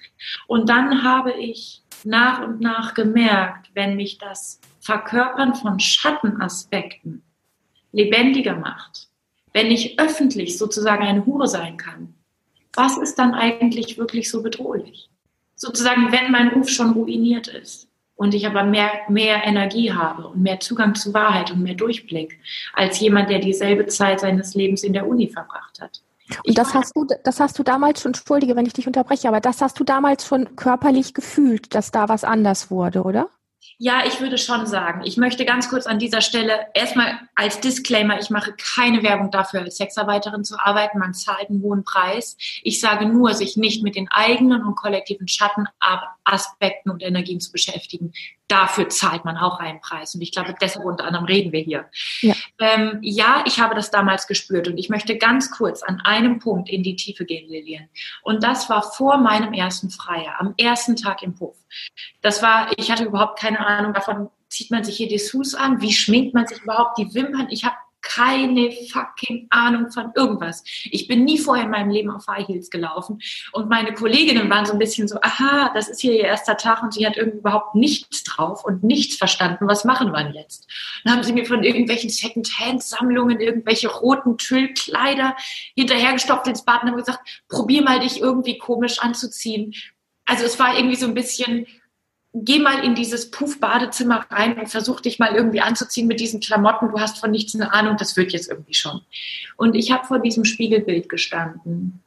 Und 0.48 0.70
dann 0.70 1.04
habe 1.04 1.34
ich 1.34 1.84
nach 2.06 2.42
und 2.42 2.62
nach 2.62 2.94
gemerkt, 2.94 3.70
wenn 3.74 3.98
mich 3.98 4.18
das 4.18 4.62
Verkörpern 4.80 5.56
von 5.56 5.80
Schattenaspekten 5.82 7.22
lebendiger 7.92 8.56
macht, 8.56 9.10
wenn 9.52 9.72
ich 9.72 10.00
öffentlich 10.00 10.58
sozusagen 10.58 11.04
eine 11.04 11.26
Hure 11.26 11.48
sein 11.48 11.76
kann, 11.76 12.14
was 12.74 12.98
ist 12.98 13.16
dann 13.16 13.34
eigentlich 13.34 13.98
wirklich 13.98 14.30
so 14.32 14.42
bedrohlich? 14.42 15.10
Sozusagen, 15.56 16.14
wenn 16.14 16.32
mein 16.32 16.50
Ruf 16.50 16.70
schon 16.70 16.92
ruiniert 16.92 17.50
ist 17.50 17.90
und 18.16 18.34
ich 18.34 18.48
aber 18.48 18.64
mehr, 18.64 18.92
mehr 19.10 19.44
Energie 19.44 19.92
habe 19.92 20.28
und 20.28 20.42
mehr 20.42 20.62
Zugang 20.62 20.96
zu 20.96 21.14
Wahrheit 21.14 21.52
und 21.52 21.62
mehr 21.62 21.76
Durchblick 21.76 22.40
als 22.74 23.02
jemand, 23.02 23.30
der 23.30 23.40
dieselbe 23.40 23.88
Zeit 23.88 24.22
seines 24.22 24.56
Lebens 24.56 24.84
in 24.84 24.94
der 24.94 25.08
Uni 25.08 25.28
verbracht 25.28 25.82
hat. 25.82 26.02
Und 26.46 26.58
das 26.58 26.74
hast 26.74 26.96
du, 26.96 27.06
das 27.24 27.40
hast 27.40 27.58
du 27.58 27.64
damals 27.64 28.02
schon, 28.02 28.14
entschuldige, 28.14 28.56
wenn 28.56 28.66
ich 28.66 28.74
dich 28.74 28.88
unterbreche, 28.88 29.28
aber 29.28 29.40
das 29.40 29.62
hast 29.62 29.80
du 29.80 29.84
damals 29.84 30.26
schon 30.26 30.56
körperlich 30.56 31.14
gefühlt, 31.14 31.74
dass 31.74 31.92
da 31.92 32.10
was 32.10 32.24
anders 32.24 32.70
wurde, 32.72 33.04
oder? 33.04 33.30
Ja, 33.80 34.04
ich 34.08 34.20
würde 34.20 34.40
schon 34.40 34.66
sagen. 34.66 35.04
Ich 35.04 35.18
möchte 35.18 35.46
ganz 35.46 35.70
kurz 35.70 35.86
an 35.86 36.00
dieser 36.00 36.22
Stelle 36.22 36.68
erstmal 36.74 37.20
als 37.36 37.60
Disclaimer, 37.60 38.20
ich 38.20 38.32
mache 38.32 38.54
keine 38.54 39.04
Werbung 39.04 39.30
dafür, 39.30 39.62
als 39.62 39.78
Sexarbeiterin 39.78 40.44
zu 40.44 40.58
arbeiten. 40.60 40.98
Man 40.98 41.14
zahlt 41.14 41.50
einen 41.50 41.62
hohen 41.62 41.84
Preis. 41.84 42.38
Ich 42.64 42.80
sage 42.80 43.06
nur, 43.06 43.36
sich 43.36 43.56
nicht 43.56 43.84
mit 43.84 43.96
den 43.96 44.08
eigenen 44.10 44.64
und 44.64 44.76
kollektiven 44.76 45.28
Schattenaspekten 46.28 46.92
und 46.92 47.04
Energien 47.04 47.40
zu 47.40 47.52
beschäftigen 47.52 48.12
dafür 48.48 48.90
zahlt 48.90 49.26
man 49.26 49.38
auch 49.38 49.60
einen 49.60 49.82
Preis. 49.82 50.16
Und 50.16 50.22
ich 50.22 50.32
glaube, 50.32 50.56
deshalb 50.60 50.86
unter 50.86 51.06
anderem 51.06 51.26
reden 51.26 51.52
wir 51.52 51.62
hier. 51.62 51.90
Ja. 52.22 52.34
Ähm, 52.60 53.00
ja, 53.02 53.44
ich 53.46 53.60
habe 53.60 53.76
das 53.76 53.92
damals 53.92 54.28
gespürt 54.28 54.68
und 54.68 54.78
ich 54.78 54.90
möchte 54.90 55.18
ganz 55.18 55.52
kurz 55.52 55.84
an 55.84 56.02
einem 56.02 56.40
Punkt 56.40 56.70
in 56.70 56.84
die 56.84 56.96
Tiefe 56.96 57.26
gehen, 57.26 57.50
Lilian. 57.50 57.90
Und 58.24 58.44
das 58.44 58.70
war 58.70 58.82
vor 58.82 59.18
meinem 59.18 59.54
ersten 59.54 59.90
Freier, 59.90 60.36
am 60.40 60.54
ersten 60.58 60.96
Tag 60.96 61.24
im 61.24 61.36
Puff. 61.36 61.58
Das 62.22 62.42
war, 62.42 62.72
ich 62.78 62.92
hatte 62.92 63.06
überhaupt 63.06 63.40
keine 63.40 63.66
Ahnung 63.66 63.94
davon, 63.94 64.30
zieht 64.50 64.72
man 64.72 64.84
sich 64.84 64.96
hier 64.96 65.10
Dessous 65.10 65.54
an, 65.54 65.82
wie 65.82 65.92
schminkt 65.92 66.34
man 66.34 66.48
sich 66.48 66.62
überhaupt 66.62 66.98
die 66.98 67.14
Wimpern. 67.14 67.48
Ich 67.50 67.66
habe 67.66 67.76
keine 68.02 68.72
fucking 68.72 69.48
Ahnung 69.50 69.92
von 69.92 70.12
irgendwas. 70.16 70.64
Ich 70.86 71.08
bin 71.08 71.24
nie 71.26 71.38
vorher 71.38 71.66
in 71.66 71.72
meinem 71.72 71.90
Leben 71.90 72.10
auf 72.10 72.28
High 72.28 72.48
Heels 72.48 72.70
gelaufen 72.70 73.20
und 73.52 73.70
meine 73.70 73.94
Kolleginnen 73.94 74.50
waren 74.50 74.66
so 74.66 74.74
ein 74.74 74.80
bisschen 74.80 75.08
so, 75.08 75.20
aha, 75.22 75.72
das 75.74 75.88
ist 75.88 76.02
hier 76.02 76.14
ihr 76.14 76.26
erster 76.26 76.58
Tag 76.58 76.84
und 76.84 76.94
sie 76.94 77.06
hat 77.06 77.18
irgendwie 77.18 77.40
überhaupt 77.40 77.76
nichts 77.76 78.24
drauf 78.24 78.64
und 78.66 78.84
nichts 78.84 79.16
verstanden. 79.18 79.68
Was 79.68 79.84
machen 79.84 80.12
wir 80.12 80.24
denn 80.24 80.34
jetzt? 80.34 80.68
Dann 81.04 81.14
haben 81.14 81.24
sie 81.24 81.34
mir 81.34 81.46
von 81.46 81.64
irgendwelchen 81.64 82.10
Second-Hand-Sammlungen 82.10 83.40
irgendwelche 83.40 83.90
roten 83.90 84.38
Tüllkleider 84.38 85.36
hinterhergestopft 85.76 86.48
ins 86.48 86.66
Bad 86.66 86.84
und 86.84 86.90
haben 86.90 86.98
gesagt, 86.98 87.44
probier 87.50 87.84
mal 87.84 88.00
dich 88.00 88.22
irgendwie 88.22 88.58
komisch 88.58 89.00
anzuziehen. 89.00 89.74
Also 90.26 90.44
es 90.44 90.60
war 90.60 90.78
irgendwie 90.78 90.98
so 90.98 91.08
ein 91.08 91.14
bisschen, 91.14 91.66
geh 92.44 92.60
mal 92.60 92.84
in 92.84 92.96
dieses 92.96 93.32
Puff-Badezimmer 93.32 94.26
rein 94.30 94.60
und 94.60 94.70
versuch 94.70 95.00
dich 95.00 95.20
mal 95.20 95.36
irgendwie 95.36 95.62
anzuziehen 95.62 96.08
mit 96.08 96.20
diesen 96.20 96.40
Klamotten. 96.40 96.90
Du 96.90 97.00
hast 97.00 97.20
von 97.20 97.32
nichts 97.32 97.56
eine 97.56 97.74
Ahnung, 97.74 97.98
das 97.98 98.18
wird 98.18 98.34
jetzt 98.34 98.50
irgendwie 98.50 98.74
schon. 98.74 99.02
Und 99.56 99.76
ich 99.76 99.92
habe 99.92 100.06
vor 100.06 100.20
diesem 100.20 100.46
Spiegelbild 100.46 101.10
gestanden 101.10 102.02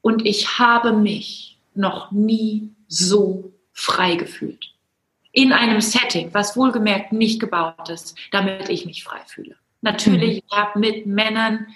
und 0.00 0.24
ich 0.26 0.58
habe 0.58 0.92
mich 0.92 1.58
noch 1.74 2.10
nie 2.10 2.70
so 2.88 3.52
frei 3.72 4.14
gefühlt. 4.14 4.72
In 5.32 5.52
einem 5.52 5.80
Setting, 5.80 6.30
was 6.32 6.56
wohlgemerkt 6.56 7.12
nicht 7.12 7.38
gebaut 7.38 7.88
ist, 7.90 8.16
damit 8.32 8.68
ich 8.68 8.86
mich 8.86 9.04
frei 9.04 9.20
fühle. 9.26 9.56
Natürlich, 9.82 10.36
mhm. 10.36 10.42
ich 10.48 10.56
habe 10.56 10.78
mit 10.78 11.06
Männern 11.06 11.66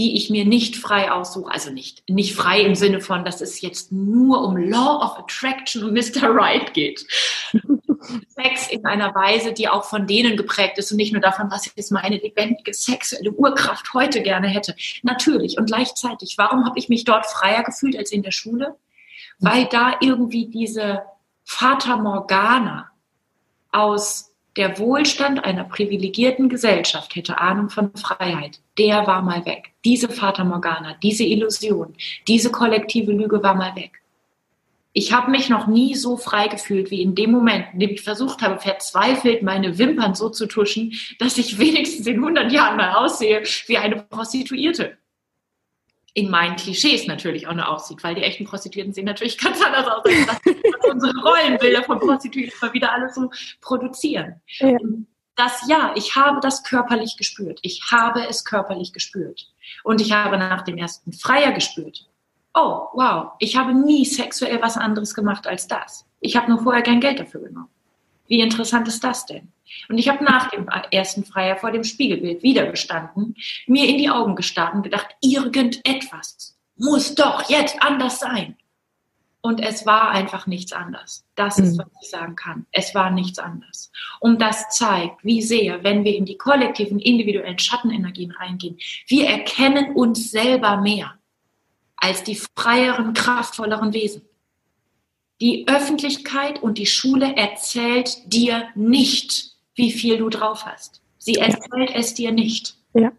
die 0.00 0.16
ich 0.16 0.30
mir 0.30 0.46
nicht 0.46 0.76
frei 0.76 1.12
aussuche, 1.12 1.52
also 1.52 1.70
nicht, 1.70 2.08
nicht 2.08 2.34
frei 2.34 2.62
im 2.62 2.74
Sinne 2.74 3.02
von, 3.02 3.22
dass 3.22 3.42
es 3.42 3.60
jetzt 3.60 3.92
nur 3.92 4.42
um 4.42 4.56
Law 4.56 5.04
of 5.04 5.18
Attraction 5.18 5.84
und 5.84 5.92
Mr. 5.92 6.34
Right 6.34 6.72
geht. 6.72 7.06
Sex 8.28 8.68
in 8.70 8.86
einer 8.86 9.14
Weise, 9.14 9.52
die 9.52 9.68
auch 9.68 9.84
von 9.84 10.06
denen 10.06 10.38
geprägt 10.38 10.78
ist 10.78 10.90
und 10.90 10.96
nicht 10.96 11.12
nur 11.12 11.20
davon, 11.20 11.50
was 11.50 11.70
jetzt 11.76 11.92
meine 11.92 12.16
lebendige 12.16 12.72
sexuelle 12.72 13.30
Urkraft 13.30 13.92
heute 13.92 14.22
gerne 14.22 14.48
hätte. 14.48 14.74
Natürlich 15.02 15.58
und 15.58 15.66
gleichzeitig, 15.66 16.38
warum 16.38 16.64
habe 16.64 16.78
ich 16.78 16.88
mich 16.88 17.04
dort 17.04 17.26
freier 17.26 17.62
gefühlt 17.62 17.94
als 17.94 18.10
in 18.10 18.22
der 18.22 18.32
Schule? 18.32 18.76
Weil 19.38 19.66
da 19.66 19.96
irgendwie 20.00 20.46
diese 20.46 21.02
Fata 21.44 21.98
Morgana 21.98 22.90
aus 23.70 24.29
der 24.56 24.78
Wohlstand 24.78 25.44
einer 25.44 25.64
privilegierten 25.64 26.48
Gesellschaft 26.48 27.14
hätte 27.14 27.38
Ahnung 27.38 27.70
von 27.70 27.92
Freiheit. 27.94 28.60
Der 28.78 29.06
war 29.06 29.22
mal 29.22 29.46
weg. 29.46 29.70
Diese 29.84 30.08
Fata 30.08 30.44
Morgana, 30.44 30.96
diese 31.02 31.24
Illusion, 31.24 31.94
diese 32.26 32.50
kollektive 32.50 33.12
Lüge 33.12 33.42
war 33.42 33.54
mal 33.54 33.76
weg. 33.76 34.00
Ich 34.92 35.12
habe 35.12 35.30
mich 35.30 35.48
noch 35.48 35.68
nie 35.68 35.94
so 35.94 36.16
frei 36.16 36.48
gefühlt 36.48 36.90
wie 36.90 37.00
in 37.00 37.14
dem 37.14 37.30
Moment, 37.30 37.66
in 37.74 37.80
dem 37.80 37.90
ich 37.90 38.02
versucht 38.02 38.42
habe, 38.42 38.58
verzweifelt 38.58 39.42
meine 39.42 39.78
Wimpern 39.78 40.16
so 40.16 40.30
zu 40.30 40.46
tuschen, 40.46 40.92
dass 41.20 41.38
ich 41.38 41.58
wenigstens 41.60 42.08
in 42.08 42.16
100 42.16 42.50
Jahren 42.50 42.76
mal 42.76 42.94
aussehe 42.94 43.42
wie 43.66 43.78
eine 43.78 43.96
Prostituierte 43.96 44.96
in 46.14 46.30
meinen 46.30 46.56
Klischees 46.56 47.06
natürlich 47.06 47.46
auch 47.46 47.54
nur 47.54 47.68
aussieht, 47.68 48.02
weil 48.02 48.14
die 48.14 48.22
echten 48.22 48.44
Prostituierten 48.44 48.92
sehen 48.92 49.04
natürlich 49.04 49.38
ganz 49.42 49.62
anders 49.62 49.86
aus, 49.86 50.04
als 50.04 50.90
unsere 50.90 51.12
Rollenbilder 51.22 51.82
von 51.84 51.98
Prostituierten 51.98 52.54
immer 52.60 52.72
wieder 52.72 52.92
alles 52.92 53.14
so 53.14 53.30
produzieren. 53.60 54.40
Ja. 54.58 54.78
Das 55.36 55.66
ja, 55.68 55.92
ich 55.94 56.16
habe 56.16 56.40
das 56.40 56.64
körperlich 56.64 57.16
gespürt. 57.16 57.60
Ich 57.62 57.90
habe 57.90 58.26
es 58.28 58.44
körperlich 58.44 58.92
gespürt. 58.92 59.48
Und 59.84 60.00
ich 60.00 60.12
habe 60.12 60.36
nach 60.36 60.62
dem 60.62 60.76
ersten 60.76 61.12
Freier 61.12 61.52
gespürt. 61.52 62.06
Oh, 62.52 62.88
wow, 62.92 63.32
ich 63.38 63.56
habe 63.56 63.72
nie 63.72 64.04
sexuell 64.04 64.60
was 64.60 64.76
anderes 64.76 65.14
gemacht 65.14 65.46
als 65.46 65.68
das. 65.68 66.04
Ich 66.20 66.36
habe 66.36 66.50
nur 66.50 66.62
vorher 66.62 66.82
kein 66.82 67.00
Geld 67.00 67.20
dafür 67.20 67.42
genommen. 67.42 67.70
Wie 68.30 68.40
interessant 68.40 68.86
ist 68.86 69.02
das 69.02 69.26
denn? 69.26 69.52
Und 69.88 69.98
ich 69.98 70.08
habe 70.08 70.22
nach 70.22 70.48
dem 70.50 70.68
ersten 70.92 71.24
Freier 71.24 71.56
vor 71.56 71.72
dem 71.72 71.82
Spiegelbild 71.82 72.44
wiedergestanden, 72.44 73.34
mir 73.66 73.88
in 73.88 73.98
die 73.98 74.08
Augen 74.08 74.36
gestarrt 74.36 74.74
und 74.74 74.84
gedacht, 74.84 75.08
irgendetwas 75.20 76.56
muss 76.76 77.16
doch 77.16 77.50
jetzt 77.50 77.82
anders 77.82 78.20
sein. 78.20 78.56
Und 79.42 79.60
es 79.60 79.84
war 79.84 80.10
einfach 80.10 80.46
nichts 80.46 80.72
anders. 80.72 81.24
Das 81.34 81.58
ist, 81.58 81.76
mhm. 81.76 81.78
was 81.78 82.02
ich 82.02 82.10
sagen 82.10 82.36
kann. 82.36 82.66
Es 82.70 82.94
war 82.94 83.10
nichts 83.10 83.38
anders. 83.40 83.90
Und 84.20 84.40
das 84.40 84.68
zeigt, 84.68 85.24
wie 85.24 85.42
sehr, 85.42 85.82
wenn 85.82 86.04
wir 86.04 86.14
in 86.14 86.24
die 86.24 86.36
kollektiven, 86.36 87.00
individuellen 87.00 87.58
Schattenenergien 87.58 88.30
reingehen, 88.30 88.78
wir 89.08 89.28
erkennen 89.28 89.96
uns 89.96 90.30
selber 90.30 90.80
mehr 90.80 91.18
als 91.96 92.22
die 92.22 92.38
freieren, 92.56 93.12
kraftvolleren 93.12 93.92
Wesen. 93.92 94.22
Die 95.40 95.66
Öffentlichkeit 95.68 96.62
und 96.62 96.76
die 96.76 96.86
Schule 96.86 97.34
erzählt 97.36 98.32
dir 98.32 98.68
nicht, 98.74 99.52
wie 99.74 99.90
viel 99.90 100.18
du 100.18 100.28
drauf 100.28 100.66
hast. 100.66 101.00
Sie 101.18 101.36
erzählt 101.36 101.90
ja. 101.90 101.96
es 101.96 102.14
dir 102.14 102.32
nicht. 102.32 102.76
Ja. 102.92 103.12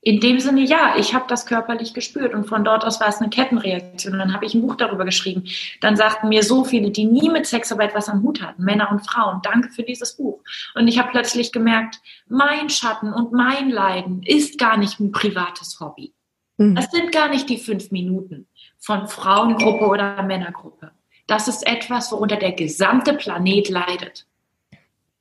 In 0.00 0.20
dem 0.20 0.38
Sinne, 0.38 0.62
ja, 0.62 0.96
ich 0.98 1.14
habe 1.14 1.24
das 1.28 1.46
körperlich 1.46 1.94
gespürt 1.94 2.34
und 2.34 2.46
von 2.46 2.62
dort 2.62 2.84
aus 2.84 3.00
war 3.00 3.08
es 3.08 3.20
eine 3.20 3.30
Kettenreaktion. 3.30 4.12
Und 4.12 4.18
dann 4.18 4.34
habe 4.34 4.44
ich 4.44 4.54
ein 4.54 4.60
Buch 4.60 4.76
darüber 4.76 5.06
geschrieben. 5.06 5.44
Dann 5.80 5.96
sagten 5.96 6.28
mir 6.28 6.42
so 6.42 6.64
viele, 6.64 6.90
die 6.90 7.06
nie 7.06 7.30
mit 7.30 7.46
Sexarbeit 7.46 7.94
was 7.94 8.10
am 8.10 8.22
Hut 8.22 8.42
hatten, 8.42 8.64
Männer 8.64 8.90
und 8.90 9.06
Frauen, 9.06 9.40
danke 9.42 9.70
für 9.70 9.82
dieses 9.82 10.16
Buch. 10.16 10.42
Und 10.74 10.88
ich 10.88 10.98
habe 10.98 11.10
plötzlich 11.10 11.52
gemerkt, 11.52 12.00
mein 12.26 12.68
Schatten 12.68 13.14
und 13.14 13.32
mein 13.32 13.70
Leiden 13.70 14.22
ist 14.22 14.58
gar 14.58 14.76
nicht 14.76 15.00
ein 15.00 15.10
privates 15.10 15.80
Hobby. 15.80 16.12
Mhm. 16.58 16.74
Das 16.74 16.90
sind 16.90 17.10
gar 17.10 17.30
nicht 17.30 17.48
die 17.48 17.58
fünf 17.58 17.90
Minuten 17.90 18.46
von 18.84 19.08
Frauengruppe 19.08 19.86
oder 19.86 20.22
Männergruppe. 20.22 20.90
Das 21.26 21.48
ist 21.48 21.66
etwas, 21.66 22.12
worunter 22.12 22.36
der 22.36 22.52
gesamte 22.52 23.14
Planet 23.14 23.70
leidet. 23.70 24.26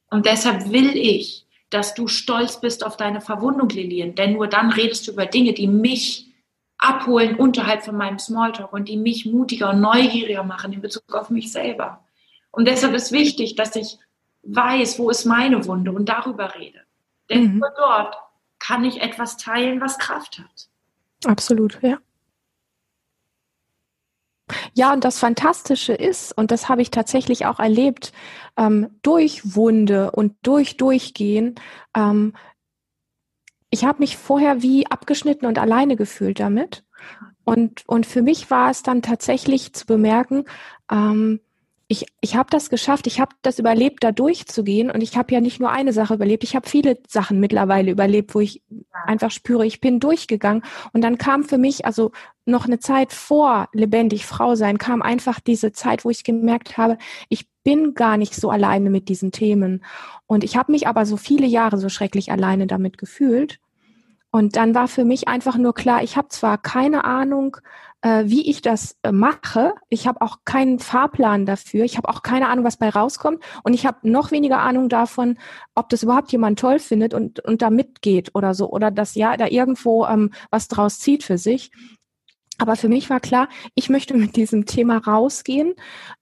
Und 0.10 0.26
deshalb 0.26 0.70
will 0.70 0.98
ich, 0.98 1.46
dass 1.70 1.94
du 1.94 2.08
stolz 2.08 2.60
bist 2.60 2.86
auf 2.86 2.98
deine 2.98 3.22
Verwundung, 3.22 3.70
Lilien. 3.70 4.16
Denn 4.16 4.34
nur 4.34 4.48
dann 4.48 4.72
redest 4.72 5.08
du 5.08 5.14
über 5.14 5.26
Dinge, 5.26 5.54
die 5.54 5.68
mich 5.68 6.28
abholen 6.78 7.38
unterhalb 7.38 7.84
von 7.86 7.96
meinem 7.96 8.20
Smalltalk 8.20 8.74
und 8.74 8.90
die 8.90 8.98
mich 8.98 9.26
mutiger 9.26 9.70
und 9.70 9.80
neugieriger 9.80 10.44
machen 10.44 10.74
in 10.74 10.82
Bezug 10.82 11.14
auf 11.14 11.30
mich 11.30 11.52
selber. 11.52 12.04
Und 12.52 12.68
deshalb 12.68 12.94
ist 12.94 13.14
wichtig, 13.14 13.56
dass 13.56 13.78
ich 13.78 13.98
weiß, 14.44 15.00
wo 15.00 15.10
ist 15.10 15.24
meine 15.24 15.66
Wunde 15.66 15.94
und 15.94 16.10
darüber 16.10 16.54
rede. 16.56 16.82
Denn 17.30 17.54
mhm. 17.54 17.60
nur 17.60 17.72
dort 17.78 18.16
kann 18.60 18.84
ich 18.84 19.02
etwas 19.02 19.38
teilen, 19.38 19.80
was 19.80 19.98
Kraft 19.98 20.40
hat. 20.40 20.68
Absolut, 21.26 21.82
ja. 21.82 21.98
Ja, 24.74 24.92
und 24.94 25.04
das 25.04 25.20
Fantastische 25.20 25.94
ist, 25.94 26.36
und 26.38 26.52
das 26.52 26.68
habe 26.68 26.82
ich 26.82 26.92
tatsächlich 26.92 27.46
auch 27.46 27.60
erlebt, 27.60 28.12
ähm, 28.58 28.90
durch 29.04 29.56
Wunde 29.56 30.12
und 30.12 30.36
durch 30.42 30.78
Durchgehen, 30.78 31.56
ähm, 31.96 32.34
ich 33.70 33.86
habe 33.86 34.00
mich 34.00 34.18
vorher 34.18 34.62
wie 34.62 34.86
abgeschnitten 34.86 35.48
und 35.48 35.58
alleine 35.58 35.96
gefühlt 35.96 36.40
damit. 36.40 36.84
Und, 37.44 37.84
und 37.88 38.06
für 38.06 38.22
mich 38.22 38.52
war 38.52 38.70
es 38.70 38.84
dann 38.84 39.02
tatsächlich 39.02 39.74
zu 39.74 39.88
bemerken, 39.88 40.46
ähm, 40.92 41.40
ich, 41.94 42.08
ich 42.22 42.36
habe 42.36 42.50
das 42.50 42.72
geschafft, 42.72 43.06
ich 43.06 43.20
habe 43.20 43.36
das 43.44 43.60
überlebt, 43.60 44.04
da 44.04 44.12
durchzugehen. 44.12 44.90
Und 44.90 45.02
ich 45.02 45.16
habe 45.16 45.32
ja 45.32 45.40
nicht 45.40 45.60
nur 45.60 45.70
eine 45.70 45.94
Sache 45.94 46.16
überlebt, 46.16 46.44
ich 46.44 46.56
habe 46.56 46.68
viele 46.68 46.98
Sachen 47.08 47.40
mittlerweile 47.40 47.92
überlebt, 47.92 48.34
wo 48.34 48.40
ich 48.40 48.64
einfach 49.06 49.30
spüre, 49.30 49.66
ich 49.66 49.80
bin 49.80 50.00
durchgegangen. 50.00 50.64
Und 50.92 51.02
dann 51.02 51.20
kam 51.20 51.44
für 51.44 51.60
mich, 51.60 51.86
also 51.86 52.12
noch 52.46 52.66
eine 52.66 52.80
Zeit 52.80 53.14
vor 53.14 53.70
lebendig 53.74 54.26
Frau 54.26 54.56
sein, 54.56 54.80
kam 54.80 55.04
einfach 55.04 55.40
diese 55.40 55.72
Zeit, 55.72 56.04
wo 56.04 56.10
ich 56.10 56.24
gemerkt 56.24 56.78
habe, 56.78 56.98
ich 57.30 57.48
bin 57.64 57.94
gar 57.94 58.18
nicht 58.18 58.34
so 58.34 58.50
alleine 58.50 58.90
mit 58.90 59.08
diesen 59.08 59.32
Themen. 59.32 59.86
Und 60.26 60.44
ich 60.44 60.58
habe 60.58 60.72
mich 60.72 60.88
aber 60.88 61.06
so 61.06 61.16
viele 61.16 61.46
Jahre 61.46 61.78
so 61.78 61.90
schrecklich 61.90 62.32
alleine 62.32 62.66
damit 62.66 62.98
gefühlt. 62.98 63.60
Und 64.32 64.56
dann 64.56 64.74
war 64.74 64.88
für 64.88 65.06
mich 65.06 65.28
einfach 65.28 65.58
nur 65.58 65.76
klar, 65.76 66.02
ich 66.02 66.18
habe 66.18 66.30
zwar 66.30 66.58
keine 66.58 67.04
Ahnung, 67.06 67.58
äh, 68.04 68.26
wie 68.28 68.50
ich 68.50 68.62
das 68.62 68.98
äh, 69.02 69.12
mache. 69.12 69.74
Ich 69.90 70.08
habe 70.08 70.22
auch 70.22 70.40
keinen 70.44 70.78
Fahrplan 70.78 71.46
dafür. 71.46 71.86
Ich 71.86 71.98
habe 71.98 72.10
auch 72.10 72.22
keine 72.22 72.50
Ahnung, 72.50 72.66
was 72.66 72.78
bei 72.78 72.90
rauskommt. 72.90 73.42
Und 73.64 73.74
ich 73.74 73.86
habe 73.86 73.98
noch 74.04 74.32
weniger 74.32 74.60
Ahnung 74.60 74.90
davon, 74.90 75.40
ob 75.74 75.90
das 75.90 76.04
überhaupt 76.04 76.32
jemand 76.32 76.60
toll 76.60 76.80
findet 76.80 77.14
und, 77.14 77.40
und 77.40 77.62
da 77.62 77.70
mitgeht 77.70 78.32
oder 78.36 78.54
so. 78.54 78.70
Oder 78.70 78.92
dass 78.92 79.16
ja 79.16 79.38
da 79.38 79.48
irgendwo 79.48 80.06
ähm, 80.06 80.32
was 80.52 80.68
draus 80.68 81.00
zieht 81.00 81.24
für 81.24 81.38
sich. 81.38 81.72
Aber 82.60 82.76
für 82.76 82.90
mich 82.90 83.10
war 83.10 83.20
klar, 83.20 83.48
ich 83.74 83.90
möchte 83.90 84.16
mit 84.16 84.36
diesem 84.36 84.66
Thema 84.66 84.98
rausgehen, 84.98 85.74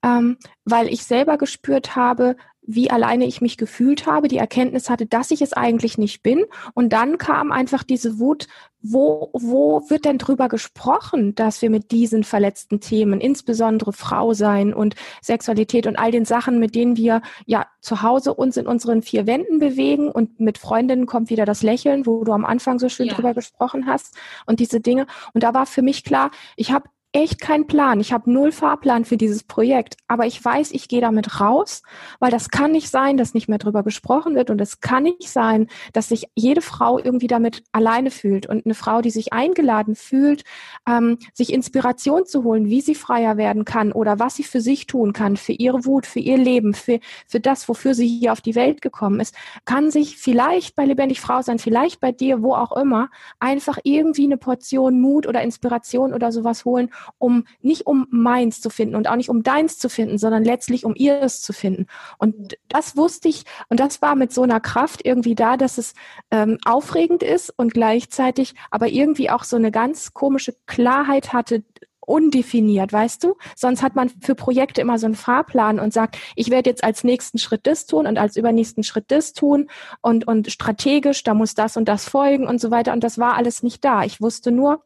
ähm, 0.03 0.37
weil 0.63 0.87
ich 0.87 1.03
selber 1.03 1.37
gespürt 1.37 1.95
habe, 1.95 2.37
wie 2.63 2.91
alleine 2.91 3.25
ich 3.25 3.41
mich 3.41 3.57
gefühlt 3.57 4.05
habe, 4.05 4.27
die 4.27 4.37
Erkenntnis 4.37 4.89
hatte, 4.89 5.05
dass 5.05 5.31
ich 5.31 5.41
es 5.41 5.53
eigentlich 5.53 5.97
nicht 5.97 6.21
bin. 6.21 6.45
Und 6.73 6.93
dann 6.93 7.17
kam 7.17 7.51
einfach 7.51 7.83
diese 7.83 8.19
Wut, 8.19 8.47
wo, 8.83 9.29
wo 9.33 9.89
wird 9.89 10.05
denn 10.05 10.17
drüber 10.17 10.47
gesprochen, 10.47 11.35
dass 11.35 11.61
wir 11.61 11.69
mit 11.69 11.91
diesen 11.91 12.23
verletzten 12.23 12.79
Themen, 12.79 13.19
insbesondere 13.19 13.93
Frau 13.93 14.33
sein 14.33 14.73
und 14.73 14.95
Sexualität 15.21 15.87
und 15.87 15.97
all 15.97 16.11
den 16.11 16.25
Sachen, 16.25 16.59
mit 16.59 16.75
denen 16.75 16.97
wir 16.97 17.21
ja 17.45 17.67
zu 17.79 18.01
Hause 18.01 18.33
uns 18.33 18.57
in 18.57 18.67
unseren 18.67 19.01
vier 19.01 19.27
Wänden 19.27 19.59
bewegen 19.59 20.09
und 20.09 20.39
mit 20.39 20.57
Freundinnen 20.57 21.05
kommt 21.05 21.29
wieder 21.29 21.45
das 21.45 21.63
Lächeln, 21.63 22.05
wo 22.05 22.23
du 22.23 22.31
am 22.31 22.45
Anfang 22.45 22.79
so 22.79 22.89
schön 22.89 23.07
ja. 23.07 23.13
drüber 23.13 23.33
gesprochen 23.33 23.85
hast 23.87 24.15
und 24.45 24.59
diese 24.59 24.79
Dinge. 24.79 25.05
Und 25.33 25.43
da 25.43 25.53
war 25.53 25.65
für 25.65 25.81
mich 25.81 26.03
klar, 26.03 26.31
ich 26.55 26.71
habe 26.71 26.89
echt 27.13 27.41
keinen 27.41 27.67
Plan. 27.67 27.99
Ich 27.99 28.13
habe 28.13 28.31
null 28.31 28.51
Fahrplan 28.51 29.03
für 29.03 29.17
dieses 29.17 29.43
Projekt, 29.43 29.97
aber 30.07 30.25
ich 30.25 30.43
weiß, 30.43 30.71
ich 30.71 30.87
gehe 30.87 31.01
damit 31.01 31.41
raus, 31.41 31.81
weil 32.19 32.31
das 32.31 32.49
kann 32.49 32.71
nicht 32.71 32.89
sein, 32.89 33.17
dass 33.17 33.33
nicht 33.33 33.49
mehr 33.49 33.57
drüber 33.57 33.83
gesprochen 33.83 34.35
wird. 34.35 34.49
Und 34.49 34.61
es 34.61 34.79
kann 34.79 35.03
nicht 35.03 35.29
sein, 35.29 35.67
dass 35.91 36.09
sich 36.09 36.27
jede 36.35 36.61
Frau 36.61 36.99
irgendwie 36.99 37.27
damit 37.27 37.63
alleine 37.73 38.11
fühlt. 38.11 38.45
Und 38.45 38.65
eine 38.65 38.75
Frau, 38.75 39.01
die 39.01 39.09
sich 39.09 39.33
eingeladen 39.33 39.95
fühlt, 39.95 40.43
ähm, 40.87 41.17
sich 41.33 41.51
Inspiration 41.51 42.25
zu 42.25 42.43
holen, 42.43 42.67
wie 42.67 42.81
sie 42.81 42.95
freier 42.95 43.35
werden 43.35 43.65
kann 43.65 43.91
oder 43.91 44.19
was 44.19 44.35
sie 44.35 44.43
für 44.43 44.61
sich 44.61 44.87
tun 44.87 45.11
kann, 45.11 45.35
für 45.35 45.53
ihre 45.53 45.85
Wut, 45.85 46.05
für 46.05 46.19
ihr 46.19 46.37
Leben, 46.37 46.73
für, 46.73 46.99
für 47.27 47.41
das, 47.41 47.67
wofür 47.67 47.93
sie 47.93 48.07
hier 48.07 48.31
auf 48.31 48.41
die 48.41 48.55
Welt 48.55 48.81
gekommen 48.81 49.19
ist, 49.19 49.35
kann 49.65 49.91
sich 49.91 50.17
vielleicht 50.17 50.75
bei 50.75 50.85
Lebendig 50.85 51.19
Frau 51.19 51.41
sein, 51.41 51.59
vielleicht 51.59 51.99
bei 51.99 52.13
dir, 52.13 52.41
wo 52.41 52.53
auch 52.53 52.71
immer, 52.71 53.09
einfach 53.39 53.79
irgendwie 53.83 54.25
eine 54.25 54.37
Portion 54.37 55.01
Mut 55.01 55.27
oder 55.27 55.41
Inspiration 55.41 56.13
oder 56.13 56.31
sowas 56.31 56.63
holen 56.63 56.89
um 57.17 57.45
nicht 57.61 57.87
um 57.87 58.07
meins 58.09 58.61
zu 58.61 58.69
finden 58.69 58.95
und 58.95 59.07
auch 59.07 59.15
nicht 59.15 59.29
um 59.29 59.43
deins 59.43 59.77
zu 59.77 59.89
finden, 59.89 60.17
sondern 60.17 60.43
letztlich 60.43 60.85
um 60.85 60.95
ihres 60.95 61.41
zu 61.41 61.53
finden. 61.53 61.87
Und 62.17 62.57
das 62.67 62.97
wusste 62.97 63.29
ich 63.29 63.43
und 63.69 63.79
das 63.79 64.01
war 64.01 64.15
mit 64.15 64.33
so 64.33 64.43
einer 64.43 64.59
Kraft 64.59 65.05
irgendwie 65.05 65.35
da, 65.35 65.57
dass 65.57 65.77
es 65.77 65.93
ähm, 66.31 66.57
aufregend 66.65 67.23
ist 67.23 67.49
und 67.55 67.73
gleichzeitig 67.73 68.55
aber 68.69 68.87
irgendwie 68.87 69.29
auch 69.29 69.43
so 69.43 69.55
eine 69.55 69.71
ganz 69.71 70.13
komische 70.13 70.55
Klarheit 70.65 71.33
hatte, 71.33 71.63
undefiniert, 72.11 72.91
weißt 72.91 73.23
du? 73.23 73.37
Sonst 73.55 73.81
hat 73.81 73.95
man 73.95 74.09
für 74.09 74.35
Projekte 74.35 74.81
immer 74.81 74.99
so 74.99 75.05
einen 75.05 75.15
Fahrplan 75.15 75.79
und 75.79 75.93
sagt, 75.93 76.17
ich 76.35 76.49
werde 76.49 76.69
jetzt 76.69 76.83
als 76.83 77.03
nächsten 77.03 77.37
Schritt 77.37 77.65
das 77.67 77.85
tun 77.85 78.07
und 78.07 78.17
als 78.17 78.35
übernächsten 78.35 78.83
Schritt 78.83 79.05
das 79.09 79.33
tun 79.33 79.69
und, 80.01 80.27
und 80.27 80.51
strategisch, 80.51 81.23
da 81.23 81.33
muss 81.33 81.53
das 81.53 81.77
und 81.77 81.87
das 81.87 82.09
folgen 82.09 82.47
und 82.47 82.59
so 82.59 82.71
weiter. 82.71 82.93
Und 82.93 83.03
das 83.03 83.17
war 83.17 83.35
alles 83.35 83.63
nicht 83.63 83.85
da. 83.85 84.03
Ich 84.03 84.19
wusste 84.19 84.51
nur, 84.51 84.83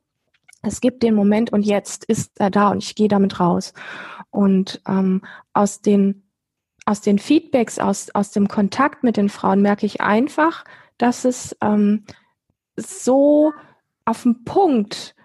es 0.66 0.82
gibt 0.82 1.04
den 1.04 1.16
Moment 1.16 1.52
und 1.52 1.64
jetzt 1.64 2.06
ist 2.06 2.40
er 2.40 2.50
da 2.50 2.70
und 2.70 2.84
ich 2.84 2.96
gehe 2.96 3.08
damit 3.08 3.40
raus. 3.40 3.74
Und 4.30 4.82
ähm, 4.88 5.22
aus 5.54 5.82
den 5.82 6.26
aus 6.86 7.02
den 7.02 7.18
Feedbacks, 7.18 7.80
aus, 7.80 8.12
aus 8.12 8.32
dem 8.32 8.48
Kontakt 8.48 9.04
mit 9.04 9.18
den 9.18 9.30
Frauen 9.30 9.62
merke 9.62 9.88
ich 9.88 10.02
einfach, 10.02 10.64
dass 10.98 11.26
es 11.26 11.58
ähm, 11.62 12.06
so 12.78 13.54
auf 14.06 14.24
den 14.24 14.44
Punkt 14.44 15.16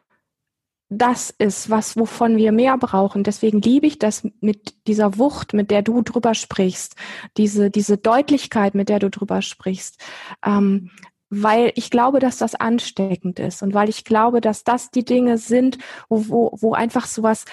das 0.92 1.30
ist, 1.30 1.70
was, 1.70 1.96
wovon 1.96 2.36
wir 2.36 2.50
mehr 2.50 2.76
brauchen. 2.76 3.22
Deswegen 3.22 3.60
liebe 3.60 3.86
ich 3.86 4.00
das 4.00 4.26
mit 4.40 4.74
dieser 4.88 5.18
Wucht, 5.18 5.52
mit 5.52 5.70
der 5.70 5.82
du 5.82 6.02
drüber 6.02 6.34
sprichst, 6.34 6.96
diese, 7.36 7.70
diese 7.70 7.96
Deutlichkeit, 7.96 8.74
mit 8.74 8.88
der 8.88 8.98
du 8.98 9.08
drüber 9.08 9.40
sprichst. 9.40 10.02
Ähm, 10.44 10.90
weil 11.30 11.72
ich 11.76 11.90
glaube, 11.90 12.18
dass 12.18 12.38
das 12.38 12.56
ansteckend 12.56 13.38
ist 13.38 13.62
und 13.62 13.72
weil 13.72 13.88
ich 13.88 14.04
glaube, 14.04 14.40
dass 14.40 14.64
das 14.64 14.90
die 14.90 15.04
Dinge 15.04 15.38
sind, 15.38 15.78
wo, 16.08 16.28
wo, 16.28 16.58
wo 16.60 16.72
einfach 16.74 17.06
sowas 17.06 17.44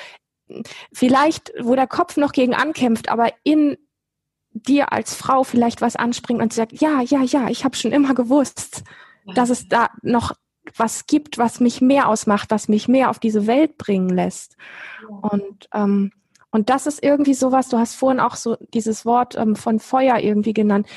vielleicht, 0.92 1.54
wo 1.60 1.76
der 1.76 1.88
Kopf 1.88 2.18
noch 2.18 2.32
gegen 2.32 2.56
ankämpft, 2.56 3.10
aber 3.10 3.32
in 3.44 3.78
dir 4.52 4.92
als 4.92 5.14
Frau 5.14 5.44
vielleicht 5.44 5.82
was 5.82 5.96
anspringt 5.96 6.42
und 6.42 6.54
sagt, 6.54 6.74
ja, 6.74 7.02
ja, 7.02 7.22
ja, 7.22 7.50
ich 7.50 7.64
habe 7.64 7.76
schon 7.76 7.92
immer 7.92 8.16
gewusst, 8.16 8.84
dass 9.36 9.50
es 9.50 9.68
da 9.68 9.90
noch 10.02 10.34
was 10.76 11.06
gibt, 11.06 11.38
was 11.38 11.60
mich 11.60 11.80
mehr 11.80 12.08
ausmacht, 12.08 12.50
was 12.50 12.68
mich 12.68 12.88
mehr 12.88 13.10
auf 13.10 13.20
diese 13.20 13.46
Welt 13.46 13.78
bringen 13.78 14.10
lässt. 14.10 14.58
Und 15.22 15.70
ähm, 15.74 16.12
und 16.50 16.70
das 16.70 16.88
ist 16.88 17.04
irgendwie 17.04 17.34
sowas, 17.34 17.70
du 17.70 17.78
hast 17.78 17.96
vorhin 17.96 18.22
auch 18.22 18.36
so 18.36 18.58
dieses 18.74 19.06
Wort 19.06 19.36
ähm, 19.36 19.56
von 19.56 19.80
Feuer 19.80 20.18
irgendwie 20.18 20.54
genannt 20.54 20.88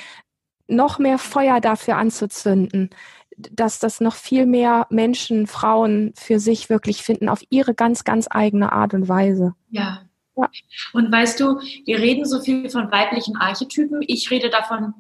noch 0.71 0.99
mehr 0.99 1.18
Feuer 1.18 1.61
dafür 1.61 1.97
anzuzünden, 1.97 2.91
dass 3.37 3.79
das 3.79 4.01
noch 4.01 4.14
viel 4.14 4.47
mehr 4.47 4.87
Menschen, 4.91 5.47
Frauen 5.47 6.12
für 6.16 6.39
sich 6.39 6.68
wirklich 6.68 7.03
finden, 7.03 7.29
auf 7.29 7.43
ihre 7.51 7.75
ganz, 7.75 8.05
ganz 8.05 8.27
eigene 8.31 8.73
Art 8.73 8.95
und 8.95 9.09
Weise. 9.09 9.55
Ja. 9.71 10.03
ja. 10.37 10.51
Und 10.93 11.11
weißt 11.11 11.41
du, 11.41 11.59
wir 11.85 11.99
reden 11.99 12.25
so 12.25 12.41
viel 12.41 12.68
von 12.71 12.91
weiblichen 12.91 13.37
Archetypen. 13.37 14.03
Ich 14.07 14.31
rede 14.31 14.51
davon 14.51 14.95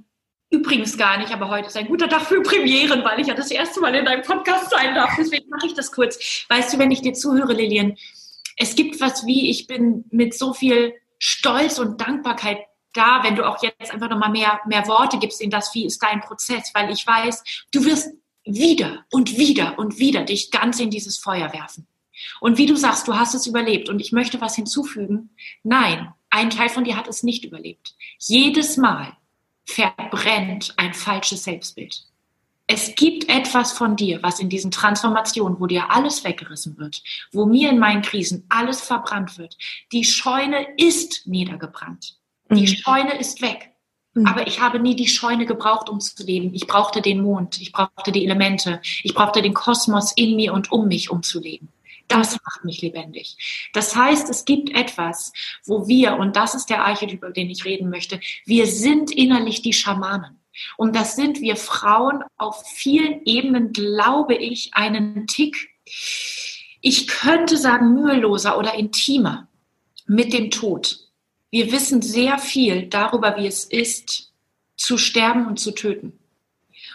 übrigens 0.50 0.98
gar 0.98 1.18
nicht, 1.18 1.32
aber 1.32 1.48
heute 1.48 1.68
ist 1.68 1.76
ein 1.76 1.86
guter 1.86 2.08
Tag 2.08 2.22
für 2.22 2.42
Premieren, 2.42 3.04
weil 3.04 3.20
ich 3.20 3.28
ja 3.28 3.34
das 3.34 3.50
erste 3.50 3.80
Mal 3.80 3.94
in 3.94 4.04
deinem 4.04 4.22
Podcast 4.22 4.70
sein 4.70 4.94
darf. 4.94 5.14
Deswegen 5.16 5.48
mache 5.48 5.66
ich 5.66 5.74
das 5.74 5.92
kurz. 5.92 6.44
Weißt 6.48 6.72
du, 6.74 6.78
wenn 6.78 6.90
ich 6.90 7.02
dir 7.02 7.12
zuhöre, 7.12 7.52
Lilian, 7.52 7.96
es 8.56 8.74
gibt 8.74 9.00
was 9.00 9.26
wie, 9.26 9.50
ich 9.50 9.66
bin 9.66 10.04
mit 10.10 10.34
so 10.34 10.52
viel 10.52 10.94
Stolz 11.18 11.78
und 11.78 12.00
Dankbarkeit 12.00 12.58
da, 12.92 13.22
wenn 13.22 13.36
du 13.36 13.46
auch 13.46 13.62
jetzt 13.62 13.92
einfach 13.92 14.08
nochmal 14.08 14.30
mehr, 14.30 14.60
mehr 14.66 14.86
Worte 14.86 15.18
gibst 15.18 15.40
in 15.40 15.50
das, 15.50 15.74
wie 15.74 15.86
ist 15.86 16.02
dein 16.02 16.20
Prozess, 16.20 16.70
weil 16.74 16.90
ich 16.90 17.06
weiß, 17.06 17.42
du 17.72 17.84
wirst 17.84 18.10
wieder 18.44 19.04
und 19.10 19.36
wieder 19.36 19.78
und 19.78 19.98
wieder 19.98 20.24
dich 20.24 20.50
ganz 20.50 20.80
in 20.80 20.90
dieses 20.90 21.18
Feuer 21.18 21.52
werfen. 21.52 21.86
Und 22.40 22.58
wie 22.58 22.66
du 22.66 22.76
sagst, 22.76 23.08
du 23.08 23.14
hast 23.14 23.34
es 23.34 23.46
überlebt 23.46 23.88
und 23.88 24.00
ich 24.00 24.12
möchte 24.12 24.40
was 24.40 24.56
hinzufügen. 24.56 25.30
Nein, 25.62 26.12
ein 26.28 26.50
Teil 26.50 26.68
von 26.68 26.84
dir 26.84 26.96
hat 26.96 27.08
es 27.08 27.22
nicht 27.22 27.44
überlebt. 27.44 27.94
Jedes 28.18 28.76
Mal 28.76 29.16
verbrennt 29.64 30.74
ein 30.76 30.94
falsches 30.94 31.44
Selbstbild. 31.44 32.04
Es 32.66 32.94
gibt 32.94 33.28
etwas 33.28 33.72
von 33.72 33.96
dir, 33.96 34.22
was 34.22 34.38
in 34.38 34.48
diesen 34.48 34.70
Transformationen, 34.70 35.58
wo 35.58 35.66
dir 35.66 35.90
alles 35.90 36.22
weggerissen 36.22 36.78
wird, 36.78 37.02
wo 37.32 37.44
mir 37.44 37.68
in 37.70 37.80
meinen 37.80 38.02
Krisen 38.02 38.44
alles 38.48 38.80
verbrannt 38.80 39.38
wird. 39.38 39.56
Die 39.90 40.04
Scheune 40.04 40.66
ist 40.76 41.26
niedergebrannt. 41.26 42.19
Die 42.50 42.62
mhm. 42.62 42.66
Scheune 42.66 43.18
ist 43.18 43.42
weg. 43.42 43.70
Mhm. 44.14 44.26
Aber 44.26 44.46
ich 44.46 44.60
habe 44.60 44.80
nie 44.80 44.96
die 44.96 45.08
Scheune 45.08 45.46
gebraucht, 45.46 45.88
um 45.88 46.00
zu 46.00 46.22
leben. 46.24 46.52
Ich 46.54 46.66
brauchte 46.66 47.00
den 47.00 47.22
Mond, 47.22 47.60
ich 47.60 47.72
brauchte 47.72 48.12
die 48.12 48.24
Elemente, 48.24 48.80
ich 49.02 49.14
brauchte 49.14 49.42
den 49.42 49.54
Kosmos 49.54 50.12
in 50.12 50.36
mir 50.36 50.52
und 50.52 50.72
um 50.72 50.88
mich, 50.88 51.10
um 51.10 51.22
zu 51.22 51.40
leben. 51.40 51.68
Das 52.08 52.32
macht 52.44 52.64
mich 52.64 52.82
lebendig. 52.82 53.70
Das 53.72 53.94
heißt, 53.94 54.28
es 54.30 54.44
gibt 54.44 54.70
etwas, 54.70 55.32
wo 55.64 55.86
wir, 55.86 56.16
und 56.16 56.34
das 56.34 56.56
ist 56.56 56.68
der 56.68 56.84
Archetyp, 56.84 57.18
über 57.18 57.30
den 57.30 57.48
ich 57.50 57.64
reden 57.64 57.88
möchte, 57.88 58.18
wir 58.46 58.66
sind 58.66 59.12
innerlich 59.12 59.62
die 59.62 59.72
Schamanen. 59.72 60.40
Und 60.76 60.96
das 60.96 61.14
sind 61.14 61.40
wir 61.40 61.54
Frauen 61.54 62.24
auf 62.36 62.66
vielen 62.66 63.24
Ebenen, 63.24 63.72
glaube 63.72 64.34
ich, 64.34 64.74
einen 64.74 65.28
Tick, 65.28 65.70
ich 66.80 67.06
könnte 67.06 67.56
sagen, 67.56 67.94
müheloser 67.94 68.58
oder 68.58 68.74
intimer 68.74 69.48
mit 70.06 70.32
dem 70.32 70.50
Tod. 70.50 71.09
Wir 71.50 71.72
wissen 71.72 72.00
sehr 72.00 72.38
viel 72.38 72.86
darüber, 72.86 73.36
wie 73.36 73.46
es 73.46 73.64
ist, 73.64 74.32
zu 74.76 74.96
sterben 74.96 75.46
und 75.46 75.58
zu 75.58 75.72
töten. 75.72 76.19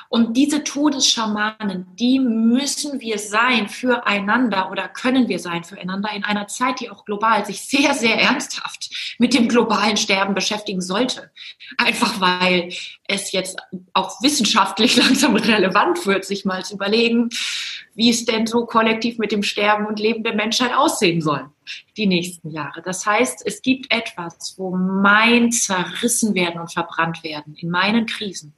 Und 0.09 0.37
diese 0.37 0.63
Todesschamanen, 0.63 1.87
die 1.95 2.19
müssen 2.19 2.99
wir 2.99 3.17
sein 3.17 3.67
füreinander 3.69 4.71
oder 4.71 4.87
können 4.87 5.27
wir 5.27 5.39
sein 5.39 5.63
füreinander 5.63 6.11
in 6.11 6.23
einer 6.23 6.47
Zeit, 6.47 6.79
die 6.79 6.89
auch 6.89 7.05
global 7.05 7.45
sich 7.45 7.61
sehr, 7.61 7.93
sehr 7.93 8.19
ernsthaft 8.19 9.15
mit 9.17 9.33
dem 9.33 9.47
globalen 9.47 9.97
Sterben 9.97 10.35
beschäftigen 10.35 10.81
sollte. 10.81 11.31
Einfach 11.77 12.21
weil 12.21 12.71
es 13.07 13.31
jetzt 13.31 13.57
auch 13.93 14.21
wissenschaftlich 14.21 14.95
langsam 14.97 15.35
relevant 15.35 16.05
wird, 16.05 16.25
sich 16.25 16.45
mal 16.45 16.63
zu 16.63 16.75
überlegen, 16.75 17.29
wie 17.95 18.09
es 18.09 18.25
denn 18.25 18.45
so 18.45 18.65
kollektiv 18.65 19.17
mit 19.17 19.31
dem 19.31 19.43
Sterben 19.43 19.85
und 19.85 19.99
Leben 19.99 20.23
der 20.23 20.35
Menschheit 20.35 20.73
aussehen 20.75 21.21
soll 21.21 21.49
die 21.97 22.05
nächsten 22.05 22.51
Jahre. 22.51 22.83
Das 22.83 23.05
heißt, 23.05 23.41
es 23.45 23.61
gibt 23.61 23.91
etwas, 23.91 24.53
wo 24.57 24.75
mein 24.75 25.51
zerrissen 25.51 26.35
werden 26.35 26.61
und 26.61 26.71
verbrannt 26.71 27.23
werden 27.23 27.55
in 27.55 27.69
meinen 27.71 28.05
Krisen 28.05 28.53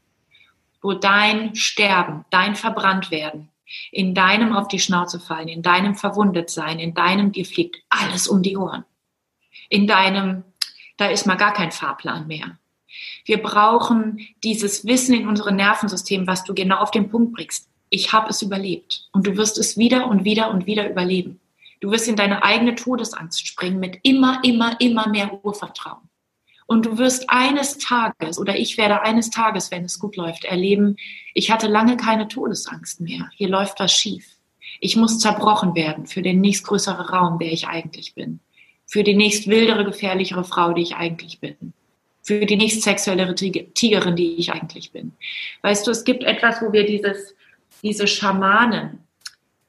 wo 0.88 0.94
dein 0.94 1.54
Sterben, 1.54 2.24
dein 2.30 2.56
Verbranntwerden, 2.56 3.50
in 3.92 4.16
deinem 4.16 4.56
auf 4.56 4.70
die 4.70 4.80
Schnauze 4.80 5.20
fallen, 5.20 5.50
in 5.50 5.62
deinem 5.62 5.96
verwundet 5.96 6.50
sein, 6.50 6.80
in 6.80 6.94
deinem 6.94 7.34
dir 7.34 7.44
fliegt 7.44 7.84
alles 7.90 8.30
um 8.30 8.42
die 8.42 8.56
Ohren. 8.56 8.86
In 9.68 9.86
deinem, 9.86 10.46
da 10.96 11.08
ist 11.08 11.26
mal 11.26 11.36
gar 11.36 11.52
kein 11.52 11.74
Fahrplan 11.74 12.26
mehr. 12.28 12.58
Wir 13.26 13.44
brauchen 13.44 14.26
dieses 14.46 14.86
Wissen 14.86 15.14
in 15.14 15.28
unserem 15.28 15.58
Nervensystem, 15.58 16.26
was 16.26 16.46
du 16.46 16.54
genau 16.54 16.78
auf 16.78 16.92
den 16.92 17.10
Punkt 17.10 17.34
bringst. 17.34 17.68
Ich 17.90 18.14
habe 18.14 18.30
es 18.30 18.42
überlebt 18.42 19.10
und 19.12 19.28
du 19.28 19.36
wirst 19.36 19.58
es 19.58 19.78
wieder 19.78 20.08
und 20.08 20.24
wieder 20.24 20.52
und 20.52 20.68
wieder 20.68 20.90
überleben. 20.90 21.42
Du 21.82 21.92
wirst 21.92 22.08
in 22.08 22.16
deine 22.16 22.44
eigene 22.44 22.76
Todesangst 22.76 23.46
springen 23.46 23.82
mit 23.82 24.00
immer, 24.04 24.40
immer, 24.46 24.80
immer 24.80 25.10
mehr 25.10 25.44
Urvertrauen. 25.44 26.07
Und 26.68 26.86
du 26.86 26.98
wirst 26.98 27.30
eines 27.30 27.78
Tages 27.78 28.38
oder 28.38 28.58
ich 28.58 28.78
werde 28.78 29.02
eines 29.02 29.30
Tages, 29.30 29.72
wenn 29.72 29.86
es 29.86 30.00
gut 30.00 30.18
läuft, 30.18 30.44
erleben, 30.44 30.98
ich 31.34 31.50
hatte 31.50 31.68
lange 31.68 31.96
keine 31.98 32.28
Todesangst 32.28 33.00
mehr. 33.00 33.30
Hier 33.34 33.48
läuft 33.48 33.80
was 33.80 33.94
schief. 33.94 34.26
Ich 34.82 34.98
muss 34.98 35.20
zerbrochen 35.20 35.76
werden 35.76 36.06
für 36.06 36.22
den 36.22 36.42
nächstgrößere 36.42 37.10
Raum, 37.10 37.40
der 37.40 37.52
ich 37.52 37.68
eigentlich 37.68 38.14
bin. 38.14 38.42
Für 38.86 39.04
die 39.04 39.16
nächst 39.16 39.48
wildere, 39.48 39.86
gefährlichere 39.86 40.44
Frau, 40.44 40.74
die 40.74 40.82
ich 40.82 40.96
eigentlich 40.96 41.40
bin. 41.40 41.74
Für 42.22 42.46
die 42.46 42.58
nächst 42.58 42.84
sexuellere 42.84 43.34
Tigerin, 43.36 44.16
die 44.18 44.36
ich 44.36 44.52
eigentlich 44.52 44.92
bin. 44.92 45.14
Weißt 45.62 45.88
du, 45.88 45.92
es 45.92 46.04
gibt 46.04 46.24
etwas, 46.24 46.62
wo 46.62 46.74
wir 46.74 46.86
dieses, 46.86 47.34
diese 47.82 48.08
Schamanen, 48.08 49.07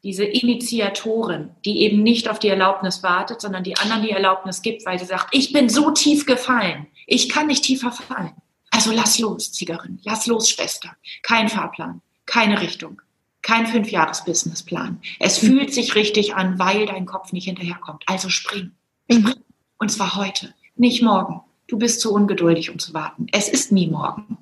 diese 0.02 0.24
Initiatorin, 0.24 1.50
die 1.64 1.80
eben 1.80 2.02
nicht 2.02 2.28
auf 2.28 2.38
die 2.38 2.48
Erlaubnis 2.48 3.02
wartet, 3.02 3.40
sondern 3.40 3.64
die 3.64 3.76
anderen 3.76 4.02
die 4.02 4.10
Erlaubnis 4.10 4.62
gibt, 4.62 4.86
weil 4.86 4.98
sie 4.98 5.04
sagt, 5.04 5.28
ich 5.32 5.52
bin 5.52 5.68
so 5.68 5.90
tief 5.90 6.24
gefallen, 6.24 6.86
ich 7.06 7.28
kann 7.28 7.48
nicht 7.48 7.64
tiefer 7.64 7.90
fallen. 7.90 8.34
Also 8.70 8.92
lass 8.92 9.18
los, 9.18 9.52
Ziegerin, 9.52 9.98
lass 10.04 10.26
los, 10.26 10.48
Schwester. 10.50 10.96
Kein 11.22 11.48
Fahrplan, 11.48 12.00
keine 12.26 12.60
Richtung, 12.60 13.02
kein 13.42 13.66
Fünfjahres-Businessplan. 13.66 15.00
Es 15.18 15.42
mhm. 15.42 15.46
fühlt 15.48 15.74
sich 15.74 15.94
richtig 15.94 16.34
an, 16.34 16.58
weil 16.58 16.86
dein 16.86 17.06
Kopf 17.06 17.32
nicht 17.32 17.46
hinterherkommt. 17.46 18.04
Also 18.06 18.28
spring, 18.28 18.72
spring. 19.10 19.24
Mhm. 19.24 19.34
Und 19.78 19.90
zwar 19.90 20.16
heute, 20.16 20.54
nicht 20.76 21.02
morgen. 21.02 21.40
Du 21.66 21.76
bist 21.76 22.00
zu 22.00 22.12
ungeduldig, 22.12 22.70
um 22.70 22.78
zu 22.78 22.94
warten. 22.94 23.26
Es 23.32 23.48
ist 23.48 23.72
nie 23.72 23.88
morgen. 23.88 24.38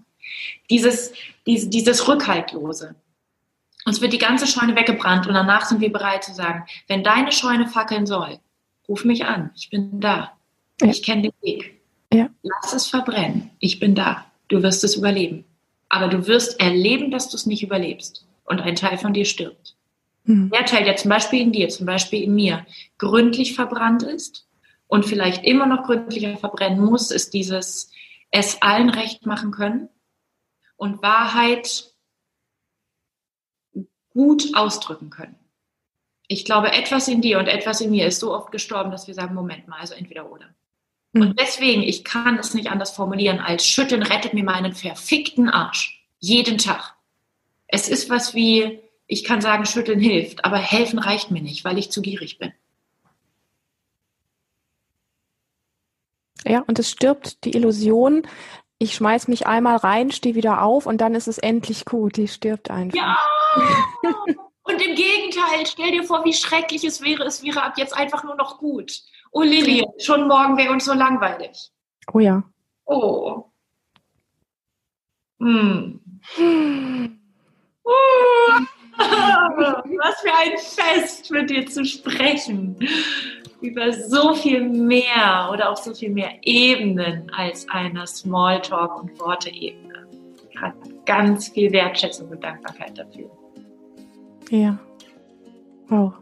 Dieses, 0.70 1.12
dieses, 1.46 1.70
dieses 1.70 2.08
Rückhaltlose, 2.08 2.94
uns 3.86 4.00
wird 4.00 4.12
die 4.12 4.18
ganze 4.18 4.46
Scheune 4.46 4.76
weggebrannt 4.76 5.26
und 5.26 5.34
danach 5.34 5.64
sind 5.64 5.80
wir 5.80 5.90
bereit 5.90 6.24
zu 6.24 6.34
sagen, 6.34 6.64
wenn 6.88 7.04
deine 7.04 7.32
Scheune 7.32 7.68
fackeln 7.68 8.06
soll, 8.06 8.38
ruf 8.88 9.04
mich 9.04 9.24
an, 9.24 9.50
ich 9.56 9.70
bin 9.70 10.00
da. 10.00 10.32
Ja. 10.80 10.88
Ich 10.88 11.02
kenne 11.02 11.22
den 11.22 11.32
Weg. 11.40 11.80
Ja. 12.12 12.28
Lass 12.42 12.74
es 12.74 12.86
verbrennen. 12.88 13.50
Ich 13.58 13.80
bin 13.80 13.94
da. 13.94 14.26
Du 14.48 14.62
wirst 14.62 14.84
es 14.84 14.96
überleben. 14.96 15.44
Aber 15.88 16.08
du 16.08 16.26
wirst 16.26 16.60
erleben, 16.60 17.10
dass 17.10 17.30
du 17.30 17.36
es 17.36 17.46
nicht 17.46 17.62
überlebst. 17.62 18.26
Und 18.44 18.60
ein 18.60 18.76
Teil 18.76 18.98
von 18.98 19.12
dir 19.12 19.24
stirbt. 19.24 19.74
Hm. 20.26 20.50
Der 20.50 20.66
Teil, 20.66 20.84
der 20.84 20.96
zum 20.96 21.08
Beispiel 21.08 21.40
in 21.40 21.52
dir, 21.52 21.68
zum 21.68 21.86
Beispiel 21.86 22.22
in 22.22 22.34
mir, 22.34 22.66
gründlich 22.98 23.54
verbrannt 23.54 24.02
ist 24.02 24.46
und 24.86 25.06
vielleicht 25.06 25.44
immer 25.44 25.66
noch 25.66 25.84
gründlicher 25.84 26.36
verbrennen 26.36 26.84
muss, 26.84 27.10
ist 27.10 27.32
dieses 27.34 27.90
es 28.30 28.60
allen 28.60 28.90
recht 28.90 29.24
machen 29.24 29.50
können 29.50 29.88
und 30.76 31.02
Wahrheit 31.02 31.92
gut 34.16 34.56
ausdrücken 34.56 35.10
können. 35.10 35.36
Ich 36.26 36.44
glaube, 36.44 36.72
etwas 36.72 37.06
in 37.06 37.20
dir 37.20 37.38
und 37.38 37.46
etwas 37.46 37.80
in 37.80 37.90
mir 37.90 38.06
ist 38.06 38.18
so 38.18 38.34
oft 38.34 38.50
gestorben, 38.50 38.90
dass 38.90 39.06
wir 39.06 39.14
sagen, 39.14 39.34
Moment 39.34 39.68
mal, 39.68 39.78
also 39.78 39.94
entweder 39.94 40.32
oder. 40.32 40.46
Mhm. 41.12 41.22
Und 41.22 41.40
deswegen, 41.40 41.82
ich 41.82 42.02
kann 42.02 42.38
es 42.38 42.54
nicht 42.54 42.70
anders 42.70 42.90
formulieren, 42.90 43.38
als 43.38 43.66
schütteln 43.66 44.02
rettet 44.02 44.34
mir 44.34 44.42
meinen 44.42 44.72
verfickten 44.72 45.48
Arsch. 45.48 46.02
Jeden 46.18 46.58
Tag. 46.58 46.94
Es 47.68 47.88
ist 47.88 48.08
was 48.10 48.34
wie, 48.34 48.80
ich 49.06 49.22
kann 49.22 49.40
sagen, 49.40 49.66
schütteln 49.66 50.00
hilft, 50.00 50.44
aber 50.44 50.56
helfen 50.56 50.98
reicht 50.98 51.30
mir 51.30 51.42
nicht, 51.42 51.64
weil 51.64 51.78
ich 51.78 51.90
zu 51.90 52.00
gierig 52.00 52.38
bin. 52.38 52.52
Ja, 56.44 56.60
und 56.66 56.78
es 56.78 56.90
stirbt 56.90 57.44
die 57.44 57.54
Illusion, 57.54 58.26
ich 58.78 58.94
schmeiß 58.94 59.28
mich 59.28 59.46
einmal 59.46 59.76
rein, 59.76 60.10
stehe 60.10 60.34
wieder 60.34 60.62
auf 60.62 60.86
und 60.86 61.00
dann 61.00 61.14
ist 61.14 61.28
es 61.28 61.38
endlich 61.38 61.84
gut. 61.84 62.16
Die 62.16 62.28
stirbt 62.28 62.70
einfach. 62.70 62.96
Ja! 62.96 63.16
Und 64.62 64.84
im 64.84 64.96
Gegenteil, 64.96 65.64
stell 65.64 65.92
dir 65.92 66.02
vor, 66.02 66.24
wie 66.24 66.34
schrecklich 66.34 66.82
es 66.84 67.00
wäre, 67.00 67.22
es 67.24 67.42
wäre 67.42 67.62
ab 67.62 67.74
jetzt 67.76 67.96
einfach 67.96 68.24
nur 68.24 68.34
noch 68.34 68.58
gut. 68.58 69.00
Oh 69.30 69.42
Lilly, 69.42 69.86
schon 69.98 70.26
morgen 70.26 70.56
wäre 70.56 70.72
uns 70.72 70.84
so 70.84 70.92
langweilig. 70.92 71.70
Oh 72.12 72.18
ja. 72.18 72.42
Oh. 72.84 73.44
Hm. 75.40 76.00
Oh. 77.88 78.52
Was 78.98 80.20
für 80.20 80.34
ein 80.34 80.58
Fest 80.58 81.30
mit 81.30 81.48
dir 81.50 81.66
zu 81.66 81.84
sprechen. 81.84 82.76
Über 83.60 83.92
so 83.92 84.34
viel 84.34 84.68
mehr 84.68 85.48
oder 85.52 85.70
auch 85.70 85.76
so 85.76 85.94
viel 85.94 86.10
mehr 86.10 86.30
Ebenen 86.42 87.30
als 87.34 87.66
eine 87.70 88.06
Smalltalk- 88.06 89.00
und 89.00 89.18
Worte-Ebene. 89.18 90.06
Ganz 91.04 91.48
viel 91.48 91.72
Wertschätzung 91.72 92.28
und 92.28 92.42
Dankbarkeit 92.42 92.98
dafür. 92.98 93.30
Ja. 94.50 94.78
Wow. 95.88 96.14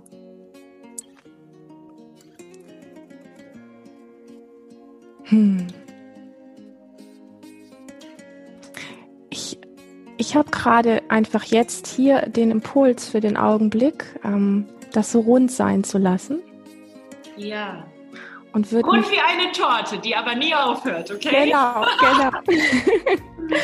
Hm. 5.25 5.67
Ich, 9.31 9.59
ich 10.17 10.37
habe 10.37 10.51
gerade 10.51 11.03
einfach 11.09 11.45
jetzt 11.45 11.87
hier 11.87 12.23
den 12.23 12.51
Impuls 12.51 13.09
für 13.09 13.21
den 13.21 13.37
Augenblick, 13.37 14.05
ähm, 14.25 14.67
das 14.93 15.13
so 15.13 15.21
rund 15.21 15.51
sein 15.51 15.83
zu 15.83 15.99
lassen. 15.99 16.41
Ja. 17.37 17.85
Und 18.53 18.71
wird 18.71 18.87
rund 18.87 19.11
wie 19.11 19.19
eine 19.19 19.51
Torte, 19.51 19.99
die 19.99 20.15
aber 20.15 20.35
nie 20.37 20.55
aufhört, 20.55 21.11
okay? 21.11 21.47
Genau, 21.47 21.85
genau. 21.99 22.31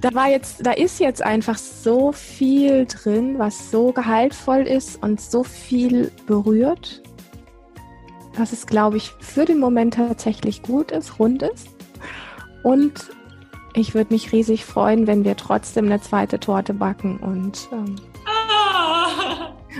da 0.00 0.14
war 0.14 0.28
jetzt, 0.28 0.64
da 0.64 0.72
ist 0.72 1.00
jetzt 1.00 1.22
einfach 1.22 1.58
so 1.58 2.12
viel 2.12 2.86
drin, 2.86 3.38
was 3.38 3.72
so 3.72 3.92
gehaltvoll 3.92 4.60
ist 4.60 5.02
und 5.02 5.20
so 5.20 5.42
viel 5.42 6.12
berührt, 6.26 7.02
dass 8.36 8.52
es, 8.52 8.66
glaube 8.66 8.96
ich, 8.96 9.10
für 9.18 9.44
den 9.44 9.58
Moment 9.58 9.94
tatsächlich 9.94 10.62
gut 10.62 10.92
ist, 10.92 11.18
rund 11.18 11.42
ist. 11.42 11.68
Und 12.62 13.10
ich 13.74 13.94
würde 13.94 14.12
mich 14.12 14.32
riesig 14.32 14.64
freuen, 14.64 15.06
wenn 15.06 15.24
wir 15.24 15.36
trotzdem 15.36 15.86
eine 15.86 16.00
zweite 16.00 16.38
Torte 16.38 16.74
backen 16.74 17.18
und 17.18 17.68
ähm, 17.72 17.96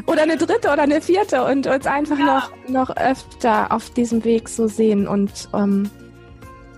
Oder 0.07 0.23
eine 0.23 0.37
dritte 0.37 0.71
oder 0.73 0.83
eine 0.83 1.01
vierte 1.01 1.45
und 1.45 1.67
uns 1.67 1.87
einfach 1.87 2.19
ja. 2.19 2.25
noch, 2.69 2.89
noch 2.89 2.97
öfter 2.97 3.73
auf 3.73 3.91
diesem 3.91 4.25
Weg 4.25 4.49
so 4.49 4.69
sehen 4.69 5.09
und 5.09 5.49
ähm, 5.53 5.91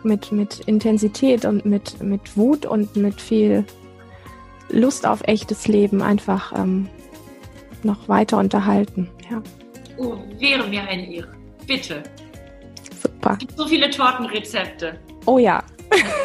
mit, 0.03 0.33
mit 0.33 0.61
Intensität 0.61 1.45
und 1.45 1.65
mit, 1.65 2.03
mit 2.03 2.37
Wut 2.37 2.67
und 2.67 2.97
mit 2.97 3.21
viel 3.21 3.65
Lust 4.71 5.07
auf 5.07 5.21
echtes 5.25 5.69
Leben 5.69 6.03
einfach 6.03 6.53
ähm, 6.57 6.89
noch 7.83 8.09
weiter 8.09 8.39
unterhalten. 8.39 9.11
Ja. 9.31 9.43
Oh, 9.99 10.17
wäre 10.39 10.67
mir 10.69 10.83
eine 10.83 11.13
Ehre. 11.13 11.33
Bitte. 11.67 12.03
Super. 13.03 13.33
Es 13.33 13.39
gibt 13.39 13.57
so 13.57 13.67
viele 13.67 13.91
Tortenrezepte. 13.91 14.99
Oh 15.27 15.39
ja. 15.39 15.63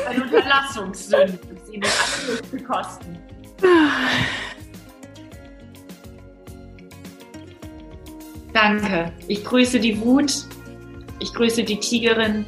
Eine 0.09 0.23
Unterlassungssünde, 0.23 1.37
sie 1.65 1.77
mit 1.77 1.87
alles 1.87 2.41
bekosten. 2.43 3.17
Danke. 8.57 9.11
Ich 9.27 9.45
grüße 9.45 9.79
die 9.79 10.01
Wut. 10.01 10.33
Ich 11.19 11.31
grüße 11.33 11.63
die 11.63 11.79
Tigerin. 11.79 12.43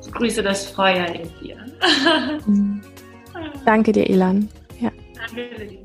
Ich 0.00 0.12
grüße 0.12 0.40
das 0.40 0.66
Feuer 0.66 1.06
in 1.06 1.28
dir. 1.40 1.56
Danke 3.64 3.90
dir, 3.90 4.08
Elan. 4.08 4.48
Ja. 4.80 4.90
Danke. 5.14 5.78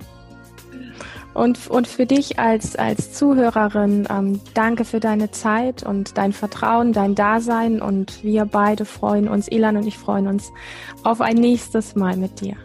Und, 1.34 1.68
und 1.70 1.88
für 1.88 2.06
dich 2.06 2.38
als, 2.40 2.76
als 2.76 3.14
Zuhörerin, 3.14 4.06
ähm, 4.12 4.42
danke 4.54 4.84
für 4.84 5.00
deine 5.00 5.32
Zeit 5.32 5.82
und 5.82 6.18
dein 6.18 6.34
Vertrauen, 6.34 6.92
dein 6.92 7.16
Dasein. 7.16 7.82
Und 7.82 8.24
wir 8.24 8.46
beide 8.46 8.86
freuen 8.86 9.28
uns, 9.28 9.48
Elan 9.48 9.78
und 9.78 9.88
ich 9.88 9.98
freuen 9.98 10.28
uns 10.28 10.52
auf 11.04 11.22
ein 11.22 11.38
nächstes 11.38 11.96
Mal 11.96 12.18
mit 12.18 12.42
dir. 12.42 12.58